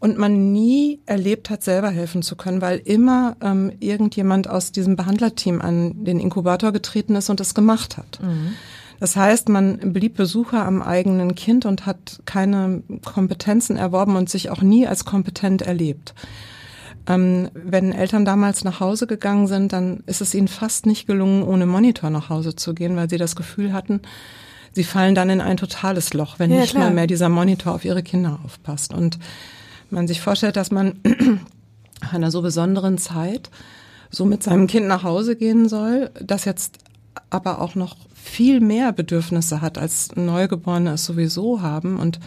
und 0.00 0.16
man 0.16 0.50
nie 0.50 0.98
erlebt 1.04 1.50
hat, 1.50 1.62
selber 1.62 1.90
helfen 1.90 2.22
zu 2.22 2.34
können, 2.34 2.62
weil 2.62 2.78
immer 2.78 3.36
ähm, 3.42 3.70
irgendjemand 3.80 4.48
aus 4.48 4.72
diesem 4.72 4.96
Behandlerteam 4.96 5.60
an 5.60 6.04
den 6.04 6.18
Inkubator 6.18 6.72
getreten 6.72 7.14
ist 7.14 7.28
und 7.28 7.38
es 7.38 7.54
gemacht 7.54 7.98
hat. 7.98 8.18
Mhm. 8.22 8.54
Das 8.98 9.16
heißt, 9.16 9.48
man 9.50 9.78
blieb 9.92 10.16
Besucher 10.16 10.64
am 10.64 10.82
eigenen 10.82 11.34
Kind 11.34 11.64
und 11.66 11.86
hat 11.86 12.20
keine 12.24 12.82
Kompetenzen 13.04 13.76
erworben 13.76 14.16
und 14.16 14.28
sich 14.28 14.50
auch 14.50 14.62
nie 14.62 14.86
als 14.86 15.04
kompetent 15.04 15.62
erlebt. 15.62 16.14
Ähm, 17.06 17.50
wenn 17.54 17.92
Eltern 17.92 18.24
damals 18.24 18.64
nach 18.64 18.80
Hause 18.80 19.06
gegangen 19.06 19.46
sind, 19.46 19.72
dann 19.72 20.02
ist 20.06 20.20
es 20.20 20.34
ihnen 20.34 20.48
fast 20.48 20.86
nicht 20.86 21.06
gelungen, 21.06 21.42
ohne 21.42 21.66
Monitor 21.66 22.10
nach 22.10 22.30
Hause 22.30 22.56
zu 22.56 22.74
gehen, 22.74 22.96
weil 22.96 23.08
sie 23.08 23.18
das 23.18 23.36
Gefühl 23.36 23.72
hatten, 23.72 24.00
sie 24.72 24.84
fallen 24.84 25.14
dann 25.14 25.30
in 25.30 25.40
ein 25.40 25.56
totales 25.56 26.14
Loch, 26.14 26.38
wenn 26.38 26.50
ja, 26.50 26.60
nicht 26.60 26.72
klar. 26.72 26.84
mal 26.84 26.94
mehr 26.94 27.06
dieser 27.06 27.28
Monitor 27.28 27.74
auf 27.74 27.84
ihre 27.84 28.02
Kinder 28.02 28.38
aufpasst. 28.44 28.94
Und 28.94 29.18
man 29.92 30.08
sich 30.08 30.20
vorstellt, 30.20 30.56
dass 30.56 30.70
man 30.70 31.00
nach 32.00 32.12
einer 32.12 32.30
so 32.30 32.42
besonderen 32.42 32.98
Zeit 32.98 33.50
so 34.10 34.24
mit 34.24 34.42
seinem 34.42 34.66
Kind 34.66 34.88
nach 34.88 35.04
Hause 35.04 35.36
gehen 35.36 35.68
soll, 35.68 36.10
das 36.20 36.44
jetzt 36.44 36.78
aber 37.28 37.60
auch 37.60 37.74
noch 37.74 37.96
viel 38.14 38.60
mehr 38.60 38.92
Bedürfnisse 38.92 39.60
hat, 39.60 39.78
als 39.78 40.14
Neugeborene 40.16 40.92
es 40.92 41.04
sowieso 41.04 41.62
haben 41.62 41.98
und 41.98 42.18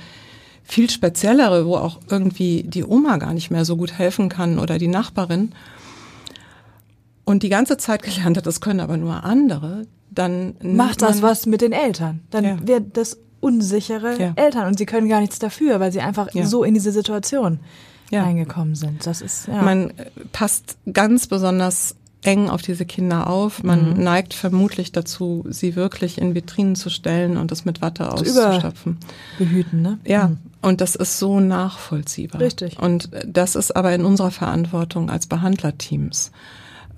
viel 0.64 0.90
speziellere, 0.90 1.66
wo 1.66 1.76
auch 1.76 2.00
irgendwie 2.10 2.64
die 2.64 2.86
Oma 2.86 3.18
gar 3.18 3.34
nicht 3.34 3.52
mehr 3.52 3.66
so 3.66 3.76
gut 3.76 3.98
helfen 3.98 4.30
kann 4.30 4.60
oder 4.60 4.78
die 4.78 4.88
Nachbarin 4.88 5.54
und 7.26 7.44
die 7.44 7.50
ganze 7.50 7.78
Zeit 7.78 8.04
gelernt 8.04 8.38
hat, 8.38 8.46
das 8.46 8.62
können 8.62 8.80
aber 8.80 8.98
nur 8.98 9.24
andere, 9.24 9.86
dann 10.10 10.56
macht 10.62 11.02
das 11.02 11.22
was 11.22 11.46
mit 11.46 11.62
den 11.62 11.72
Eltern. 11.72 12.22
Dann 12.30 12.44
ja. 12.44 12.58
wird 12.68 12.98
das 12.98 13.18
unsichere 13.44 14.20
ja. 14.20 14.34
Eltern 14.36 14.68
und 14.68 14.78
sie 14.78 14.86
können 14.86 15.10
gar 15.10 15.20
nichts 15.20 15.38
dafür, 15.38 15.80
weil 15.80 15.92
sie 15.92 16.02
einfach 16.02 16.34
ja. 16.34 16.46
so 16.46 16.64
in 16.64 16.74
diese 16.74 16.92
Situation 16.92 17.60
ja. 18.10 18.24
reingekommen 18.24 18.76
sind. 18.76 19.06
Das 19.06 19.22
ist 19.22 19.48
ja. 19.48 19.62
man 19.62 19.90
äh, 19.92 20.06
passt 20.32 20.78
ganz 20.92 21.28
besonders 21.28 21.96
eng 22.24 22.50
auf 22.50 22.62
diese 22.62 22.86
Kinder 22.86 23.28
auf. 23.28 23.64
Man 23.64 23.98
mhm. 23.98 24.04
neigt 24.04 24.34
vermutlich 24.34 24.94
dazu, 24.94 25.44
sie 25.50 25.76
wirklich 25.76 26.18
in 26.18 26.36
Vitrinen 26.36 26.76
zu 26.76 26.90
stellen 26.90 27.36
und 27.36 27.52
das 27.52 27.66
mit 27.66 27.82
Watte 27.82 28.12
auszustopfen. 28.12 28.98
Behüten, 29.38 29.82
ne? 29.82 30.00
Ja. 30.06 30.30
Mhm. 30.30 30.38
Und 30.62 30.80
das 30.80 30.96
ist 30.96 31.20
so 31.20 31.42
nachvollziehbar. 31.42 32.40
Richtig. 32.40 32.80
Und 32.80 33.10
das 33.28 33.56
ist 33.58 33.76
aber 33.76 33.94
in 33.94 34.06
unserer 34.06 34.32
Verantwortung 34.32 35.10
als 35.10 35.28
Behandlerteams. 35.28 36.32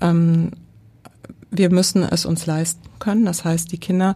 Ähm, 0.02 0.52
wir 1.58 1.72
müssen 1.72 2.04
es 2.04 2.26
uns 2.26 2.46
leisten 2.46 2.88
können. 3.00 3.26
Das 3.26 3.46
heißt, 3.46 3.72
die 3.72 3.78
Kinder 3.78 4.16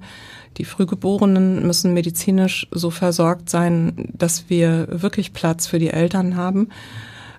die 0.58 0.66
Frühgeborenen 0.66 1.66
müssen 1.66 1.94
medizinisch 1.94 2.68
so 2.72 2.90
versorgt 2.90 3.50
sein, 3.50 4.10
dass 4.14 4.50
wir 4.50 4.88
wirklich 4.90 5.34
Platz 5.34 5.68
für 5.68 5.80
die 5.80 5.90
Eltern 5.90 6.36
haben. 6.36 6.70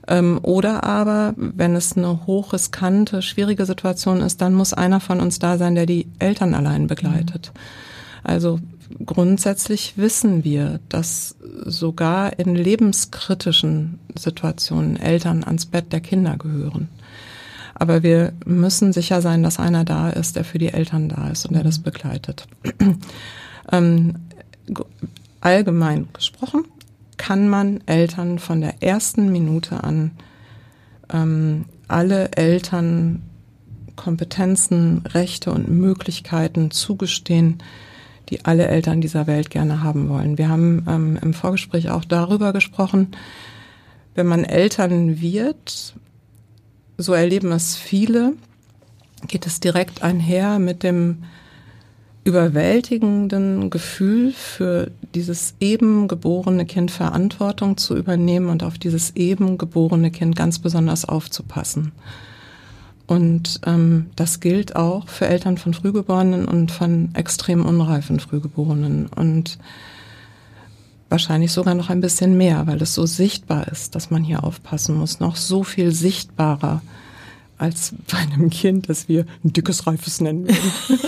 Ähm, 0.09 0.41
oder 0.43 0.85
aber, 0.85 1.35
wenn 1.37 1.77
es 1.77 1.97
eine 1.97 2.27
hochriskante, 2.27 3.21
schwierige 3.21 3.67
Situation 3.67 4.23
ist, 4.23 4.41
dann 4.41 4.55
muss 4.55 4.73
einer 4.73 5.01
von 5.01 5.21
uns 5.21 5.39
da 5.39 5.59
sein, 5.59 5.75
der 5.75 5.87
die 5.87 6.07
Eltern 6.19 6.55
allein 6.55 6.87
begleitet. 6.87 7.53
Also 8.23 8.61
grundsätzlich 9.05 9.95
wissen 9.97 10.43
wir, 10.45 10.81
dass 10.89 11.37
sogar 11.65 12.39
in 12.39 12.55
lebenskritischen 12.55 13.99
Situationen 14.17 14.97
Eltern 14.97 15.45
ans 15.45 15.67
Bett 15.67 15.93
der 15.93 16.01
Kinder 16.01 16.37
gehören. 16.37 16.89
Aber 17.81 18.03
wir 18.03 18.35
müssen 18.45 18.93
sicher 18.93 19.23
sein, 19.23 19.43
dass 19.43 19.59
einer 19.59 19.87
da 19.87 20.11
ist, 20.11 20.37
der 20.37 20.45
für 20.45 20.59
die 20.59 20.69
Eltern 20.69 21.09
da 21.09 21.29
ist 21.29 21.47
und 21.47 21.55
der 21.55 21.65
das 21.65 21.79
mhm. 21.79 21.85
begleitet. 21.85 22.47
ähm, 23.73 24.15
allgemein 25.41 26.09
gesprochen 26.13 26.67
kann 27.17 27.49
man 27.49 27.81
Eltern 27.87 28.39
von 28.39 28.61
der 28.61 28.83
ersten 28.83 29.33
Minute 29.33 29.83
an 29.83 30.11
ähm, 31.11 31.65
alle 31.89 32.33
Eltern 32.33 33.23
Kompetenzen, 33.97 35.03
Rechte 35.07 35.51
und 35.51 35.69
Möglichkeiten 35.71 36.71
zugestehen, 36.71 37.63
die 38.29 38.45
alle 38.45 38.69
Eltern 38.69 39.01
dieser 39.01 39.27
Welt 39.27 39.49
gerne 39.49 39.83
haben 39.83 40.11
wollen. 40.11 40.37
Wir 40.37 40.51
haben 40.51 40.85
ähm, 40.87 41.19
im 41.21 41.33
Vorgespräch 41.33 41.89
auch 41.91 42.05
darüber 42.05 42.53
gesprochen, 42.53 43.09
wenn 44.15 44.27
man 44.27 44.45
Eltern 44.45 45.21
wird, 45.23 45.95
so 47.01 47.13
erleben 47.13 47.53
es 47.53 47.77
viele, 47.77 48.35
geht 49.27 49.47
es 49.47 49.61
direkt 49.61 50.03
einher 50.03 50.59
mit 50.59 50.83
dem 50.83 51.25
überwältigenden 52.25 53.71
Gefühl 53.71 54.33
für 54.33 54.91
dieses 55.15 55.55
eben 55.59 56.07
geborene 56.07 56.67
Kind 56.67 56.91
Verantwortung 56.91 57.77
zu 57.77 57.97
übernehmen 57.97 58.49
und 58.49 58.63
auf 58.63 58.79
dieses 58.79 59.17
eben 59.17 59.57
geborene 59.57 60.11
Kind 60.11 60.37
ganz 60.37 60.59
besonders 60.59 61.07
aufzupassen. 61.07 61.93
Und 63.07 63.61
ähm, 63.67 64.07
das 64.15 64.39
gilt 64.39 64.77
auch 64.77 65.09
für 65.09 65.27
Eltern 65.27 65.59
von 65.59 65.75
Frühgeborenen 65.75 66.47
und 66.47 66.71
von 66.71 67.09
extrem 67.15 67.67
unreifen 67.67 68.21
Frühgeborenen. 68.21 69.07
Und 69.07 69.59
wahrscheinlich 71.11 71.53
sogar 71.53 71.75
noch 71.75 71.91
ein 71.91 72.01
bisschen 72.01 72.39
mehr, 72.39 72.67
weil 72.67 72.81
es 72.81 72.95
so 72.95 73.05
sichtbar 73.05 73.69
ist, 73.69 73.95
dass 73.95 74.11
man 74.11 74.25
hier 74.25 74.45
aufpassen 74.45 74.97
muss. 74.97 75.21
Noch 75.21 75.37
so 75.37 75.65
viel 75.65 75.93
sichtbarer 75.93 76.83
als 77.59 77.93
bei 78.11 78.19
einem 78.19 78.49
Kind, 78.49 78.89
das 78.89 79.09
wir 79.09 79.27
ein 79.45 79.53
dickes 79.53 79.87
Reifes 79.87 80.21
nennen 80.21 80.49
würden. 80.49 81.01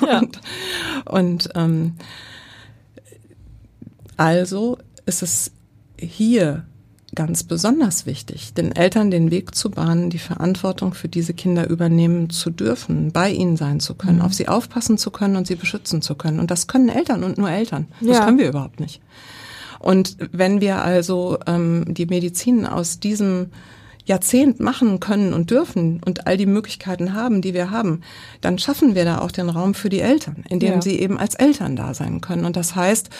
ja. 0.06 0.18
Und, 0.20 0.40
und 1.04 1.48
ähm, 1.54 1.94
also 4.16 4.78
ist 5.06 5.22
es 5.22 5.50
hier 5.98 6.64
ganz 7.14 7.44
besonders 7.44 8.06
wichtig, 8.06 8.54
den 8.54 8.74
Eltern 8.74 9.10
den 9.10 9.30
Weg 9.30 9.54
zu 9.54 9.70
bahnen, 9.70 10.10
die 10.10 10.18
Verantwortung 10.18 10.94
für 10.94 11.08
diese 11.08 11.34
Kinder 11.34 11.68
übernehmen 11.68 12.30
zu 12.30 12.50
dürfen, 12.50 13.12
bei 13.12 13.30
ihnen 13.30 13.56
sein 13.56 13.80
zu 13.80 13.94
können, 13.94 14.18
mhm. 14.18 14.24
auf 14.24 14.34
sie 14.34 14.48
aufpassen 14.48 14.98
zu 14.98 15.10
können 15.10 15.36
und 15.36 15.46
sie 15.46 15.56
beschützen 15.56 16.02
zu 16.02 16.14
können. 16.14 16.40
Und 16.40 16.50
das 16.50 16.66
können 16.66 16.88
Eltern 16.88 17.24
und 17.24 17.38
nur 17.38 17.50
Eltern. 17.50 17.86
Das 18.00 18.18
ja. 18.18 18.24
können 18.24 18.38
wir 18.38 18.48
überhaupt 18.48 18.80
nicht. 18.80 19.00
Und 19.78 20.16
wenn 20.32 20.60
wir 20.60 20.82
also 20.82 21.38
ähm, 21.46 21.84
die 21.88 22.06
Medizin 22.06 22.66
aus 22.66 23.00
diesem 23.00 23.50
Jahrzehnt 24.06 24.60
machen 24.60 25.00
können 25.00 25.32
und 25.32 25.50
dürfen 25.50 26.00
und 26.04 26.26
all 26.26 26.36
die 26.36 26.46
Möglichkeiten 26.46 27.14
haben, 27.14 27.40
die 27.40 27.54
wir 27.54 27.70
haben, 27.70 28.02
dann 28.40 28.58
schaffen 28.58 28.94
wir 28.94 29.04
da 29.04 29.18
auch 29.18 29.30
den 29.30 29.48
Raum 29.48 29.74
für 29.74 29.88
die 29.88 30.00
Eltern, 30.00 30.44
in 30.48 30.60
dem 30.60 30.74
ja. 30.74 30.82
sie 30.82 30.98
eben 30.98 31.18
als 31.18 31.34
Eltern 31.34 31.76
da 31.76 31.94
sein 31.94 32.20
können. 32.20 32.44
Und 32.44 32.56
das 32.56 32.76
heißt, 32.76 33.10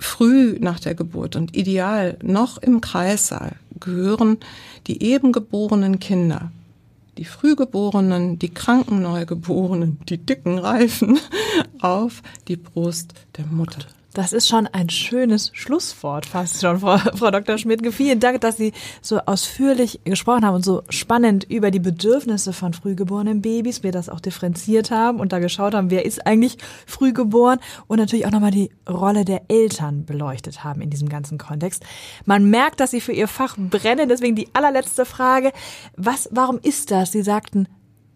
früh 0.00 0.56
nach 0.60 0.80
der 0.80 0.94
Geburt 0.94 1.36
und 1.36 1.56
ideal 1.56 2.16
noch 2.22 2.58
im 2.58 2.80
Kreissaal 2.80 3.56
gehören 3.78 4.38
die 4.86 5.02
eben 5.02 5.32
geborenen 5.32 6.00
Kinder, 6.00 6.50
die 7.18 7.24
Frühgeborenen, 7.24 8.38
die 8.38 8.48
kranken 8.48 9.02
Neugeborenen, 9.02 9.98
die 10.08 10.18
dicken 10.18 10.58
Reifen 10.58 11.18
auf 11.80 12.22
die 12.48 12.56
Brust 12.56 13.14
der 13.36 13.46
Mutter. 13.46 13.86
Das 14.12 14.32
ist 14.32 14.48
schon 14.48 14.66
ein 14.66 14.90
schönes 14.90 15.52
Schlusswort, 15.54 16.26
fast 16.26 16.60
schon, 16.60 16.80
Frau, 16.80 16.98
Frau 17.14 17.30
Dr. 17.30 17.58
Schmidt. 17.58 17.80
Vielen 17.94 18.18
Dank, 18.18 18.40
dass 18.40 18.56
Sie 18.56 18.72
so 19.02 19.20
ausführlich 19.20 20.00
gesprochen 20.02 20.44
haben 20.44 20.56
und 20.56 20.64
so 20.64 20.82
spannend 20.88 21.44
über 21.44 21.70
die 21.70 21.78
Bedürfnisse 21.78 22.52
von 22.52 22.72
frühgeborenen 22.74 23.40
Babys, 23.40 23.84
wir 23.84 23.92
das 23.92 24.08
auch 24.08 24.18
differenziert 24.18 24.90
haben 24.90 25.20
und 25.20 25.32
da 25.32 25.38
geschaut 25.38 25.74
haben, 25.74 25.90
wer 25.90 26.04
ist 26.04 26.26
eigentlich 26.26 26.58
frühgeboren 26.86 27.60
und 27.86 27.98
natürlich 27.98 28.26
auch 28.26 28.32
nochmal 28.32 28.50
die 28.50 28.70
Rolle 28.88 29.24
der 29.24 29.42
Eltern 29.46 30.04
beleuchtet 30.06 30.64
haben 30.64 30.80
in 30.80 30.90
diesem 30.90 31.08
ganzen 31.08 31.38
Kontext. 31.38 31.84
Man 32.24 32.50
merkt, 32.50 32.80
dass 32.80 32.90
Sie 32.90 33.00
für 33.00 33.12
Ihr 33.12 33.28
Fach 33.28 33.56
brennen, 33.56 34.08
deswegen 34.08 34.34
die 34.34 34.48
allerletzte 34.54 35.04
Frage. 35.04 35.52
Was, 35.96 36.28
warum 36.32 36.58
ist 36.60 36.90
das? 36.90 37.12
Sie 37.12 37.22
sagten, 37.22 37.68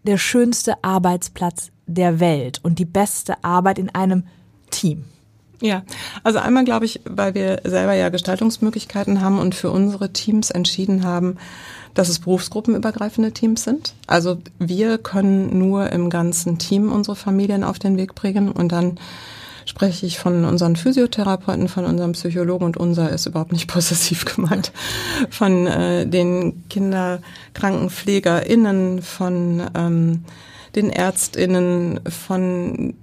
der 0.03 0.19
schönste 0.19 0.83
Arbeitsplatz 0.83 1.71
der 1.87 2.19
Welt 2.19 2.59
und 2.65 2.81
die 2.81 2.85
beste 2.85 3.45
Arbeit 3.45 3.79
in 3.79 3.95
einem 3.95 4.25
Team. 4.71 5.05
Ja, 5.65 5.83
also 6.23 6.39
einmal 6.41 6.67
glaube 6.67 6.85
ich, 6.85 7.01
weil 7.07 7.35
wir 7.35 7.62
selber 7.65 7.95
ja 7.95 8.11
Gestaltungsmöglichkeiten 8.11 9.23
haben 9.23 9.39
und 9.39 9.55
für 9.55 9.71
unsere 9.71 10.12
Teams 10.12 10.51
entschieden 10.51 11.05
haben, 11.05 11.39
dass 11.95 12.11
es 12.11 12.19
berufsgruppenübergreifende 12.19 13.33
Teams 13.33 13.65
sind. 13.65 13.95
Also 14.07 14.37
wir 14.59 14.99
können 14.99 15.59
nur 15.59 15.91
im 15.91 16.11
ganzen 16.11 16.59
Team 16.59 16.93
unsere 16.93 17.17
Familien 17.17 17.65
auf 17.65 17.79
den 17.79 17.97
Weg 17.97 18.15
bringen 18.15 18.53
und 18.53 18.73
dann 18.73 19.01
spreche 19.65 20.05
ich 20.05 20.19
von 20.19 20.45
unseren 20.45 20.77
Physiotherapeuten, 20.77 21.69
von 21.69 21.87
unserem 21.87 22.12
Psychologen 22.12 22.67
und 22.67 22.77
unser 22.77 23.09
ist 23.09 23.25
überhaupt 23.25 23.53
nicht 23.53 23.69
possessiv 23.73 24.27
gemeint, 24.27 24.71
von 25.31 25.67
äh, 25.67 26.07
den 26.07 26.62
KinderkrankenpflegerInnen, 26.69 29.01
von 29.01 29.62
ähm, 29.75 30.25
den 30.77 30.91
Ärztinnen, 30.91 32.01
von 32.09 32.95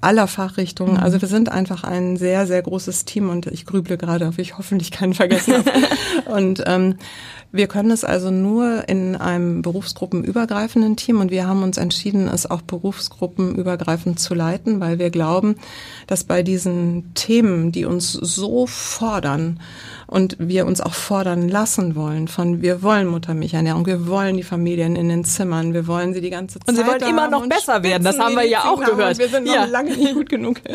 aller 0.00 0.26
Fachrichtungen. 0.26 0.96
Also 0.96 1.20
wir 1.20 1.28
sind 1.28 1.50
einfach 1.50 1.84
ein 1.84 2.16
sehr, 2.16 2.46
sehr 2.46 2.62
großes 2.62 3.04
Team 3.04 3.28
und 3.28 3.46
ich 3.46 3.66
grüble 3.66 3.96
gerade, 3.96 4.26
ob 4.26 4.38
ich 4.38 4.58
hoffentlich 4.58 4.90
keinen 4.90 5.14
vergessen 5.14 5.54
habe. 5.54 5.70
und 6.32 6.62
ähm, 6.66 6.96
wir 7.52 7.68
können 7.68 7.90
es 7.90 8.04
also 8.04 8.30
nur 8.30 8.88
in 8.88 9.14
einem 9.14 9.62
berufsgruppenübergreifenden 9.62 10.96
Team 10.96 11.20
und 11.20 11.30
wir 11.30 11.46
haben 11.46 11.62
uns 11.62 11.76
entschieden, 11.76 12.28
es 12.28 12.50
auch 12.50 12.62
berufsgruppenübergreifend 12.62 14.18
zu 14.18 14.34
leiten, 14.34 14.80
weil 14.80 14.98
wir 14.98 15.10
glauben, 15.10 15.56
dass 16.06 16.24
bei 16.24 16.42
diesen 16.42 17.14
Themen, 17.14 17.70
die 17.70 17.84
uns 17.84 18.12
so 18.12 18.66
fordern, 18.66 19.60
und 20.14 20.36
wir 20.38 20.64
uns 20.64 20.80
auch 20.80 20.94
fordern 20.94 21.48
lassen 21.48 21.96
wollen 21.96 22.28
von 22.28 22.62
wir 22.62 22.84
wollen 22.84 23.08
Muttermilchernährung, 23.08 23.84
wir 23.84 24.06
wollen 24.06 24.36
die 24.36 24.44
Familien 24.44 24.94
in 24.94 25.08
den 25.08 25.24
Zimmern, 25.24 25.74
wir 25.74 25.88
wollen 25.88 26.14
sie 26.14 26.20
die 26.20 26.30
ganze 26.30 26.60
Zeit 26.60 26.68
Und 26.68 26.76
sie 26.76 26.86
wollen 26.86 27.02
immer 27.02 27.28
noch 27.28 27.44
besser 27.48 27.82
werden, 27.82 28.04
das 28.04 28.16
haben 28.20 28.36
wir 28.36 28.46
ja 28.46 28.62
auch 28.62 28.78
gehört. 28.78 29.18
Wir 29.18 29.28
sind 29.28 29.48
ja. 29.48 29.62
noch 29.62 29.72
lange 29.72 29.96
nicht 29.96 30.14
gut 30.14 30.28
genug. 30.28 30.60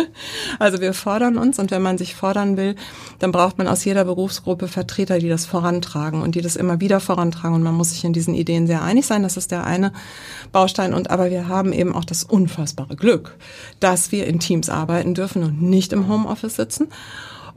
Also 0.60 0.82
wir 0.82 0.94
fordern 0.94 1.38
uns 1.38 1.58
und 1.58 1.72
wenn 1.72 1.82
man 1.82 1.98
sich 1.98 2.16
fordern 2.16 2.58
will, 2.58 2.76
dann 3.20 3.32
braucht 3.32 3.58
man 3.58 3.68
aus 3.68 3.86
jeder 3.86 4.04
Berufsgruppe 4.04 4.68
Vertreter, 4.68 5.20
die 5.20 5.30
das 5.30 5.46
vorantragen 5.46 6.22
und 6.22 6.36
die 6.36 6.42
das 6.42 6.58
immer 6.58 6.82
wieder 6.82 7.00
vorantragen 7.00 7.56
und 7.56 7.64
man 7.64 7.76
muss 7.76 7.92
sich 7.92 8.04
in 8.04 8.12
diesen 8.12 8.34
Ideen 8.34 8.68
sehr 8.68 8.82
einig 8.82 9.06
sein, 9.06 9.24
das 9.24 9.38
ist 9.38 9.52
der 9.52 9.66
eine 9.66 9.94
Baustein 10.52 10.94
und 10.94 11.12
aber 11.12 11.30
wir 11.30 11.48
haben 11.48 11.72
eben 11.72 11.96
auch 11.96 12.04
das 12.04 12.26
unfassbare 12.26 12.98
Glück, 12.98 13.38
dass 13.80 14.12
wir 14.12 14.28
in 14.28 14.40
Teams 14.40 14.70
arbeiten 14.70 15.14
dürfen 15.14 15.44
und 15.44 15.62
nicht 15.62 15.94
im 15.94 16.10
Homeoffice 16.10 16.56
sitzen 16.58 16.90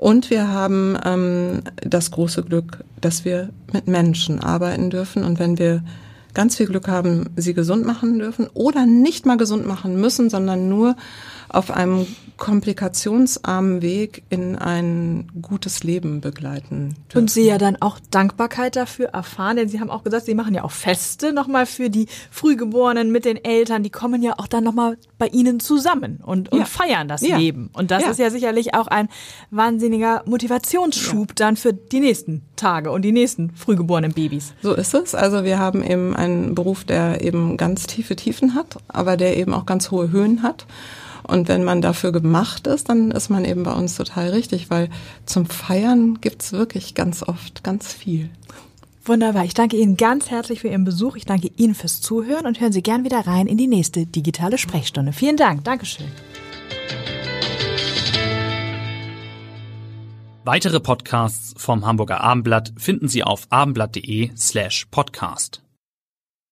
und 0.02 0.30
wir 0.30 0.48
haben 0.48 0.98
ähm, 1.04 1.62
das 1.76 2.10
große 2.10 2.42
Glück, 2.42 2.82
dass 3.00 3.24
wir 3.24 3.50
mit 3.72 3.86
Menschen 3.86 4.40
arbeiten 4.40 4.90
dürfen. 4.90 5.22
Und 5.22 5.38
wenn 5.38 5.60
wir 5.60 5.84
ganz 6.34 6.56
viel 6.56 6.66
Glück 6.66 6.88
haben, 6.88 7.30
sie 7.36 7.54
gesund 7.54 7.86
machen 7.86 8.18
dürfen 8.18 8.48
oder 8.52 8.84
nicht 8.84 9.26
mal 9.26 9.36
gesund 9.36 9.64
machen 9.64 10.00
müssen, 10.00 10.28
sondern 10.28 10.68
nur 10.68 10.96
auf 11.48 11.70
einem 11.70 12.08
komplikationsarmen 12.42 13.82
Weg 13.82 14.24
in 14.28 14.56
ein 14.56 15.30
gutes 15.40 15.84
Leben 15.84 16.20
begleiten. 16.20 16.96
Dürfen. 17.06 17.18
Und 17.20 17.30
Sie 17.30 17.46
ja 17.46 17.56
dann 17.56 17.76
auch 17.80 18.00
Dankbarkeit 18.10 18.74
dafür 18.74 19.10
erfahren, 19.10 19.58
denn 19.58 19.68
Sie 19.68 19.78
haben 19.78 19.90
auch 19.90 20.02
gesagt, 20.02 20.26
Sie 20.26 20.34
machen 20.34 20.52
ja 20.52 20.64
auch 20.64 20.72
Feste 20.72 21.32
nochmal 21.32 21.66
für 21.66 21.88
die 21.88 22.08
Frühgeborenen 22.32 23.12
mit 23.12 23.26
den 23.26 23.36
Eltern, 23.44 23.84
die 23.84 23.90
kommen 23.90 24.24
ja 24.24 24.40
auch 24.40 24.48
dann 24.48 24.64
nochmal 24.64 24.98
bei 25.18 25.28
Ihnen 25.28 25.60
zusammen 25.60 26.18
und, 26.20 26.50
und 26.50 26.58
ja. 26.58 26.64
feiern 26.64 27.06
das 27.06 27.20
ja. 27.20 27.36
Leben. 27.36 27.70
Und 27.74 27.92
das 27.92 28.02
ja. 28.02 28.10
ist 28.10 28.18
ja 28.18 28.28
sicherlich 28.30 28.74
auch 28.74 28.88
ein 28.88 29.08
wahnsinniger 29.52 30.24
Motivationsschub 30.26 31.36
dann 31.36 31.56
für 31.56 31.72
die 31.72 32.00
nächsten 32.00 32.42
Tage 32.56 32.90
und 32.90 33.02
die 33.02 33.12
nächsten 33.12 33.52
frühgeborenen 33.54 34.14
Babys. 34.14 34.52
So 34.62 34.74
ist 34.74 34.94
es. 34.94 35.14
Also 35.14 35.44
wir 35.44 35.60
haben 35.60 35.84
eben 35.84 36.16
einen 36.16 36.56
Beruf, 36.56 36.82
der 36.82 37.20
eben 37.22 37.56
ganz 37.56 37.86
tiefe 37.86 38.16
Tiefen 38.16 38.56
hat, 38.56 38.78
aber 38.88 39.16
der 39.16 39.36
eben 39.36 39.54
auch 39.54 39.64
ganz 39.64 39.92
hohe 39.92 40.10
Höhen 40.10 40.42
hat. 40.42 40.66
Und 41.22 41.48
wenn 41.48 41.64
man 41.64 41.82
dafür 41.82 42.12
gemacht 42.12 42.66
ist, 42.66 42.88
dann 42.88 43.10
ist 43.10 43.28
man 43.28 43.44
eben 43.44 43.62
bei 43.62 43.72
uns 43.72 43.96
total 43.96 44.30
richtig, 44.30 44.70
weil 44.70 44.88
zum 45.26 45.46
Feiern 45.46 46.20
gibt's 46.20 46.52
wirklich 46.52 46.94
ganz 46.94 47.22
oft 47.22 47.62
ganz 47.64 47.92
viel. 47.92 48.30
Wunderbar. 49.04 49.44
Ich 49.44 49.54
danke 49.54 49.76
Ihnen 49.76 49.96
ganz 49.96 50.30
herzlich 50.30 50.60
für 50.60 50.68
Ihren 50.68 50.84
Besuch. 50.84 51.16
Ich 51.16 51.24
danke 51.24 51.50
Ihnen 51.56 51.74
fürs 51.74 52.00
Zuhören 52.00 52.46
und 52.46 52.60
hören 52.60 52.72
Sie 52.72 52.82
gern 52.82 53.04
wieder 53.04 53.26
rein 53.26 53.48
in 53.48 53.56
die 53.56 53.66
nächste 53.66 54.06
digitale 54.06 54.58
Sprechstunde. 54.58 55.12
Vielen 55.12 55.36
Dank. 55.36 55.64
Dankeschön. 55.64 56.06
Weitere 60.44 60.80
Podcasts 60.80 61.54
vom 61.56 61.86
Hamburger 61.86 62.20
Abendblatt 62.20 62.72
finden 62.76 63.08
Sie 63.08 63.22
auf 63.22 63.46
abendblatt.de 63.50 64.30
slash 64.36 64.86
podcast. 64.90 65.61